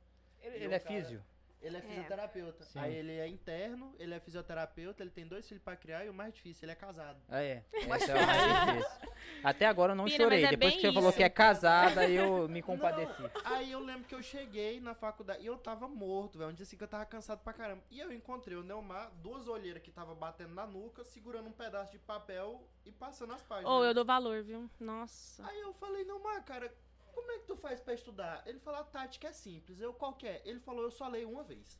Ele, 0.43 0.59
E 0.59 0.65
ele 0.65 0.75
é 0.75 0.79
cara- 0.79 0.95
físio. 0.95 1.25
Ele 1.61 1.77
é 1.77 1.81
É. 1.81 1.83
fisioterapeuta. 1.83 2.64
Sim. 2.64 2.79
Aí 2.79 2.94
ele 2.94 3.12
é 3.18 3.27
interno, 3.27 3.92
ele 3.99 4.14
é 4.14 4.21
fisioterapeuta, 4.21 5.03
ele 5.03 5.11
tem 5.11 5.27
dois 5.27 5.47
filhos 5.49 5.62
pra 5.62 5.75
criar 5.77 6.05
e 6.05 6.09
o 6.09 6.14
mais 6.14 6.33
difícil, 6.33 6.64
ele 6.66 6.73
é 6.73 6.75
casado. 6.77 7.18
Ah, 7.29 7.42
é. 7.42 7.64
Esse 7.73 8.11
é 8.11 8.14
o 8.14 8.27
mais 8.27 8.77
difícil. 8.79 9.09
Até 9.42 9.66
agora 9.66 9.92
eu 9.92 9.97
não 9.97 10.05
Pina, 10.05 10.16
chorei. 10.16 10.44
é 10.44 10.51
Depois 10.51 10.75
que 10.75 10.81
você 10.83 10.92
falou 10.92 11.09
isso. 11.09 11.18
que 11.18 11.25
é 11.25 11.29
casada, 11.29 12.09
eu 12.09 12.49
me 12.49 12.62
compadeci. 12.62 13.23
Aí 13.44 13.73
eu 13.73 13.81
lembro 13.81 14.05
que 14.07 14.14
eu 14.14 14.23
cheguei 14.23 14.81
na 14.81 14.94
faculdade 14.94 15.42
e 15.42 15.47
eu 15.47 15.59
tava 15.59 15.88
morto, 15.88 16.38
velho. 16.38 16.51
Um 16.51 16.55
dia 16.55 16.62
assim 16.62 16.77
que 16.77 16.85
eu 16.85 16.88
tava 16.88 17.05
cansado 17.07 17.40
pra 17.40 17.53
caramba. 17.53 17.83
E 17.90 17.99
eu 17.99 18.12
encontrei 18.12 18.57
o 18.57 18.62
Neumar, 18.62 19.11
duas 19.16 19.49
olheiras 19.49 19.83
que 19.83 19.90
tava 19.90 20.14
batendo 20.14 20.55
na 20.55 20.66
nuca, 20.66 21.03
segurando 21.05 21.49
um 21.49 21.53
pedaço 21.53 21.90
de 21.92 21.99
papel 21.99 22.62
e 22.87 22.92
passando 22.92 23.33
as 23.35 23.42
páginas. 23.42 23.71
Ou 23.73 23.85
eu 23.85 23.92
dou 23.92 24.05
valor, 24.05 24.42
viu? 24.44 24.71
Nossa. 24.79 25.44
Aí 25.47 25.61
eu 25.61 25.73
falei, 25.75 26.05
Neumar, 26.05 26.42
cara, 26.44 26.73
como 27.21 27.33
é 27.33 27.39
que 27.39 27.47
tu 27.47 27.57
faz 27.57 27.81
pra 27.81 27.95
estudar? 27.95 28.43
Ele 28.47 28.59
falou, 28.61 28.81
a 28.81 28.85
tática 28.85 29.29
é 29.29 29.33
simples. 29.33 29.81
Eu, 29.81 29.93
qual 29.93 30.13
que 30.15 30.27
é? 30.27 30.41
Ele 30.45 30.61
falou, 30.61 30.83
eu 30.83 30.91
só 30.91 31.09
leio 31.09 31.31
uma 31.31 31.43
vez. 31.43 31.79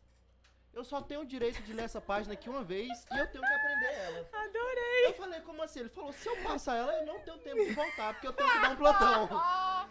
Eu 0.75 0.85
só 0.85 1.01
tenho 1.01 1.23
o 1.23 1.27
direito 1.27 1.63
de 1.63 1.73
ler 1.73 1.85
essa 1.85 2.01
página 2.01 2.35
aqui 2.35 2.49
uma 2.49 2.63
vez 2.63 2.89
e 3.11 3.19
eu 3.19 3.27
tenho 3.27 3.43
que 3.43 3.53
aprender 3.53 3.93
ela. 3.95 4.29
Adorei. 4.33 5.07
Eu 5.07 5.15
falei, 5.15 5.41
como 5.41 5.63
assim? 5.63 5.81
Ele 5.81 5.89
falou, 5.89 6.13
se 6.13 6.29
eu 6.29 6.37
passar 6.43 6.77
ela, 6.77 6.93
eu 6.93 7.07
não 7.07 7.19
tenho 7.21 7.39
tempo 7.39 7.65
de 7.65 7.73
voltar, 7.73 8.13
porque 8.13 8.29
eu 8.29 8.33
tenho 8.33 8.51
que 8.51 8.59
dar 8.61 8.71
um 8.71 8.77
plantão. 8.77 9.29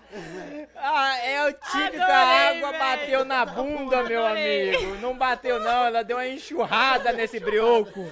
Ah, 0.74 1.18
é 1.18 1.50
o 1.50 1.54
tique 1.54 1.98
da 1.98 2.18
água 2.18 2.72
bateu 2.72 3.26
na 3.26 3.46
bunda, 3.46 4.04
meu 4.04 4.26
amigo. 4.26 4.96
Não 5.02 5.18
bateu, 5.18 5.60
não. 5.60 5.84
Ela 5.84 6.02
deu 6.02 6.16
uma 6.16 6.26
enxurrada 6.26 7.12
nesse 7.12 7.42
brioco. 7.42 8.10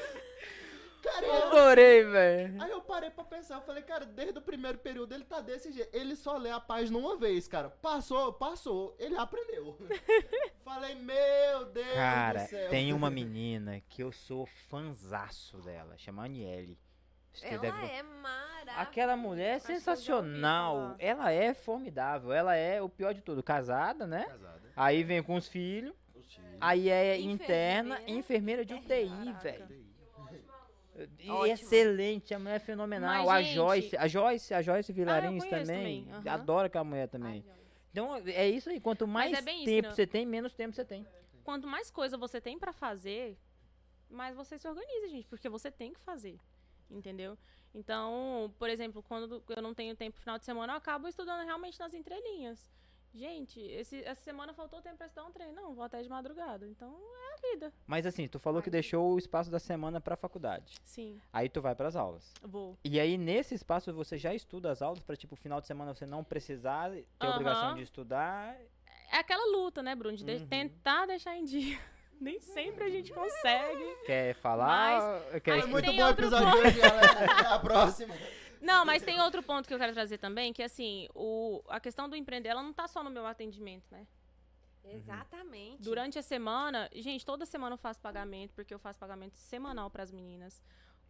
Adorei, 1.58 2.04
velho. 2.04 2.62
Aí 2.62 2.72
eu 2.72 2.82
parei 2.82 3.10
pra 3.10 3.24
pensar, 3.24 3.56
eu 3.56 3.62
falei, 3.62 3.84
cara, 3.84 4.06
desde 4.06 4.38
o 4.38 4.42
primeiro 4.42 4.78
período 4.78 5.14
ele 5.14 5.24
tá 5.24 5.42
desse 5.42 5.72
jeito. 5.72 5.96
Ele 5.96 6.16
só 6.16 6.38
lê 6.38 6.50
a 6.52 6.60
página 6.60 6.98
uma 6.98 7.18
vez, 7.18 7.48
cara. 7.48 7.70
Passou, 7.70 8.34
passou, 8.34 8.96
ele 9.00 9.16
aprendeu. 9.18 9.78
falei, 10.64 10.96
meu 10.96 11.66
Deus 11.66 11.94
Cara, 11.94 12.44
do 12.44 12.50
céu. 12.50 12.70
tem 12.70 12.94
uma 12.94 13.10
menina 13.12 13.82
que 13.90 14.02
eu 14.04 14.12
sou 14.12 14.46
fanzaço 14.46 15.58
dela, 15.62 15.98
chama 15.98 16.26
Aniele. 16.26 16.78
Ela 17.42 17.58
deve- 17.60 17.86
é 17.88 18.02
maravilhosa. 18.02 18.80
Aquela 18.80 19.18
mulher 19.18 19.58
é 19.58 19.60
sensacional. 19.60 20.96
Ela 21.00 21.32
é 21.32 21.54
formidável. 21.54 22.32
Ela 22.32 22.56
é 22.56 22.82
o 22.82 22.88
pior 22.88 23.14
de 23.14 23.22
tudo, 23.22 23.44
casada, 23.44 24.08
né? 24.08 24.24
Casada. 24.26 24.62
Aí 24.76 25.04
vem 25.04 25.22
com 25.22 25.36
os 25.36 25.48
filhos. 25.48 25.94
Os 26.16 26.34
filhos. 26.34 26.58
Aí 26.62 26.90
é 26.90 27.18
Enfermeira. 27.20 27.34
interna, 27.44 28.02
enfermeira 28.08 28.66
de 28.66 28.74
UTI, 28.74 29.34
velho. 29.44 29.85
Ótimo. 31.28 31.46
excelente, 31.46 32.34
a 32.34 32.40
mulher 32.40 32.56
é 32.56 32.60
fenomenal. 32.60 33.26
Mas, 33.26 33.28
a 33.30 33.42
gente- 33.42 33.56
Joyce, 33.56 33.98
a 33.98 34.08
Joyce, 34.08 34.54
a 34.54 34.62
Joyce 34.62 34.94
Vilarins 34.94 35.44
conheço 35.44 35.68
também. 35.68 36.06
também, 36.06 36.14
aham. 36.14 36.32
Adoro 36.42 36.68
aquela 36.68 36.84
mulher 36.84 37.08
também. 37.10 37.44
Ai. 37.48 37.56
Então 37.92 38.16
é 38.16 38.50
isso 38.50 38.70
aí, 38.70 38.80
quanto 38.80 39.08
mais 39.08 39.34
é 39.34 39.42
bem 39.42 39.58
isso, 39.58 39.66
tempo 39.66 39.88
né? 39.90 39.94
você 39.94 40.08
tem, 40.08 40.26
menos 40.26 40.54
tempo 40.54 40.74
você 40.76 40.84
tem. 40.86 41.06
Quanto 41.44 41.68
mais 41.68 41.92
coisa 41.92 42.18
você 42.18 42.42
tem 42.42 42.58
pra 42.58 42.74
fazer, 42.74 43.38
mas 44.10 44.36
você 44.36 44.58
se 44.58 44.68
organiza, 44.68 45.08
gente, 45.10 45.28
porque 45.28 45.48
você 45.48 45.70
tem 45.72 45.94
que 45.94 46.00
fazer, 46.00 46.38
entendeu? 46.90 47.38
Então, 47.74 48.54
por 48.58 48.70
exemplo, 48.70 49.04
quando 49.04 49.44
eu 49.50 49.62
não 49.62 49.74
tenho 49.74 49.96
tempo 49.96 50.16
no 50.18 50.22
final 50.22 50.40
de 50.40 50.46
semana, 50.46 50.74
eu 50.74 50.78
acabo 50.78 51.08
estudando 51.08 51.46
realmente 51.46 51.80
nas 51.80 51.94
entrelinhas. 51.94 52.68
Gente, 53.16 53.62
esse, 53.62 54.04
essa 54.04 54.22
semana 54.22 54.54
faltou 54.54 54.82
tempo 54.82 54.98
pra 54.98 55.08
estudar 55.08 55.26
um 55.26 55.32
treino. 55.32 55.54
Não, 55.54 55.74
vou 55.74 55.86
até 55.86 56.02
de 56.02 56.10
madrugada. 56.10 56.68
Então, 56.68 56.94
é 57.32 57.34
a 57.34 57.52
vida. 57.54 57.74
Mas 57.88 58.06
assim, 58.06 58.28
tu 58.28 58.38
falou 58.38 58.62
que 58.62 58.70
deixou 58.70 59.14
o 59.14 59.18
espaço 59.18 59.50
da 59.50 59.58
semana 59.60 60.02
pra 60.02 60.18
faculdade. 60.18 60.76
Sim, 60.84 61.20
Aí 61.32 61.48
tu 61.48 61.62
vai 61.62 61.74
pras 61.74 61.96
aulas. 61.96 62.34
vou. 62.44 62.78
E 62.84 63.00
aí, 63.00 63.18
nesse 63.18 63.56
espaço, 63.56 63.94
você 63.94 64.18
já 64.18 64.34
estuda 64.34 64.70
as 64.70 64.82
aulas 64.82 65.00
pra, 65.00 65.16
tipo, 65.16 65.36
final 65.38 65.62
de 65.62 65.68
semana 65.68 65.94
você 65.94 66.06
não 66.06 66.24
precisar 66.26 66.92
ter 66.92 67.06
a 67.22 67.26
Aham. 67.28 67.36
obrigação 67.36 67.76
de 67.76 67.84
estudar. 67.84 68.58
É 69.12 69.18
aquela 69.18 69.46
luta, 69.58 69.82
né, 69.82 69.96
Bruno? 69.96 70.18
De 70.18 70.26
de- 70.26 70.32
Uhum. 70.34 70.48
tentar 70.48 71.06
deixar 71.06 71.38
em 71.38 71.46
dia. 71.46 71.80
Nem 72.20 72.40
sempre 72.40 72.84
a 72.86 72.90
gente 72.90 73.14
consegue. 73.14 73.96
Quer 74.06 74.36
falar? 74.36 75.22
quer 75.42 75.54
Aí 75.54 75.62
Foi 75.62 75.70
muito 75.70 75.92
bom 75.94 76.04
o 76.06 76.10
episódio 76.10 76.52
de 76.52 76.58
hoje, 76.68 76.80
galera. 76.80 77.32
Até 77.32 77.48
a 77.48 77.60
próxima. 77.60 78.16
Não, 78.66 78.84
mas 78.84 79.04
tem 79.04 79.22
outro 79.22 79.44
ponto 79.44 79.68
que 79.68 79.74
eu 79.74 79.78
quero 79.78 79.94
trazer 79.94 80.18
também, 80.18 80.52
que 80.52 80.64
assim, 80.64 81.08
o, 81.14 81.62
a 81.70 81.80
questão 81.80 82.10
do 82.10 82.16
empreender, 82.16 82.50
ela 82.50 82.64
não 82.64 82.74
tá 82.74 82.88
só 82.88 83.04
no 83.04 83.12
meu 83.12 83.26
atendimento, 83.28 83.86
né? 83.92 84.08
Exatamente. 84.84 85.84
Durante 85.84 86.18
a 86.18 86.24
semana, 86.24 86.90
gente, 86.94 87.24
toda 87.24 87.46
semana 87.46 87.74
eu 87.74 87.78
faço 87.78 88.02
pagamento, 88.02 88.54
porque 88.54 88.74
eu 88.74 88.80
faço 88.80 88.98
pagamento 88.98 89.36
semanal 89.38 89.90
para 89.92 90.02
as 90.02 90.12
meninas. 90.12 90.62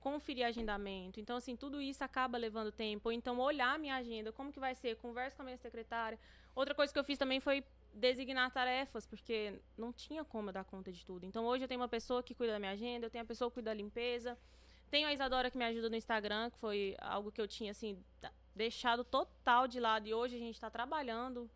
Conferir 0.02 0.46
agendamento. 0.46 1.20
Então, 1.20 1.38
assim, 1.38 1.56
tudo 1.56 1.82
isso 1.82 2.04
acaba 2.04 2.38
levando 2.38 2.72
tempo. 2.72 3.08
Ou 3.10 3.14
então, 3.14 3.40
olhar 3.40 3.74
a 3.74 3.78
minha 3.78 3.96
agenda, 3.96 4.32
como 4.34 4.52
que 4.52 4.60
vai 4.60 4.76
ser, 4.76 4.98
conversa 4.98 5.36
com 5.36 5.42
a 5.42 5.46
minha 5.46 5.58
secretária. 5.58 6.20
Outra 6.54 6.76
coisa 6.76 6.92
que 6.92 7.00
eu 7.00 7.04
fiz 7.04 7.18
também 7.18 7.40
foi 7.40 7.64
designar 7.94 8.52
tarefas, 8.52 9.06
porque 9.06 9.60
não 9.78 9.94
tinha 9.94 10.24
como 10.24 10.50
eu 10.50 10.54
dar 10.54 10.66
conta 10.66 10.92
de 10.92 11.06
tudo. 11.06 11.26
Então, 11.26 11.46
hoje 11.46 11.64
eu 11.64 11.68
tenho 11.68 11.80
uma 11.80 11.88
pessoa 11.88 12.22
que 12.22 12.36
cuida 12.36 12.54
da 12.54 12.60
minha 12.60 12.74
agenda, 12.74 13.06
eu 13.06 13.10
tenho 13.10 13.24
a 13.24 13.28
pessoa 13.28 13.50
que 13.50 13.56
cuida 13.56 13.72
da 13.72 13.74
limpeza. 13.74 14.38
Tenho 14.90 15.08
a 15.08 15.14
Isadora 15.14 15.50
que 15.52 15.58
me 15.58 15.66
ajuda 15.66 15.90
no 15.90 15.96
Instagram, 15.96 16.50
que 16.50 16.58
foi 16.58 16.96
algo 17.00 17.32
que 17.32 17.42
eu 17.42 17.48
tinha, 17.48 17.72
assim, 17.72 17.98
deixado 18.56 19.04
total 19.04 19.68
de 19.68 19.80
lado. 19.80 20.08
E 20.08 20.14
hoje 20.14 20.36
a 20.36 20.40
gente 20.40 20.56
está 20.56 20.70
trabalhando. 20.70 21.50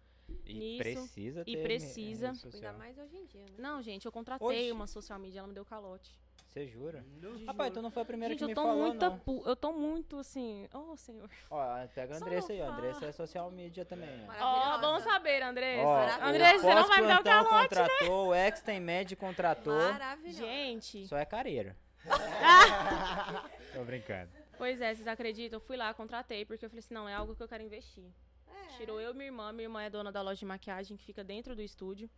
E 0.45 0.53
Nisso, 0.53 0.77
precisa 0.77 1.41
e 1.45 1.55
ter 1.55 1.63
precisa. 1.63 2.27
rede 2.27 2.39
social. 2.39 2.71
Ainda 2.71 2.77
mais 2.77 2.97
hoje 2.97 3.17
em 3.17 3.25
dia, 3.25 3.41
né? 3.45 3.55
Não, 3.57 3.81
gente, 3.81 4.05
eu 4.05 4.11
contratei 4.11 4.47
Hoje? 4.47 4.71
uma 4.71 4.85
social 4.85 5.17
media, 5.17 5.39
ela 5.39 5.47
me 5.47 5.53
deu 5.53 5.65
calote. 5.65 6.19
Você 6.49 6.65
jura? 6.65 7.05
Rapaz, 7.45 7.71
tu 7.71 7.79
não 7.79 7.91
foi 7.91 8.01
a 8.01 8.05
primeira 8.05 8.33
Gente, 8.33 8.39
que 8.39 8.43
eu 8.45 8.47
me 8.49 8.55
tô 8.55 8.63
falou, 8.63 8.87
muito, 8.87 9.05
não. 9.05 9.43
eu 9.45 9.55
tô 9.55 9.71
muito 9.71 10.17
assim, 10.17 10.67
oh, 10.73 10.95
senhor. 10.97 11.29
Ó, 11.49 11.87
pega 11.93 12.15
a 12.15 12.17
Andressa 12.17 12.51
aí, 12.51 12.61
ó. 12.61 12.65
fala. 12.65 12.77
Andressa 12.77 13.05
é 13.05 13.11
social 13.11 13.51
media 13.51 13.85
também, 13.85 14.09
ó. 14.23 14.27
Maravilhosa. 14.27 14.81
vamos 14.81 15.03
saber, 15.03 15.43
Andressa. 15.43 15.87
Ó, 15.87 16.27
Andressa, 16.27 16.59
você 16.59 16.73
não 16.73 16.87
vai 16.87 17.01
me 17.01 17.07
dar 17.07 17.19
o 17.19 17.23
pós-plantão 17.23 17.43
calote, 17.43 17.75
né? 17.75 17.87
contratou, 17.87 18.27
o 18.27 18.35
Extem 18.35 18.79
Med 18.79 19.15
contratou. 19.15 19.77
Maravilhosa. 19.77 20.41
Gente, 20.43 21.07
Só 21.07 21.17
é 21.17 21.25
careiro. 21.25 21.75
Tô 23.73 23.83
brincando. 23.83 24.31
pois 24.57 24.81
é, 24.81 24.93
vocês 24.93 25.07
acreditam? 25.07 25.57
Eu 25.57 25.61
fui 25.61 25.77
lá, 25.77 25.93
contratei, 25.93 26.45
porque 26.45 26.65
eu 26.65 26.69
falei 26.69 26.79
assim, 26.79 26.93
não, 26.93 27.07
é 27.07 27.13
algo 27.13 27.35
que 27.35 27.43
eu 27.43 27.47
quero 27.47 27.63
investir. 27.63 28.05
É. 28.47 28.77
Tirou 28.77 28.99
eu 28.99 29.11
e 29.11 29.13
minha 29.13 29.25
irmã, 29.27 29.51
minha 29.51 29.65
irmã 29.65 29.81
é 29.83 29.89
dona 29.89 30.11
da 30.11 30.21
loja 30.21 30.39
de 30.39 30.45
maquiagem 30.45 30.97
que 30.97 31.03
fica 31.03 31.23
dentro 31.23 31.55
do 31.55 31.61
estúdio. 31.61 32.09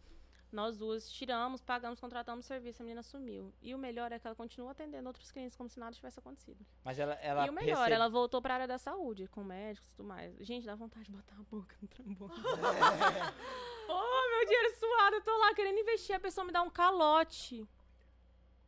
Nós 0.51 0.77
duas 0.77 1.09
tiramos, 1.09 1.61
pagamos, 1.61 1.97
contratamos 1.97 2.43
o 2.43 2.47
serviço, 2.47 2.81
a 2.81 2.83
menina 2.83 3.01
sumiu. 3.01 3.53
E 3.61 3.73
o 3.73 3.77
melhor 3.77 4.11
é 4.11 4.19
que 4.19 4.27
ela 4.27 4.35
continua 4.35 4.71
atendendo 4.71 5.07
outros 5.07 5.31
clientes 5.31 5.55
como 5.55 5.69
se 5.69 5.79
nada 5.79 5.93
tivesse 5.93 6.19
acontecido. 6.19 6.65
Mas 6.83 6.99
ela, 6.99 7.13
ela 7.21 7.45
e 7.45 7.49
o 7.49 7.53
melhor, 7.53 7.77
recebe- 7.77 7.93
ela 7.95 8.09
voltou 8.09 8.41
pra 8.41 8.55
área 8.55 8.67
da 8.67 8.77
saúde, 8.77 9.27
com 9.27 9.45
médicos 9.45 9.87
e 9.89 9.93
tudo 9.95 10.05
mais. 10.09 10.35
Gente, 10.41 10.65
dá 10.65 10.75
vontade 10.75 11.05
de 11.05 11.11
botar 11.11 11.35
a 11.39 11.43
boca 11.43 11.73
no 11.81 11.87
trambolho. 11.87 12.33
oh, 13.87 14.29
meu 14.29 14.45
dinheiro 14.45 14.75
suado, 14.77 15.15
eu 15.15 15.21
tô 15.21 15.37
lá 15.37 15.53
querendo 15.53 15.79
investir, 15.79 16.13
a 16.15 16.19
pessoa 16.19 16.43
me 16.43 16.51
dá 16.51 16.61
um 16.61 16.69
calote. 16.69 17.65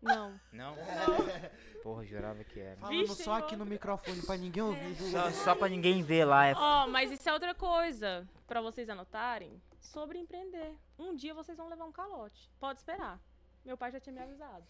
Não. 0.03 0.39
Não? 0.51 0.75
Porra, 1.81 2.05
jurava 2.05 2.43
que 2.43 2.59
era. 2.59 2.77
Falando 2.77 2.97
Vixe, 2.97 3.23
só 3.23 3.33
aqui 3.33 3.55
no 3.55 3.65
microfone 3.65 4.21
pra 4.21 4.37
ninguém 4.37 4.63
ouvir. 4.63 4.95
Só, 4.95 5.31
só 5.31 5.55
pra 5.55 5.67
ninguém 5.67 6.03
ver 6.03 6.25
lá. 6.25 6.47
É... 6.47 6.53
Ó, 6.55 6.87
mas 6.87 7.11
isso 7.11 7.27
é 7.27 7.33
outra 7.33 7.53
coisa 7.55 8.27
pra 8.47 8.61
vocês 8.61 8.89
anotarem 8.89 9.61
sobre 9.79 10.17
empreender. 10.17 10.75
Um 10.97 11.15
dia 11.15 11.33
vocês 11.33 11.57
vão 11.57 11.69
levar 11.69 11.85
um 11.85 11.91
calote. 11.91 12.51
Pode 12.59 12.79
esperar. 12.79 13.19
Meu 13.65 13.77
pai 13.77 13.91
já 13.91 13.99
tinha 13.99 14.13
me 14.13 14.21
avisado. 14.21 14.65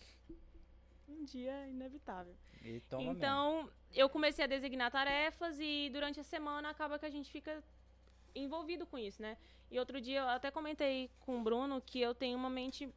Um 1.08 1.24
dia 1.24 1.52
é 1.52 1.70
inevitável. 1.70 2.36
E 2.64 2.80
toma 2.82 3.04
mesmo. 3.04 3.18
então, 3.18 3.70
eu 3.94 4.10
comecei 4.10 4.46
a 4.46 4.48
designar 4.48 4.92
tarefas 4.92 5.60
e 5.60 5.90
durante 5.92 6.20
a 6.20 6.24
semana 6.24 6.70
acaba 6.70 6.98
que 6.98 7.06
a 7.06 7.10
gente 7.10 7.32
fica 7.32 7.64
envolvido 8.36 8.86
com 8.86 8.98
isso, 8.98 9.22
né? 9.22 9.38
E 9.70 9.80
outro 9.80 10.00
dia 10.00 10.20
eu 10.22 10.30
até 10.30 10.50
comentei 10.50 11.10
com 11.20 11.40
o 11.40 11.44
Bruno 11.44 11.82
que 11.82 12.00
eu 12.00 12.14
tenho 12.16 12.38
uma 12.38 12.50
mente 12.50 12.90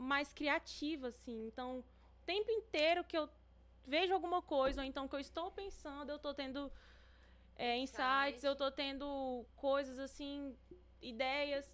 mais 0.00 0.32
criativa, 0.32 1.08
assim. 1.08 1.46
Então, 1.46 1.78
o 1.78 1.84
tempo 2.24 2.50
inteiro 2.50 3.04
que 3.04 3.16
eu 3.16 3.28
vejo 3.86 4.12
alguma 4.12 4.40
coisa, 4.40 4.80
ou 4.80 4.86
então 4.86 5.06
que 5.06 5.14
eu 5.14 5.20
estou 5.20 5.50
pensando, 5.50 6.10
eu 6.10 6.18
tô 6.18 6.32
tendo 6.32 6.70
é, 7.56 7.76
insights, 7.76 8.38
Insight. 8.38 8.46
eu 8.46 8.56
tô 8.56 8.70
tendo 8.70 9.44
coisas 9.56 9.98
assim, 9.98 10.56
ideias. 11.02 11.70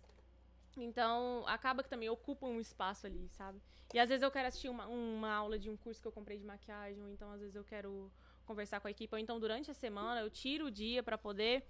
Então, 0.76 1.44
acaba 1.46 1.82
que 1.82 1.88
também 1.88 2.08
ocupa 2.10 2.46
um 2.46 2.60
espaço 2.60 3.06
ali, 3.06 3.28
sabe? 3.30 3.60
E 3.94 3.98
às 3.98 4.08
vezes 4.08 4.22
eu 4.22 4.30
quero 4.30 4.48
assistir 4.48 4.68
uma, 4.68 4.86
uma 4.86 5.32
aula 5.32 5.58
de 5.58 5.70
um 5.70 5.76
curso 5.76 6.02
que 6.02 6.08
eu 6.08 6.12
comprei 6.12 6.36
de 6.36 6.44
maquiagem, 6.44 7.02
ou 7.02 7.08
então 7.08 7.30
às 7.30 7.40
vezes 7.40 7.54
eu 7.54 7.64
quero 7.64 8.12
conversar 8.44 8.80
com 8.80 8.88
a 8.88 8.90
equipe, 8.90 9.14
ou 9.14 9.18
então 9.18 9.40
durante 9.40 9.70
a 9.70 9.74
semana 9.74 10.20
eu 10.20 10.30
tiro 10.30 10.66
o 10.66 10.70
dia 10.70 11.02
pra 11.02 11.16
poder 11.16 11.66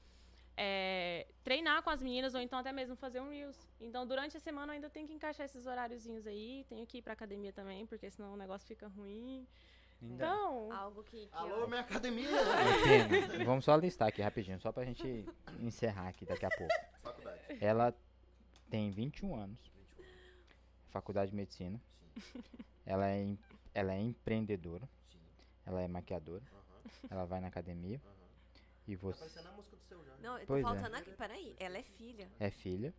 é, 0.56 1.26
treinar 1.44 1.82
com 1.82 1.90
as 1.90 2.00
meninas, 2.02 2.34
ou 2.34 2.40
então 2.40 2.58
até 2.58 2.72
mesmo 2.72 2.96
fazer 2.96 3.20
um 3.20 3.28
Reels. 3.30 3.68
Então, 3.80 4.06
durante 4.06 4.36
a 4.36 4.40
semana 4.40 4.72
eu 4.72 4.76
ainda 4.76 4.88
tenho 4.88 5.06
que 5.06 5.12
encaixar 5.12 5.44
esses 5.46 5.66
horáriozinhos 5.66 6.26
aí, 6.26 6.64
tenho 6.68 6.86
que 6.86 6.98
ir 6.98 7.02
pra 7.02 7.12
academia 7.12 7.52
também, 7.52 7.86
porque 7.86 8.10
senão 8.10 8.32
o 8.32 8.36
negócio 8.36 8.66
fica 8.66 8.86
ruim. 8.88 9.46
Então, 10.00 10.70
Algo 10.72 11.02
que. 11.04 11.26
que 11.26 11.28
Alô, 11.32 11.60
eu- 11.62 11.68
minha 11.68 11.80
academia. 11.80 12.28
Enfim, 13.38 13.44
vamos 13.44 13.64
só 13.64 13.74
listar 13.76 14.08
aqui 14.08 14.20
rapidinho, 14.22 14.60
só 14.60 14.70
pra 14.72 14.84
gente 14.84 15.24
encerrar 15.60 16.08
aqui 16.08 16.24
daqui 16.26 16.44
a 16.44 16.50
pouco. 16.50 16.72
Faculdade. 17.02 17.40
Ela 17.60 17.94
tem 18.68 18.90
21 18.90 19.34
anos, 19.36 19.70
faculdade 20.90 21.30
de 21.30 21.36
medicina. 21.36 21.80
Ela 22.84 23.08
é, 23.10 23.36
ela 23.74 23.94
é 23.94 24.00
empreendedora, 24.00 24.88
Sim. 25.10 25.18
ela 25.66 25.82
é 25.82 25.88
maquiadora, 25.88 26.44
ela 27.10 27.24
vai 27.24 27.40
na 27.40 27.48
academia. 27.48 28.00
E 28.88 28.96
Tá 28.96 29.02
você 29.02 29.18
parecendo 29.18 29.48
a 29.48 29.52
música 29.52 29.76
do 29.76 29.82
seu 29.82 30.04
já. 30.04 30.12
Não, 30.20 30.34
eu 30.34 30.40
tô 30.40 30.46
Pois 30.46 30.64
é. 30.64 30.68
faltando 30.68 30.96
aqui. 30.96 31.10
Peraí, 31.12 31.56
ela 31.58 31.78
é 31.78 31.82
filha. 31.82 32.28
é 32.38 32.50
filha, 32.50 32.94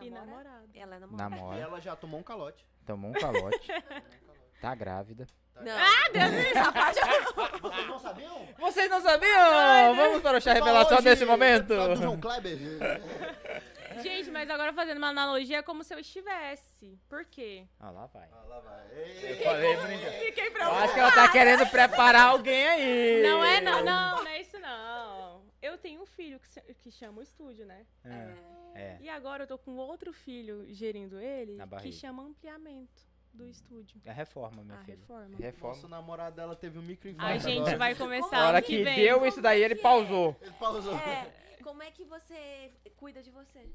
e 0.00 0.10
Namora? 0.10 0.26
namorado. 0.26 0.68
Ela 0.74 0.96
é 0.96 0.98
namorada. 0.98 1.34
E 1.34 1.38
namora, 1.38 1.60
ela 1.60 1.80
já 1.80 1.96
tomou 1.96 2.20
um 2.20 2.22
calote. 2.22 2.64
tomou 2.86 3.10
um 3.10 3.14
calote, 3.14 3.68
tá 4.60 4.74
grávida. 4.74 5.26
Não. 5.60 5.72
Ah, 5.76 6.08
Deus 6.12 6.30
me 6.30 7.60
Vocês 7.60 7.86
não 7.88 7.98
sabiam? 7.98 8.48
Vocês 8.60 8.88
não 8.90 9.00
sabiam? 9.00 9.96
Vamos 9.96 10.22
para 10.22 10.38
o 10.38 10.40
chá 10.40 10.52
revelação 10.52 11.02
desse 11.02 11.24
momento. 11.24 11.74
João 11.96 12.18
Kleber. 12.20 12.56
Gente, 14.00 14.30
mas 14.30 14.48
agora 14.48 14.72
fazendo 14.72 14.98
uma 14.98 15.08
analogia 15.08 15.58
é 15.58 15.62
como 15.62 15.82
se 15.82 15.92
eu 15.92 15.98
estivesse. 15.98 16.96
Por 17.08 17.24
quê? 17.24 17.66
Ah, 17.80 17.90
lá 17.90 18.06
vai. 18.06 18.28
Ah, 18.30 18.44
lá 18.48 18.60
vai. 18.60 18.86
Eu 18.92 19.04
Ei, 19.28 19.42
falei 19.42 19.76
brincando. 19.78 20.12
Fiquei 20.12 20.46
Eu 20.46 20.52
preocupada. 20.52 20.84
acho 20.84 20.94
que 20.94 21.00
ela 21.00 21.10
tá 21.12 21.28
querendo 21.32 21.66
preparar 21.66 22.26
alguém 22.28 22.68
aí. 22.68 23.22
Não 23.24 23.44
é 23.44 23.60
não, 23.60 23.84
não, 23.84 24.16
não 24.22 24.26
é 24.28 24.40
isso 24.40 24.56
não. 24.60 25.17
Eu 25.60 25.76
tenho 25.76 26.02
um 26.02 26.06
filho 26.06 26.38
que, 26.40 26.74
que 26.74 26.90
chama 26.90 27.18
o 27.20 27.22
estúdio, 27.22 27.66
né? 27.66 27.84
É. 28.04 28.80
é. 28.80 28.98
E 29.00 29.08
agora 29.08 29.42
eu 29.42 29.46
tô 29.46 29.58
com 29.58 29.76
outro 29.76 30.12
filho 30.12 30.64
gerindo 30.72 31.18
ele 31.18 31.58
que 31.82 31.90
chama 31.92 32.22
ampliamento 32.22 33.02
do 33.32 33.46
estúdio. 33.48 34.00
É 34.04 34.12
reforma, 34.12 34.62
meu 34.64 34.76
A 34.76 34.78
filho. 34.84 34.98
reforma. 34.98 35.36
Reforma. 35.36 35.74
Nosso 35.74 35.88
namorado 35.88 36.36
dela 36.36 36.54
teve 36.56 36.78
um 36.78 36.82
microinfarto 36.82 37.32
A 37.32 37.38
gente 37.38 37.60
agora. 37.60 37.76
vai 37.78 37.94
começar 37.94 38.36
A 38.38 38.48
hora 38.48 38.62
que, 38.62 38.76
que 38.78 38.84
vem. 38.84 38.96
deu 38.96 39.26
isso 39.26 39.40
daí, 39.42 39.62
ele 39.62 39.74
é? 39.74 39.76
pausou. 39.76 40.36
Ele 40.40 40.52
pausou. 40.52 40.96
É, 40.96 41.32
como 41.62 41.82
é 41.82 41.90
que 41.90 42.04
você 42.04 42.72
cuida 42.96 43.22
de 43.22 43.30
você? 43.30 43.68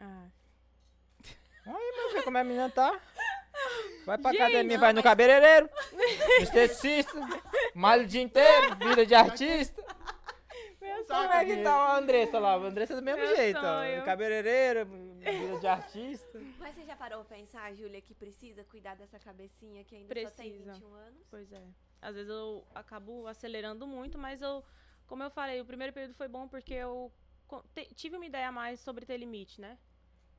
Ah. 0.00 0.28
Aí, 1.66 1.92
meu 1.96 2.10
filho, 2.10 2.24
como 2.24 2.38
é 2.38 2.40
a 2.40 2.44
menina 2.44 2.70
tá? 2.70 2.98
Vai 4.06 4.16
pra 4.16 4.30
Gente, 4.32 4.42
academia, 4.42 4.76
não, 4.76 4.80
vai 4.80 4.92
no 4.92 5.02
cabeleireiro, 5.02 5.68
esteticista, 6.40 7.12
malha 7.74 8.04
o 8.04 8.06
dia 8.06 8.22
inteiro, 8.22 8.76
vida 8.76 9.04
de 9.04 9.14
artista. 9.14 9.77
Como 11.22 11.32
é 11.34 11.44
que 11.44 11.62
tá 11.62 11.72
a 11.74 11.96
Andressa 11.98 12.38
lá? 12.38 12.52
A 12.52 12.56
Andressa 12.56 12.92
é 12.92 12.96
do 12.96 13.02
mesmo 13.02 13.20
Meu 13.22 13.36
jeito, 13.36 13.58
ó. 13.58 13.62
sonho. 13.62 14.04
Cabeleireira, 14.04 14.84
vida 14.84 15.58
de 15.60 15.66
artista. 15.68 16.40
Mas 16.58 16.74
você 16.74 16.84
já 16.84 16.96
parou 16.96 17.24
pra 17.24 17.36
pensar, 17.36 17.72
Júlia, 17.74 18.00
que 18.00 18.14
precisa 18.14 18.64
cuidar 18.64 18.94
dessa 18.96 19.18
cabecinha 19.18 19.84
que 19.84 19.94
ainda 19.96 20.14
só 20.22 20.30
tem 20.36 20.50
Precisa. 20.52 20.72
21 20.74 20.94
anos? 20.94 21.26
Pois 21.30 21.52
é. 21.52 21.62
Às 22.00 22.14
vezes 22.14 22.30
eu 22.30 22.66
acabo 22.74 23.26
acelerando 23.26 23.86
muito, 23.86 24.16
mas 24.18 24.40
eu, 24.42 24.64
como 25.06 25.22
eu 25.22 25.30
falei, 25.30 25.60
o 25.60 25.64
primeiro 25.64 25.92
período 25.92 26.14
foi 26.14 26.28
bom 26.28 26.46
porque 26.48 26.74
eu 26.74 27.12
tive 27.94 28.16
uma 28.16 28.26
ideia 28.26 28.48
a 28.48 28.52
mais 28.52 28.78
sobre 28.80 29.04
ter 29.06 29.16
limite, 29.16 29.60
né? 29.60 29.78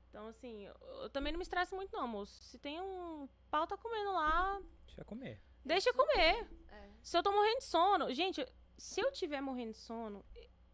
Então, 0.10 0.28
assim, 0.28 0.66
eu, 0.66 0.74
eu 1.04 1.10
também 1.10 1.32
não 1.32 1.38
me 1.38 1.44
estresso 1.44 1.76
muito, 1.76 1.96
não, 1.96 2.08
moço. 2.08 2.42
Se 2.44 2.58
tem 2.58 2.80
um 2.82 3.28
pau 3.52 3.68
tá 3.68 3.78
comendo 3.78 4.12
lá, 4.12 4.60
Deixa 4.86 5.02
eu 5.02 5.06
comer. 5.06 5.40
deixa 5.64 5.90
eu 5.90 5.94
comer. 5.94 6.48
É. 6.72 6.90
Se 7.04 7.16
eu 7.18 7.22
tô 7.22 7.32
morrendo 7.32 7.60
de 7.60 7.64
sono, 7.66 8.12
gente, 8.14 8.44
se 8.78 9.00
eu 9.02 9.12
tiver 9.12 9.40
morrendo 9.42 9.74
de 9.74 9.78
sono, 9.78 10.26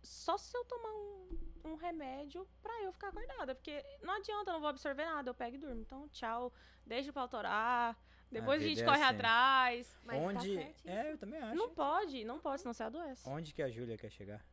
só 0.06 0.38
se 0.38 0.56
eu 0.56 0.64
tomar 0.66 0.91
um, 0.93 1.72
um 1.72 1.76
remédio 1.76 2.47
pra 2.62 2.84
eu 2.84 2.91
ficar 2.93 3.10
acordada. 3.10 3.53
Porque 3.56 3.84
não 4.01 4.16
adianta, 4.16 4.49
eu 4.51 4.53
não 4.53 4.60
vou 4.62 4.70
absorver 4.70 5.06
nada, 5.06 5.30
eu 5.30 5.34
pego 5.36 5.56
e 5.56 5.60
durmo. 5.60 5.82
Então, 5.82 6.08
tchau, 6.10 6.53
deixa 6.86 7.10
o 7.10 7.14
pau 7.14 7.28
torar, 7.28 7.97
Depois 8.32 8.62
a, 8.62 8.64
vida 8.64 8.70
gente 8.70 8.84
é 8.84 8.86
corre 8.86 9.03
assim. 9.03 9.16
atrás. 9.16 9.97
Mas 10.03 10.18
tá 10.18 10.24
Onde. 10.28 10.56
certíssimo. 10.56 10.89
é, 10.91 11.12
eu 11.12 11.18
também 11.18 11.39
acho. 11.41 11.56
Não 11.56 11.70
pode, 11.70 12.24
não 12.24 12.39
pode, 12.39 12.62
senão 12.62 12.74
você 12.74 12.84
adoece. 12.84 13.28
Onde 13.30 13.53
que 13.53 13.62
a 13.62 13.70
Júlia 13.70 13.97
quer 13.97 14.10
chegar? 14.12 14.45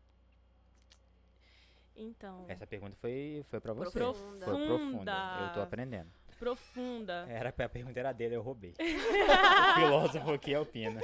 Então, 1.94 2.46
Essa 2.48 2.66
pergunta 2.66 2.96
foi, 2.96 3.44
foi 3.50 3.60
pra 3.60 3.74
você. 3.74 3.98
Profunda. 3.98 4.46
Foi 4.46 4.66
profunda. 4.66 5.12
Eu 5.46 5.52
tô 5.52 5.60
aprendendo. 5.60 6.10
profunda. 6.38 7.26
Era 7.28 7.50
a 7.50 7.68
pergunta 7.68 8.00
era 8.00 8.12
dele, 8.12 8.34
eu 8.34 8.42
roubei. 8.42 8.74
o 8.80 9.74
filósofo 9.74 10.30
aqui 10.32 10.54
é 10.54 10.58
o 10.58 10.64
Pina. 10.64 11.00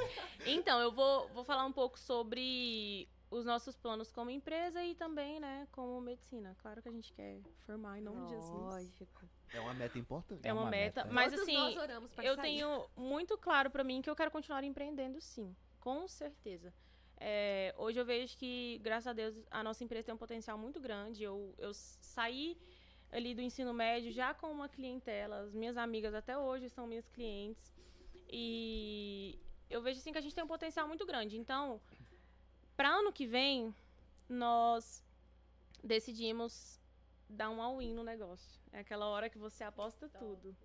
Então, 0.46 0.80
eu 0.80 0.90
vou, 0.90 1.28
vou 1.28 1.44
falar 1.44 1.66
um 1.66 1.72
pouco 1.72 1.98
sobre 1.98 3.06
os 3.30 3.44
nossos 3.44 3.76
planos 3.76 4.10
como 4.10 4.30
empresa 4.30 4.82
e 4.82 4.94
também, 4.94 5.38
né, 5.38 5.68
como 5.72 6.00
medicina. 6.00 6.56
Claro 6.58 6.82
que 6.82 6.88
a 6.88 6.92
gente 6.92 7.12
quer 7.12 7.40
formar 7.66 7.98
em 7.98 8.02
nome 8.02 8.22
de 8.22 8.30
Jesus. 8.30 8.50
Lógico. 8.50 9.28
É 9.52 9.60
uma 9.60 9.74
meta 9.74 9.98
importante. 9.98 10.46
É 10.46 10.52
uma, 10.52 10.62
uma 10.62 10.70
meta, 10.70 11.02
meta. 11.02 11.14
mas 11.14 11.30
Todos 11.32 11.42
assim, 11.42 11.56
nós 11.56 11.76
oramos 11.76 12.12
pra 12.12 12.24
eu 12.24 12.34
sair. 12.34 12.42
tenho 12.42 12.88
muito 12.96 13.36
claro 13.36 13.70
pra 13.70 13.84
mim 13.84 14.00
que 14.02 14.08
eu 14.08 14.16
quero 14.16 14.30
continuar 14.30 14.64
empreendendo 14.64 15.20
sim, 15.20 15.54
com 15.80 16.06
certeza. 16.08 16.72
É, 17.20 17.74
hoje 17.76 17.98
eu 17.98 18.04
vejo 18.04 18.36
que, 18.36 18.78
graças 18.78 19.08
a 19.08 19.12
Deus, 19.12 19.34
a 19.50 19.62
nossa 19.62 19.82
empresa 19.82 20.04
tem 20.04 20.14
um 20.14 20.18
potencial 20.18 20.56
muito 20.56 20.80
grande. 20.80 21.22
Eu, 21.24 21.54
eu 21.58 21.74
saí 21.74 22.56
ali 23.10 23.34
do 23.34 23.40
ensino 23.40 23.72
médio 23.74 24.12
já 24.12 24.34
com 24.34 24.50
uma 24.50 24.68
clientela, 24.68 25.40
as 25.40 25.54
minhas 25.54 25.76
amigas 25.76 26.14
até 26.14 26.38
hoje 26.38 26.68
são 26.68 26.86
minhas 26.86 27.08
clientes. 27.08 27.74
E 28.30 29.38
eu 29.70 29.82
vejo 29.82 29.98
assim 29.98 30.12
que 30.12 30.18
a 30.18 30.20
gente 30.20 30.34
tem 30.34 30.44
um 30.44 30.48
potencial 30.48 30.86
muito 30.86 31.04
grande. 31.06 31.36
Então, 31.38 31.80
para 32.78 32.88
ano 32.90 33.12
que 33.12 33.26
vem, 33.26 33.74
nós 34.28 35.02
decidimos 35.82 36.80
dar 37.28 37.50
um 37.50 37.60
all-in 37.60 37.92
no 37.92 38.04
negócio. 38.04 38.60
É 38.72 38.78
aquela 38.78 39.06
hora 39.06 39.28
que 39.28 39.36
você 39.36 39.64
aposta 39.64 40.08
tudo. 40.16 40.56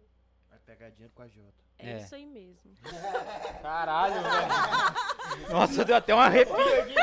Vai 0.48 0.60
pegar 0.60 0.90
dinheiro 0.92 1.12
com 1.16 1.24
a 1.24 1.28
Jota. 1.28 1.64
É, 1.80 1.94
É. 1.94 1.98
isso 1.98 2.14
aí 2.14 2.26
mesmo. 2.28 2.72
Caralho, 3.64 4.14
velho. 4.22 5.50
Nossa, 5.52 5.84
deu 5.84 5.96
até 5.96 6.14
um 6.14 6.20
arrepio 6.20 6.56
aqui. 6.56 6.94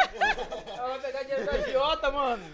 Ela 0.79 0.89
vai 0.91 1.01
pegar 1.01 1.23
dinheiro 1.25 1.45
da 1.45 1.53
agiota, 1.53 2.11
mano. 2.13 2.45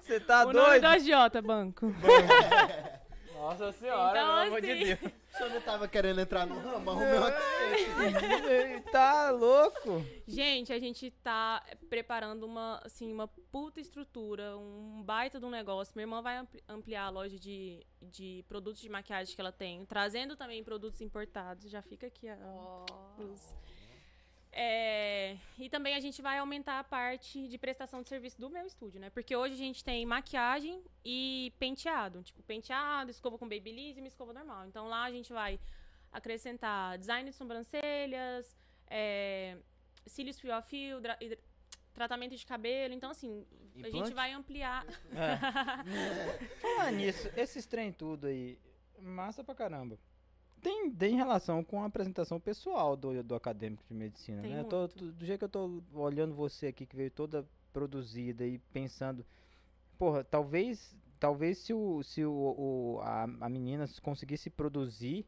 Você 0.00 0.18
tá 0.18 0.40
o 0.42 0.52
nome 0.52 0.58
doido? 0.66 0.80
do 0.82 0.86
agiota, 0.88 1.40
banco. 1.40 1.86
Nossa 3.34 3.72
senhora, 3.72 4.10
Então, 4.10 4.26
pelo 4.34 4.46
amor 4.48 4.60
de 4.60 4.70
assim- 4.72 4.84
Deus. 4.84 5.12
O 5.32 5.36
senhor 5.38 5.50
não 5.54 5.60
tava 5.62 5.88
querendo 5.88 6.20
entrar 6.20 6.44
no 6.44 6.58
ramo, 6.60 6.90
arrumei 6.90 7.18
uma 7.18 7.30
cliente. 7.30 7.49
Tá 8.92 9.30
louco? 9.30 10.04
Gente, 10.26 10.72
a 10.72 10.78
gente 10.78 11.10
tá 11.22 11.64
preparando 11.88 12.44
uma, 12.44 12.80
assim, 12.84 13.12
uma 13.12 13.28
puta 13.28 13.80
estrutura, 13.80 14.56
um 14.56 15.02
baita 15.02 15.38
de 15.38 15.44
um 15.46 15.50
negócio. 15.50 15.92
Minha 15.96 16.04
irmã 16.04 16.22
vai 16.22 16.36
ampli- 16.38 16.62
ampliar 16.68 17.04
a 17.06 17.10
loja 17.10 17.38
de, 17.38 17.84
de 18.02 18.44
produtos 18.48 18.80
de 18.80 18.88
maquiagem 18.88 19.34
que 19.34 19.40
ela 19.40 19.52
tem, 19.52 19.84
trazendo 19.86 20.36
também 20.36 20.62
produtos 20.64 21.00
importados. 21.00 21.70
Já 21.70 21.82
fica 21.82 22.06
aqui 22.06 22.28
a, 22.28 22.36
Ó. 22.44 22.84
os- 23.18 23.54
É, 24.52 25.36
e 25.58 25.68
também 25.70 25.94
a 25.94 26.00
gente 26.00 26.20
vai 26.20 26.38
aumentar 26.38 26.80
a 26.80 26.84
parte 26.84 27.46
de 27.46 27.56
prestação 27.56 28.02
de 28.02 28.08
serviço 28.08 28.40
do 28.40 28.50
meu 28.50 28.66
estúdio, 28.66 29.00
né? 29.00 29.08
Porque 29.08 29.34
hoje 29.36 29.54
a 29.54 29.56
gente 29.56 29.84
tem 29.84 30.04
maquiagem 30.04 30.82
e 31.04 31.52
penteado. 31.58 32.20
Tipo, 32.22 32.42
penteado, 32.42 33.10
escova 33.12 33.38
com 33.38 33.48
babyliss 33.48 33.96
e 33.96 34.00
uma 34.00 34.08
escova 34.08 34.32
normal. 34.32 34.66
Então 34.66 34.88
lá 34.88 35.04
a 35.04 35.10
gente 35.12 35.32
vai 35.32 35.58
acrescentar 36.12 36.98
design 36.98 37.30
de 37.30 37.36
sobrancelhas, 37.36 38.56
é, 38.88 39.56
cílios 40.06 40.38
fio 40.40 40.52
a 40.54 40.62
fio, 40.62 41.00
tratamento 41.92 42.36
de 42.36 42.44
cabelo. 42.46 42.94
Então, 42.94 43.10
assim, 43.10 43.44
a 43.82 43.88
gente 43.90 44.12
vai 44.14 44.32
ampliar. 44.32 44.84
É. 45.12 45.36
Falar 46.60 46.92
nisso, 46.92 47.28
esses 47.36 47.66
trem 47.66 47.92
tudo 47.92 48.26
aí, 48.26 48.58
massa 49.00 49.42
pra 49.44 49.54
caramba. 49.54 49.98
Tem, 50.60 50.90
tem 50.90 51.16
relação 51.16 51.64
com 51.64 51.82
a 51.82 51.86
apresentação 51.86 52.38
pessoal 52.38 52.94
do, 52.94 53.22
do 53.22 53.34
acadêmico 53.34 53.82
de 53.88 53.94
medicina, 53.94 54.42
Tem 54.42 54.54
né? 54.54 54.64
Tô- 54.64 54.86
do 54.88 55.24
jeito 55.24 55.38
que 55.38 55.44
eu 55.44 55.48
tô 55.48 55.82
olhando 55.94 56.34
você 56.34 56.66
aqui, 56.66 56.84
que 56.84 56.94
veio 56.94 57.10
toda 57.10 57.46
produzida 57.72 58.44
e 58.44 58.58
pensando, 58.58 59.24
porra, 59.96 60.22
talvez, 60.22 60.94
talvez 61.18 61.56
se, 61.58 61.72
o, 61.72 62.02
se 62.02 62.24
o, 62.26 62.30
o- 62.32 63.00
a, 63.02 63.22
a 63.22 63.48
menina 63.48 63.86
conseguisse 64.02 64.50
produzir 64.50 65.24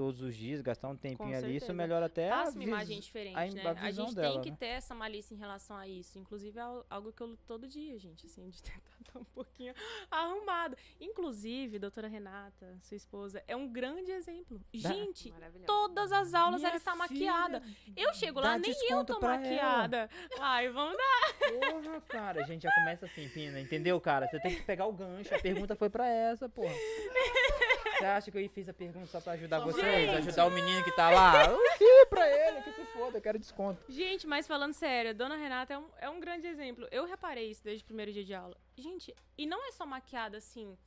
todos 0.00 0.22
os 0.22 0.34
dias, 0.34 0.62
gastar 0.62 0.88
um 0.88 0.96
tempinho 0.96 1.36
ali, 1.36 1.56
isso 1.56 1.74
melhora 1.74 2.06
até 2.06 2.30
a, 2.30 2.36
Passa 2.38 2.52
uma 2.52 2.58
vis- 2.60 2.68
imagem 2.68 3.00
diferente, 3.00 3.36
a, 3.36 3.46
né? 3.46 3.62
a 3.66 3.70
A 3.84 3.90
gente 3.90 4.14
dela, 4.14 4.32
tem 4.32 4.40
que 4.40 4.50
né? 4.50 4.56
ter 4.58 4.66
essa 4.68 4.94
malícia 4.94 5.34
em 5.34 5.36
relação 5.36 5.76
a 5.76 5.86
isso. 5.86 6.18
Inclusive, 6.18 6.58
é 6.58 6.62
al- 6.62 6.86
algo 6.88 7.12
que 7.12 7.22
eu 7.22 7.26
luto 7.26 7.44
todo 7.46 7.68
dia, 7.68 7.98
gente, 7.98 8.24
assim, 8.24 8.48
de 8.48 8.62
tentar 8.64 8.80
estar 8.98 9.18
um 9.18 9.24
pouquinho 9.24 9.74
arrumado. 10.10 10.74
Inclusive, 10.98 11.78
doutora 11.78 12.08
Renata, 12.08 12.78
sua 12.80 12.96
esposa, 12.96 13.44
é 13.46 13.54
um 13.54 13.68
grande 13.68 14.10
exemplo. 14.10 14.58
Gente, 14.72 15.34
todas 15.66 16.10
as 16.12 16.32
aulas 16.32 16.60
Minha 16.62 16.68
ela 16.68 16.76
está 16.78 16.92
filha, 16.92 17.30
maquiada. 17.32 17.62
Eu 17.94 18.14
chego 18.14 18.40
lá, 18.40 18.56
nem 18.58 18.74
eu 18.88 19.04
tô 19.04 19.18
pra 19.18 19.34
ela. 19.34 19.42
maquiada. 19.42 20.10
Ai, 20.38 20.70
vamos 20.70 20.96
dar. 20.96 21.50
Porra, 21.82 22.00
cara, 22.08 22.40
a 22.42 22.44
gente 22.46 22.62
já 22.62 22.72
começa 22.72 23.04
assim, 23.04 23.28
Pina, 23.28 23.60
entendeu, 23.60 24.00
cara? 24.00 24.26
Você 24.28 24.40
tem 24.40 24.54
que 24.54 24.62
pegar 24.62 24.86
o 24.86 24.92
gancho. 24.94 25.34
A 25.34 25.38
pergunta 25.38 25.76
foi 25.76 25.90
pra 25.90 26.08
essa, 26.08 26.48
porra. 26.48 26.72
Você 28.00 28.06
acha 28.06 28.30
que 28.30 28.38
eu 28.38 28.48
fiz 28.48 28.66
a 28.66 28.72
pergunta 28.72 29.06
só 29.06 29.20
pra 29.20 29.34
ajudar 29.34 29.58
vocês? 29.60 30.10
Gente. 30.10 30.28
Ajudar 30.28 30.46
o 30.46 30.50
menino 30.50 30.82
que 30.82 30.90
tá 30.92 31.10
lá? 31.10 31.44
Eu 31.44 31.58
fiz 31.76 32.08
pra 32.08 32.26
ele, 32.26 32.62
que 32.62 32.72
se 32.72 32.82
foda, 32.86 33.18
eu 33.18 33.20
quero 33.20 33.38
desconto. 33.38 33.84
Gente, 33.90 34.26
mas 34.26 34.46
falando 34.46 34.72
sério, 34.72 35.10
a 35.10 35.12
dona 35.12 35.36
Renata 35.36 35.74
é 35.74 35.78
um, 35.78 35.86
é 35.98 36.08
um 36.08 36.18
grande 36.18 36.46
exemplo. 36.46 36.88
Eu 36.90 37.04
reparei 37.04 37.50
isso 37.50 37.62
desde 37.62 37.82
o 37.84 37.86
primeiro 37.86 38.10
dia 38.10 38.24
de 38.24 38.32
aula. 38.32 38.56
Gente, 38.74 39.14
e 39.36 39.44
não 39.44 39.68
é 39.68 39.72
só 39.72 39.84
maquiada 39.84 40.38
assim, 40.38 40.78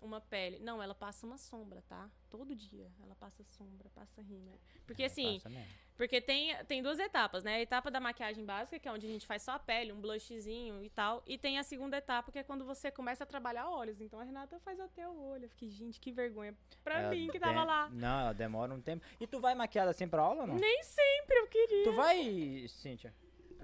uma 0.00 0.20
pele. 0.20 0.58
Não, 0.60 0.82
ela 0.82 0.94
passa 0.94 1.26
uma 1.26 1.36
sombra, 1.38 1.82
tá? 1.88 2.08
Todo 2.30 2.54
dia. 2.54 2.90
Ela 3.02 3.14
passa 3.14 3.42
sombra, 3.44 3.88
passa 3.94 4.20
rímel. 4.22 4.58
Porque 4.86 5.04
assim, 5.04 5.34
Passa 5.34 5.48
mesmo. 5.50 5.66
porque 5.96 6.20
tem, 6.20 6.54
tem 6.66 6.82
duas 6.82 6.98
etapas, 6.98 7.42
né? 7.44 7.54
A 7.56 7.60
etapa 7.60 7.90
da 7.90 7.98
maquiagem 8.00 8.44
básica, 8.44 8.78
que 8.78 8.88
é 8.88 8.92
onde 8.92 9.06
a 9.06 9.08
gente 9.08 9.26
faz 9.26 9.42
só 9.42 9.52
a 9.52 9.58
pele, 9.58 9.92
um 9.92 10.00
blushzinho 10.00 10.82
e 10.84 10.90
tal. 10.90 11.22
E 11.26 11.36
tem 11.36 11.58
a 11.58 11.62
segunda 11.62 11.96
etapa, 11.96 12.30
que 12.30 12.38
é 12.38 12.42
quando 12.42 12.64
você 12.64 12.90
começa 12.90 13.24
a 13.24 13.26
trabalhar 13.26 13.68
olhos. 13.68 14.00
Então 14.00 14.20
a 14.20 14.24
Renata 14.24 14.58
faz 14.60 14.78
até 14.80 15.08
o 15.08 15.18
olho. 15.20 15.44
Eu 15.44 15.48
fiquei, 15.50 15.70
gente, 15.70 15.98
que 16.00 16.12
vergonha. 16.12 16.56
Pra 16.84 17.00
Ela 17.00 17.10
mim 17.10 17.28
que 17.28 17.38
tava 17.40 17.64
lá. 17.64 17.88
Não, 17.90 18.20
ela 18.20 18.32
demora 18.32 18.72
um 18.72 18.80
tempo. 18.80 19.04
E 19.20 19.26
tu 19.26 19.40
vai 19.40 19.54
maquiada 19.54 19.90
assim 19.90 20.06
pra 20.08 20.22
aula 20.22 20.46
não? 20.46 20.54
Nem 20.56 20.82
sempre 20.82 21.36
eu 21.38 21.46
queria. 21.48 21.84
Tu 21.84 21.92
vai, 21.92 22.66
Cíntia? 22.68 23.14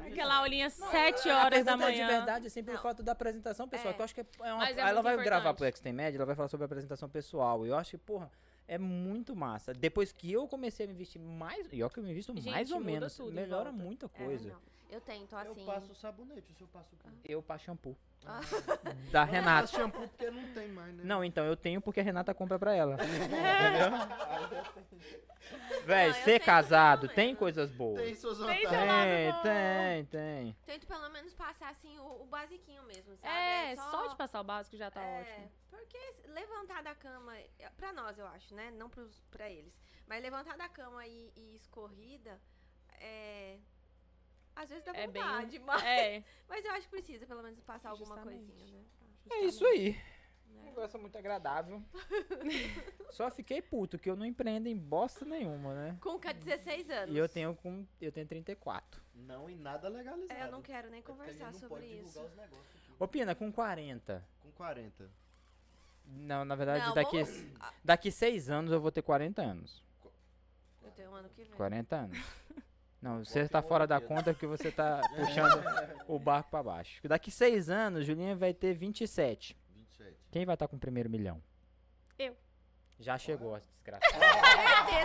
Aquela 0.01 0.37
aulinha 0.37 0.69
sete 0.71 1.29
A 1.31 1.45
horas 1.45 1.65
da 1.65 1.77
manhã. 1.77 2.07
de 2.07 2.13
verdade 2.13 2.47
é 2.47 2.49
sempre 2.51 2.73
o 2.73 2.75
Não. 2.77 2.83
fato 2.83 3.03
da 3.03 3.13
apresentação 3.13 3.69
pessoal. 3.69 3.91
É. 3.91 3.95
Que 3.95 4.01
eu 4.01 4.05
acho 4.05 4.15
que 4.15 4.21
é 4.21 4.27
é 4.43 4.53
uma. 4.53 4.69
É 4.69 4.73
ela 4.79 5.03
vai 5.03 5.17
gravar 5.17 5.51
importante. 5.51 5.57
pro 5.57 5.67
Extemed, 5.67 6.17
ela 6.17 6.27
vai 6.27 6.35
falar 6.35 6.49
sobre 6.49 6.65
a 6.65 6.67
apresentação 6.67 7.09
pessoal. 7.09 7.65
E 7.65 7.69
eu 7.71 7.77
acho 7.77 7.93
que, 7.93 7.99
porra, 7.99 8.31
é 8.67 8.79
muito 8.79 9.35
massa. 9.37 9.73
Depois 9.73 10.13
que 10.13 10.33
eu 10.33 10.47
comecei 10.49 10.85
a 10.85 10.89
me 10.89 10.95
investir 10.95 11.21
mais. 11.21 11.67
E 11.73 11.83
ó, 11.83 11.89
que 11.89 11.99
eu 11.99 12.03
me 12.05 12.11
invisto 12.11 12.35
Gente, 12.35 12.51
mais 12.51 12.71
ou 12.73 12.81
menos. 12.81 13.17
tudo 13.17 13.33
melhora 13.33 13.71
muita 13.73 14.07
É, 14.07 14.09
coisa. 14.25 14.51
não. 14.51 14.74
Eu 14.95 15.01
tento, 15.01 15.35
assim. 15.37 15.61
Eu 15.61 15.67
passo 15.67 15.91
o 15.91 15.95
sabonete, 15.97 16.53
o 16.53 16.55
senhor 16.55 16.69
passa 16.71 16.95
o 16.95 16.99
quê? 16.99 17.09
Eu 17.25 17.43
passo 17.43 17.65
shampoo. 17.65 17.97
Ah. 18.25 18.41
Da 19.11 19.23
Eu 19.23 19.27
Renata. 19.27 19.61
passo 19.63 19.75
shampoo 19.77 20.09
porque 20.09 20.31
não 20.31 20.53
tem 20.55 20.69
mais, 20.69 20.95
né? 20.95 21.03
Não, 21.05 21.25
então 21.25 21.45
eu 21.45 21.57
tenho 21.57 21.81
porque 21.81 21.99
a 21.99 22.03
Renata 22.03 22.33
compra 22.33 22.59
pra 22.61 22.75
ela. 22.75 22.95
Entendeu? 23.03 23.91
Véi, 25.85 26.09
Não, 26.11 26.17
eu 26.17 26.23
ser 26.23 26.25
tenho 26.39 26.41
casado 26.45 27.01
pelo 27.03 27.15
tem 27.15 27.27
menos. 27.27 27.39
coisas 27.41 27.71
boas. 27.73 28.01
Tem 28.01 28.15
suas 28.15 28.39
Tem 28.39 28.47
vantagens. 28.65 28.87
lado 28.89 29.03
Tem, 29.09 29.33
bom. 29.33 29.43
tem, 29.43 30.05
tem. 30.07 30.57
Tento 30.65 30.87
pelo 30.87 31.09
menos 31.11 31.35
passar, 31.35 31.71
assim, 31.71 31.99
o, 31.99 32.23
o 32.23 32.27
basiquinho 32.27 32.83
mesmo, 32.85 33.17
sabe? 33.17 33.35
É, 33.35 33.75
só 33.77 34.07
de 34.07 34.17
passar 34.17 34.41
o 34.41 34.45
básico 34.45 34.77
já 34.77 34.91
tá 34.93 35.03
é, 35.03 35.21
ótimo. 35.21 35.51
Porque 35.71 35.99
levantar 36.29 36.83
da 36.85 36.95
cama, 36.95 37.37
é, 37.59 37.69
pra 37.77 37.93
nós 37.93 38.17
eu 38.19 38.27
acho, 38.29 38.55
né? 38.55 38.71
Não 38.71 38.89
pros, 38.89 39.21
pra 39.31 39.51
eles. 39.51 39.79
Mas 40.07 40.23
levantar 40.23 40.57
da 40.57 40.69
cama 40.69 41.05
e, 41.07 41.33
e 41.37 41.57
escorrida, 41.57 42.41
é. 43.01 43.59
Às 44.57 44.69
vezes 44.69 44.85
dá 44.85 44.93
É 44.93 45.07
bem- 45.07 45.23
vontade, 45.23 45.59
mas, 45.67 45.83
É. 45.85 46.25
mas 46.49 46.65
eu 46.65 46.71
acho 46.73 46.83
que 46.83 46.91
precisa 46.91 47.27
pelo 47.27 47.43
menos 47.43 47.61
passar 47.61 47.91
alguma 47.91 48.15
Justamente. 48.17 48.47
coisinha, 48.53 48.81
né? 48.81 48.85
É 49.31 49.41
isso 49.45 49.65
aí. 49.67 49.93
Né? 50.49 50.71
Conversa 50.71 50.99
muito 50.99 51.17
agradável. 51.19 51.83
Só 53.11 53.31
fiquei 53.31 53.61
puto 53.63 53.99
que 53.99 54.09
eu 54.09 54.17
não 54.17 54.25
empreendo 54.27 54.69
em 54.69 54.77
bosta 54.77 55.25
nenhuma, 55.25 55.75
né? 55.75 55.99
Com 56.01 56.19
ca- 56.19 56.33
16 56.33 56.91
anos. 56.91 57.15
E 57.15 57.19
eu 57.19 57.29
tenho 57.29 57.55
com 57.57 57.87
eu 58.01 58.13
tenho 58.13 58.27
34. 58.27 59.03
Não 59.15 59.49
em 59.49 59.57
nada 59.57 59.89
legalizado. 59.89 60.33
É, 60.41 60.47
eu 60.47 60.51
não 60.53 60.63
quero 60.63 60.91
nem 60.91 61.01
É 61.01 61.03
conversar 61.03 61.53
não 61.53 61.59
sobre 61.59 61.87
isso. 61.87 62.05
divulgar 62.07 62.25
os 62.27 62.37
negócios 62.37 62.77
aqui. 62.77 62.93
Ô 62.99 63.09
Pina, 63.09 63.35
com 63.35 63.51
40. 63.53 64.25
Com 64.41 64.51
40. 64.53 65.11
Não, 66.07 66.45
na 66.45 66.55
verdade, 66.55 66.85
Não, 66.87 66.95
daqui 66.95 67.23
vamos- 67.25 67.45
daqui 67.83 68.11
6 68.13 68.51
anos 68.51 68.71
eu 68.73 68.81
vou 68.81 68.93
ter 68.93 69.03
40 69.03 69.43
anos. 69.43 69.83
Eu 70.83 70.91
tenho 70.91 71.11
um 71.11 71.15
ano 71.15 71.29
que 71.31 71.45
vem. 71.45 71.57
40 71.57 71.97
anos. 71.97 72.19
Não, 73.05 73.23
você 73.23 73.47
tá 73.47 73.59
em 73.59 73.63
fora 73.63 73.87
da 73.87 74.01
conta 74.01 74.33
porque 74.33 74.47
você 74.47 74.71
tá 74.71 74.99
puxando 75.15 75.63
o 76.09 76.19
barco 76.19 76.51
pra 76.51 76.63
baixo. 76.63 77.07
Daqui 77.07 77.31
6 77.31 77.69
anos, 77.69 78.07
Julinha 78.07 78.35
vai 78.35 78.55
ter 78.55 78.73
27. 78.73 79.55
27. 79.77 80.17
Quem 80.33 80.47
vai 80.47 80.55
estar 80.55 80.67
com 80.67 80.77
o 80.77 80.79
primeiro 80.79 81.11
milhão? 81.11 81.39
Eu. 82.19 82.35
Já 82.99 83.19
chegou 83.19 83.57
a 83.57 83.61
desgraçada. 83.61 84.25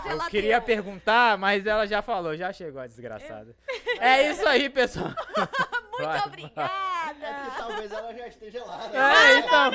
Eu 0.06 0.12
ela 0.12 0.30
queria 0.30 0.60
deu. 0.60 0.66
perguntar, 0.66 1.38
mas 1.38 1.66
ela 1.66 1.86
já 1.86 2.02
falou, 2.02 2.38
já 2.38 2.54
chegou 2.54 2.80
a 2.80 2.88
desgraçada. 2.88 3.54
É 4.00 4.32
isso 4.32 4.48
aí, 4.48 4.70
pessoal. 4.70 5.10
Muito 5.92 6.02
Vai, 6.02 6.26
obrigada! 6.26 6.89
É 7.22 7.50
que 7.50 7.58
talvez 7.58 7.92
ela 7.92 8.14
já 8.14 8.28
esteja 8.28 8.64
lá. 8.66 8.88
Né? 8.88 9.00
É, 9.34 9.40
então. 9.40 9.72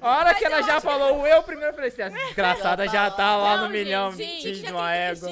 A 0.00 0.18
hora 0.18 0.34
que 0.34 0.44
ela 0.44 0.62
já 0.62 0.80
falou 0.80 1.20
o 1.20 1.26
eu 1.26 1.42
primeiro, 1.42 1.70
eu 1.70 1.74
falei 1.74 1.88
assim, 1.88 2.02
essa 2.02 2.16
desgraçada 2.26 2.88
já 2.88 3.10
tá 3.10 3.36
lá 3.36 3.56
no 3.58 3.62
Não, 3.64 3.70
milhão, 3.70 4.12
gente, 4.12 4.42
filho 4.42 4.54
já 4.56 4.66
de 4.66 4.72
uma 4.72 4.94
égua. 4.94 5.28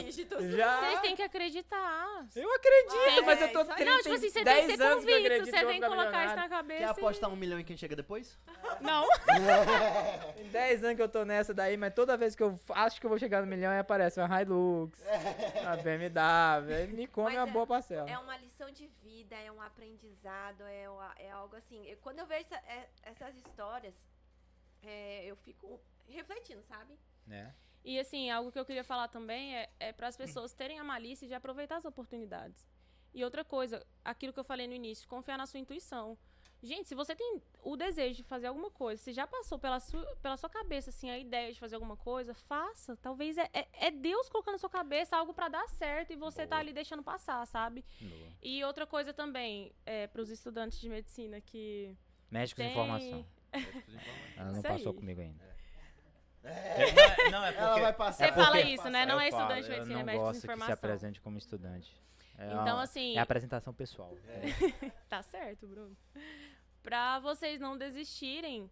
Já. 0.56 0.80
Vocês 0.80 1.00
têm 1.00 1.16
que 1.16 1.22
acreditar. 1.22 2.24
Eu 2.34 2.54
acredito, 2.54 3.24
mas 3.26 3.40
eu 3.40 3.52
tô 3.52 3.62
isso 3.62 3.70
aí. 3.72 3.76
30, 3.76 3.90
Não, 3.90 4.02
tipo 4.02 4.14
assim, 4.14 4.28
você 4.30 4.34
tem 4.34 4.44
10 4.44 4.66
que 4.66 4.76
ser 4.76 4.94
convicto, 4.94 5.44
você 5.46 5.66
tem 5.66 5.80
que 5.80 5.86
colocar 5.86 6.26
isso 6.26 6.36
na 6.36 6.48
cabeça. 6.48 6.78
Quer 6.80 6.90
apostar 6.90 7.30
um 7.30 7.36
milhão 7.36 7.58
em 7.58 7.64
quem 7.64 7.76
chega 7.76 7.96
depois? 7.96 8.38
Não. 8.80 9.06
Tem 10.34 10.48
10 10.48 10.84
anos 10.84 10.96
que 10.96 11.02
eu 11.02 11.08
tô 11.08 11.24
nessa 11.24 11.54
daí, 11.54 11.76
mas 11.76 11.94
toda 11.94 12.16
vez 12.16 12.34
que 12.34 12.42
eu 12.42 12.58
acho 12.70 13.00
que 13.00 13.06
eu 13.06 13.10
vou 13.10 13.18
chegar 13.18 13.40
no 13.40 13.46
milhão, 13.46 13.70
aí 13.72 13.78
aparece 13.78 14.20
uma 14.20 14.42
Hilux, 14.42 14.98
uma 15.62 15.76
BMW, 15.76 16.74
aí 16.74 16.86
me 16.88 17.06
come 17.06 17.30
Mas 17.30 17.38
uma 17.38 17.48
é- 17.48 17.52
boa 17.52 17.66
parcela. 17.66 18.08
É 18.10 18.18
uma 18.18 18.36
lição 18.36 18.70
de 18.70 18.86
vida, 19.02 19.03
é 19.32 19.50
um 19.52 19.60
aprendizado, 19.60 20.62
é, 20.64 20.84
é 21.18 21.30
algo 21.30 21.56
assim. 21.56 21.84
eu- 21.86 21.96
quando 21.98 22.18
eu 22.18 22.26
vejo 22.26 22.46
essa- 22.46 22.66
é- 22.66 22.90
essas 23.02 23.36
histórias, 23.36 23.94
é, 24.82 25.24
eu 25.24 25.36
fico 25.36 25.80
refletindo, 26.08 26.62
sabe? 26.64 26.98
né? 27.26 27.54
E 27.82 27.98
assim, 27.98 28.30
algo 28.30 28.50
que 28.52 28.58
eu 28.58 28.64
queria 28.64 28.84
falar 28.84 29.08
também 29.08 29.56
é, 29.56 29.70
é 29.80 29.92
para 29.92 30.08
as 30.08 30.16
pessoas 30.16 30.52
terem 30.54 30.78
a 30.78 30.84
malícia 30.84 31.26
de 31.28 31.34
aproveitar 31.34 31.76
as 31.76 31.84
oportunidades. 31.84 32.66
E 33.14 33.22
outra 33.24 33.44
coisa, 33.44 33.86
aquilo 34.04 34.32
que 34.32 34.40
eu 34.40 34.44
falei 34.44 34.66
no 34.66 34.74
início, 34.74 35.06
confiar 35.08 35.38
na 35.38 35.46
sua 35.46 35.60
intuição. 35.60 36.18
Gente, 36.64 36.88
se 36.88 36.94
você 36.94 37.14
tem 37.14 37.42
o 37.62 37.76
desejo 37.76 38.16
de 38.16 38.22
fazer 38.22 38.46
alguma 38.46 38.70
coisa, 38.70 39.02
se 39.02 39.12
já 39.12 39.26
passou 39.26 39.58
pela 39.58 39.78
sua, 39.80 40.02
pela 40.22 40.36
sua 40.36 40.48
cabeça 40.48 40.88
assim 40.90 41.10
a 41.10 41.18
ideia 41.18 41.52
de 41.52 41.58
fazer 41.60 41.74
alguma 41.74 41.96
coisa, 41.96 42.32
faça. 42.32 42.96
Talvez 42.96 43.36
é, 43.36 43.48
é, 43.52 43.68
é 43.86 43.90
Deus 43.90 44.28
colocando 44.30 44.54
na 44.54 44.58
sua 44.58 44.70
cabeça 44.70 45.14
algo 45.16 45.34
para 45.34 45.48
dar 45.48 45.68
certo 45.68 46.12
e 46.12 46.16
você 46.16 46.42
tá 46.46 46.56
Boa. 46.56 46.60
ali 46.60 46.72
deixando 46.72 47.02
passar, 47.02 47.46
sabe? 47.46 47.84
Boa. 48.00 48.28
E 48.42 48.64
outra 48.64 48.86
coisa 48.86 49.12
também, 49.12 49.72
é, 49.84 50.06
para 50.06 50.22
os 50.22 50.30
estudantes 50.30 50.80
de 50.80 50.88
medicina 50.88 51.40
que 51.40 51.94
Médicos 52.30 52.56
tem 52.64 52.70
em 52.70 52.74
formação. 52.74 53.26
Ela 54.36 54.52
não 54.52 54.62
passou 54.62 54.92
aí. 54.92 54.98
comigo 54.98 55.20
ainda. 55.20 55.54
É. 56.42 57.30
Não, 57.30 57.44
é 57.44 57.54
Ela 57.56 57.80
vai 57.80 57.92
passar. 57.92 58.26
Você 58.28 58.32
fala 58.32 58.56
porque- 58.56 58.68
isso, 58.68 58.88
né? 58.90 59.06
Não 59.06 59.14
Eu 59.14 59.20
é 59.20 59.30
falo, 59.30 59.42
estudante 59.42 59.64
de 59.64 59.70
medicina, 59.70 60.00
é 60.00 60.02
médico 60.02 60.12
de 60.24 60.26
gosto 60.28 60.34
que 60.34 60.40
se 60.40 60.46
informação. 60.46 60.74
apresente 60.74 61.20
como 61.20 61.38
estudante. 61.38 62.02
É 62.36 62.46
Então, 62.48 62.62
uma- 62.64 62.82
assim, 62.82 63.16
É 63.16 63.20
apresentação 63.20 63.72
pessoal. 63.72 64.12
Tá 65.08 65.22
certo, 65.22 65.66
Bruno. 65.68 65.96
Pra 66.84 67.18
vocês 67.18 67.58
não 67.58 67.76
desistirem 67.78 68.70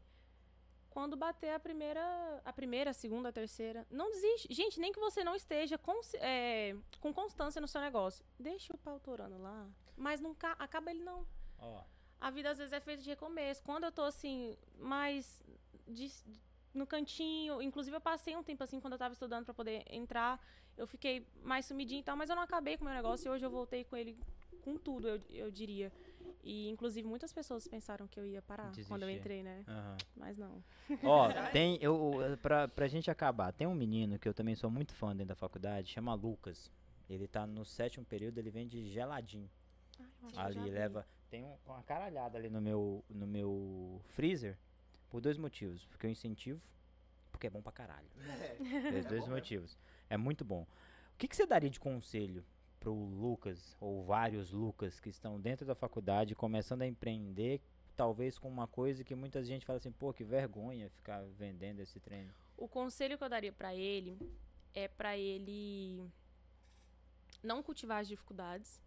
quando 0.90 1.16
bater 1.16 1.54
a 1.54 1.58
primeira, 1.58 2.02
a 2.44 2.52
primeira, 2.52 2.90
a 2.90 2.94
segunda, 2.94 3.30
a 3.30 3.32
terceira. 3.32 3.86
Não 3.90 4.10
desiste. 4.10 4.52
Gente, 4.52 4.78
nem 4.78 4.92
que 4.92 5.00
você 5.00 5.24
não 5.24 5.34
esteja 5.34 5.78
cons- 5.78 6.12
é, 6.20 6.76
com 7.00 7.12
constância 7.12 7.60
no 7.60 7.66
seu 7.66 7.80
negócio. 7.80 8.22
Deixa 8.38 8.74
o 8.74 8.78
pau 8.78 9.00
torando 9.00 9.38
lá. 9.38 9.66
Mas 9.96 10.20
nunca 10.20 10.52
acaba 10.58 10.90
ele 10.90 11.02
não. 11.02 11.26
Ó, 11.58 11.82
A 12.20 12.30
vida 12.30 12.50
às 12.50 12.58
vezes 12.58 12.72
é 12.72 12.80
feita 12.80 13.02
de 13.02 13.08
recomeço. 13.10 13.62
Quando 13.64 13.84
eu 13.84 13.90
tô 13.90 14.02
assim, 14.02 14.56
mais 14.78 15.42
de- 15.88 16.12
no 16.74 16.86
cantinho, 16.86 17.60
inclusive 17.62 17.96
eu 17.96 18.00
passei 18.00 18.36
um 18.36 18.42
tempo 18.44 18.62
assim 18.62 18.78
quando 18.78 18.92
eu 18.92 18.98
tava 18.98 19.12
estudando 19.14 19.44
pra 19.46 19.52
poder 19.54 19.82
entrar, 19.90 20.38
eu 20.76 20.86
fiquei 20.86 21.26
mais 21.42 21.66
sumidinha 21.66 22.00
e 22.00 22.04
tal, 22.04 22.16
mas 22.16 22.30
eu 22.30 22.36
não 22.36 22.42
acabei 22.44 22.76
com 22.76 22.82
o 22.82 22.86
meu 22.86 22.94
negócio 22.94 23.26
e 23.26 23.30
hoje 23.30 23.44
eu 23.44 23.50
voltei 23.50 23.82
com 23.84 23.96
ele 23.96 24.16
com 24.62 24.76
tudo, 24.78 25.08
eu, 25.08 25.20
eu 25.30 25.50
diria. 25.50 25.90
E 26.44 26.68
inclusive 26.68 27.06
muitas 27.06 27.32
pessoas 27.32 27.68
pensaram 27.68 28.08
que 28.08 28.18
eu 28.18 28.26
ia 28.26 28.42
parar 28.42 28.72
quando 28.88 29.02
eu 29.02 29.08
Desistir. 29.08 29.18
entrei, 29.20 29.42
né? 29.44 29.64
aham. 29.68 29.96
Mas 30.16 30.36
não. 30.36 30.62
Ó, 31.04 31.28
tem. 31.52 31.78
Eu, 31.80 32.10
pra, 32.42 32.66
pra 32.66 32.88
gente 32.88 33.10
acabar, 33.10 33.52
tem 33.52 33.66
um 33.66 33.74
menino 33.74 34.18
que 34.18 34.28
eu 34.28 34.34
também 34.34 34.54
sou 34.56 34.68
muito 34.70 34.92
fã 34.92 35.10
dentro 35.12 35.26
da 35.28 35.34
faculdade, 35.36 35.88
chama 35.88 36.12
Lucas. 36.14 36.70
Ele 37.08 37.28
tá 37.28 37.46
no 37.46 37.64
sétimo 37.64 38.04
período, 38.04 38.38
ele 38.38 38.50
vende 38.50 38.88
geladinho. 38.90 39.48
Ai, 40.34 40.52
já 40.52 40.62
Ali 40.62 40.70
leva. 40.70 41.06
Tem 41.30 41.44
um- 41.44 41.56
uma 41.66 41.82
caralhada 41.82 42.36
ali 42.38 42.50
no 42.50 42.60
meu, 42.60 43.04
no 43.08 43.26
meu 43.26 44.00
freezer. 44.08 44.58
Por 45.10 45.20
dois 45.20 45.38
motivos. 45.38 45.84
Porque 45.86 46.06
eu 46.06 46.10
incentivo. 46.10 46.60
Porque 47.30 47.46
é 47.46 47.50
bom 47.50 47.62
pra 47.62 47.70
caralho. 47.72 48.08
Pelos 48.90 49.06
dois 49.06 49.28
motivos. 49.28 49.76
É 50.10 50.16
muito 50.16 50.44
bom. 50.44 50.62
O 50.62 51.18
que, 51.18 51.28
que 51.28 51.36
você 51.36 51.46
daria 51.46 51.70
de 51.70 51.78
conselho 51.78 52.44
pro 52.82 52.92
Lucas, 52.92 53.76
ou 53.80 54.02
vários 54.02 54.50
Lucas, 54.50 54.98
que 54.98 55.08
estão 55.08 55.40
dentro 55.40 55.64
da 55.64 55.74
faculdade, 55.74 56.34
começando 56.34 56.82
a 56.82 56.86
empreender, 56.86 57.60
talvez 57.96 58.40
com 58.40 58.48
uma 58.48 58.66
coisa 58.66 59.04
que 59.04 59.14
muita 59.14 59.42
gente 59.44 59.64
fala 59.64 59.76
assim, 59.76 59.92
pô, 59.92 60.12
que 60.12 60.24
vergonha 60.24 60.90
ficar 60.90 61.22
vendendo 61.38 61.78
esse 61.78 62.00
treino. 62.00 62.34
O 62.56 62.66
conselho 62.66 63.16
que 63.16 63.22
eu 63.22 63.28
daria 63.28 63.52
pra 63.52 63.72
ele 63.72 64.18
é 64.74 64.88
pra 64.88 65.16
ele 65.16 66.04
não 67.40 67.62
cultivar 67.62 68.00
as 68.00 68.08
dificuldades, 68.08 68.82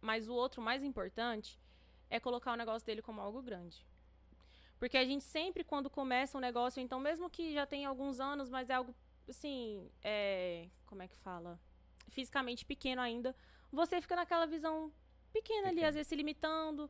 mas 0.00 0.28
o 0.28 0.34
outro 0.34 0.62
mais 0.62 0.84
importante 0.84 1.58
é 2.08 2.20
colocar 2.20 2.52
o 2.52 2.56
negócio 2.56 2.86
dele 2.86 3.02
como 3.02 3.20
algo 3.20 3.42
grande. 3.42 3.84
Porque 4.78 4.96
a 4.96 5.04
gente 5.04 5.24
sempre, 5.24 5.64
quando 5.64 5.90
começa 5.90 6.38
um 6.38 6.40
negócio, 6.40 6.80
então 6.80 7.00
mesmo 7.00 7.28
que 7.28 7.52
já 7.52 7.66
tenha 7.66 7.88
alguns 7.88 8.20
anos, 8.20 8.48
mas 8.48 8.70
é 8.70 8.74
algo 8.74 8.94
assim, 9.28 9.90
é, 10.04 10.68
como 10.86 11.02
é 11.02 11.08
que 11.08 11.16
fala? 11.16 11.58
Fisicamente 12.08 12.64
pequeno 12.64 13.00
ainda, 13.00 13.34
você 13.72 14.00
fica 14.00 14.14
naquela 14.16 14.46
visão 14.46 14.92
pequena 15.32 15.68
ali, 15.68 15.84
às 15.84 15.94
vezes 15.94 16.08
se 16.08 16.14
limitando, 16.16 16.88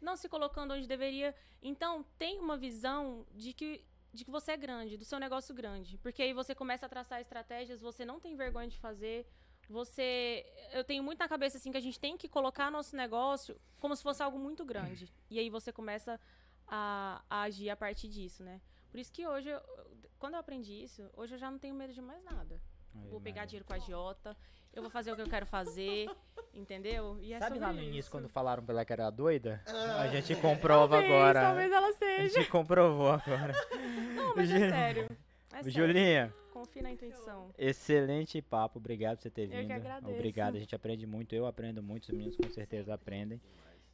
não 0.00 0.16
se 0.16 0.28
colocando 0.28 0.74
onde 0.74 0.86
deveria. 0.86 1.34
Então, 1.62 2.04
tem 2.18 2.38
uma 2.38 2.56
visão 2.56 3.26
de 3.34 3.52
que 3.52 3.84
de 4.10 4.24
que 4.24 4.30
você 4.30 4.52
é 4.52 4.56
grande, 4.56 4.96
do 4.96 5.04
seu 5.04 5.18
negócio 5.20 5.54
grande. 5.54 5.98
Porque 5.98 6.22
aí 6.22 6.32
você 6.32 6.54
começa 6.54 6.86
a 6.86 6.88
traçar 6.88 7.20
estratégias, 7.20 7.82
você 7.82 8.06
não 8.06 8.18
tem 8.18 8.34
vergonha 8.34 8.66
de 8.66 8.78
fazer. 8.78 9.26
Você. 9.68 10.46
Eu 10.72 10.82
tenho 10.82 11.02
muito 11.04 11.18
na 11.18 11.28
cabeça 11.28 11.58
assim 11.58 11.70
que 11.70 11.76
a 11.76 11.80
gente 11.80 12.00
tem 12.00 12.16
que 12.16 12.26
colocar 12.28 12.70
nosso 12.70 12.96
negócio 12.96 13.60
como 13.78 13.94
se 13.94 14.02
fosse 14.02 14.22
algo 14.22 14.38
muito 14.38 14.64
grande. 14.64 15.12
E 15.30 15.38
aí 15.38 15.50
você 15.50 15.70
começa 15.70 16.18
a, 16.66 17.22
a 17.28 17.42
agir 17.42 17.68
a 17.68 17.76
partir 17.76 18.08
disso, 18.08 18.42
né? 18.42 18.60
Por 18.90 18.98
isso 18.98 19.12
que 19.12 19.26
hoje, 19.26 19.50
eu- 19.50 19.60
quando 20.18 20.34
eu 20.34 20.40
aprendi 20.40 20.72
isso, 20.82 21.08
hoje 21.14 21.34
eu 21.34 21.38
já 21.38 21.50
não 21.50 21.58
tenho 21.58 21.74
medo 21.74 21.92
de 21.92 22.00
mais 22.00 22.24
nada. 22.24 22.60
Aí, 23.04 23.10
Vou 23.10 23.20
pegar 23.20 23.40
Maria. 23.42 23.46
dinheiro 23.48 23.64
com 23.66 23.72
a 23.72 23.76
agiota, 23.76 24.36
eu 24.72 24.82
vou 24.82 24.90
fazer 24.90 25.12
o 25.12 25.16
que 25.16 25.22
eu 25.22 25.28
quero 25.28 25.46
fazer, 25.46 26.08
entendeu? 26.54 27.18
E 27.20 27.32
é 27.32 27.38
Sabe 27.38 27.58
lá 27.58 27.72
no 27.72 27.80
início, 27.80 28.00
isso. 28.00 28.10
quando 28.10 28.28
falaram 28.28 28.62
pra 28.62 28.74
ela 28.74 28.84
que 28.84 28.92
era 28.92 29.10
doida? 29.10 29.62
A 29.98 30.08
gente 30.08 30.34
comprova 30.36 30.96
Talvez, 30.96 31.12
agora. 31.12 31.40
Talvez 31.40 31.72
ela 31.72 31.88
A 31.88 31.92
seja. 31.92 32.38
gente 32.40 32.50
comprovou 32.50 33.10
agora. 33.10 33.52
Não, 34.14 34.34
mas 34.36 34.50
é 34.50 34.70
sério. 34.70 35.08
É 35.52 35.56
sério. 35.62 35.70
Julinha, 35.70 36.34
Confie 36.52 36.82
na 36.82 36.92
intuição. 36.92 37.50
excelente 37.56 38.42
papo. 38.42 38.78
Obrigado 38.78 39.16
por 39.16 39.22
você 39.22 39.30
ter 39.30 39.44
Eu 39.44 39.50
que 39.50 39.56
vindo. 39.62 39.72
agradeço. 39.72 40.12
Obrigado, 40.14 40.56
a 40.56 40.58
gente 40.60 40.74
aprende 40.74 41.06
muito. 41.06 41.34
Eu 41.34 41.46
aprendo 41.46 41.82
muito, 41.82 42.04
os 42.04 42.10
meninos 42.10 42.36
com 42.36 42.48
certeza 42.50 42.92
aprendem. 42.94 43.40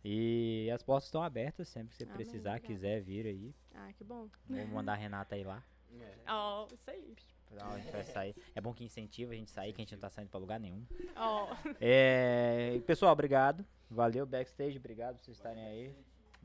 E 0.06 0.68
as 0.74 0.82
portas 0.82 1.04
estão 1.06 1.22
abertas 1.22 1.66
sempre 1.68 1.90
que 1.90 1.96
você 1.96 2.04
Amém, 2.04 2.14
precisar, 2.16 2.50
obrigada. 2.56 2.66
quiser 2.66 3.00
vir 3.00 3.26
aí. 3.26 3.54
Ah, 3.74 3.90
que 3.96 4.04
bom. 4.04 4.28
Vou 4.46 4.66
mandar 4.66 4.92
a 4.92 4.96
Renata 4.96 5.34
aí 5.34 5.44
lá. 5.44 5.62
É. 5.98 6.30
Ó, 6.30 6.66
isso 6.72 6.90
aí. 6.90 7.14
Não, 7.54 7.72
a 7.72 7.78
gente 7.78 7.90
vai 7.92 8.04
sair. 8.04 8.34
É 8.54 8.60
bom 8.60 8.72
que 8.74 8.84
incentiva 8.84 9.32
a 9.32 9.36
gente 9.36 9.50
sair, 9.50 9.72
que 9.72 9.80
a 9.80 9.84
gente 9.84 9.92
não 9.92 10.00
tá 10.00 10.10
saindo 10.10 10.28
pra 10.28 10.38
lugar 10.40 10.58
nenhum. 10.60 10.84
Ó, 11.16 11.54
É, 11.80 12.80
pessoal, 12.86 13.12
obrigado. 13.12 13.64
Valeu, 13.90 14.26
backstage. 14.26 14.78
Obrigado 14.78 15.16
por 15.16 15.24
vocês 15.24 15.36
estarem 15.36 15.64
aí. 15.64 15.94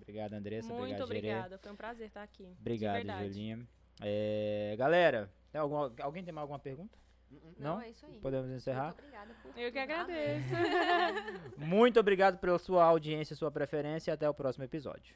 Obrigado, 0.01 0.33
Andressa. 0.33 0.73
muito 0.73 1.03
obrigada. 1.03 1.57
Foi 1.57 1.71
um 1.71 1.75
prazer 1.75 2.07
estar 2.07 2.23
aqui. 2.23 2.55
Obrigado. 2.59 3.05
Julinha. 3.23 3.67
É, 4.01 4.75
galera, 4.77 5.29
tem 5.51 5.59
alguma- 5.59 5.93
alguém 6.01 6.23
tem 6.23 6.33
mais 6.33 6.43
alguma 6.43 6.59
pergunta? 6.59 6.97
Não, 7.59 7.75
Não? 7.75 7.81
é 7.81 7.89
isso 7.89 8.05
aí. 8.07 8.17
Podemos 8.19 8.49
encerrar? 8.49 8.85
Muito 8.85 8.99
obrigada 8.99 9.33
por 9.43 9.57
Eu 9.59 9.71
que 9.71 9.77
Amém. 9.77 9.95
agradeço. 9.95 10.49
Muito 11.57 11.99
obrigado 11.99 12.39
pela 12.39 12.57
sua 12.57 12.83
audiência, 12.85 13.35
sua 13.35 13.51
preferência 13.51 14.09
e 14.09 14.13
até 14.13 14.27
o 14.27 14.33
próximo 14.33 14.63
episódio. 14.63 15.15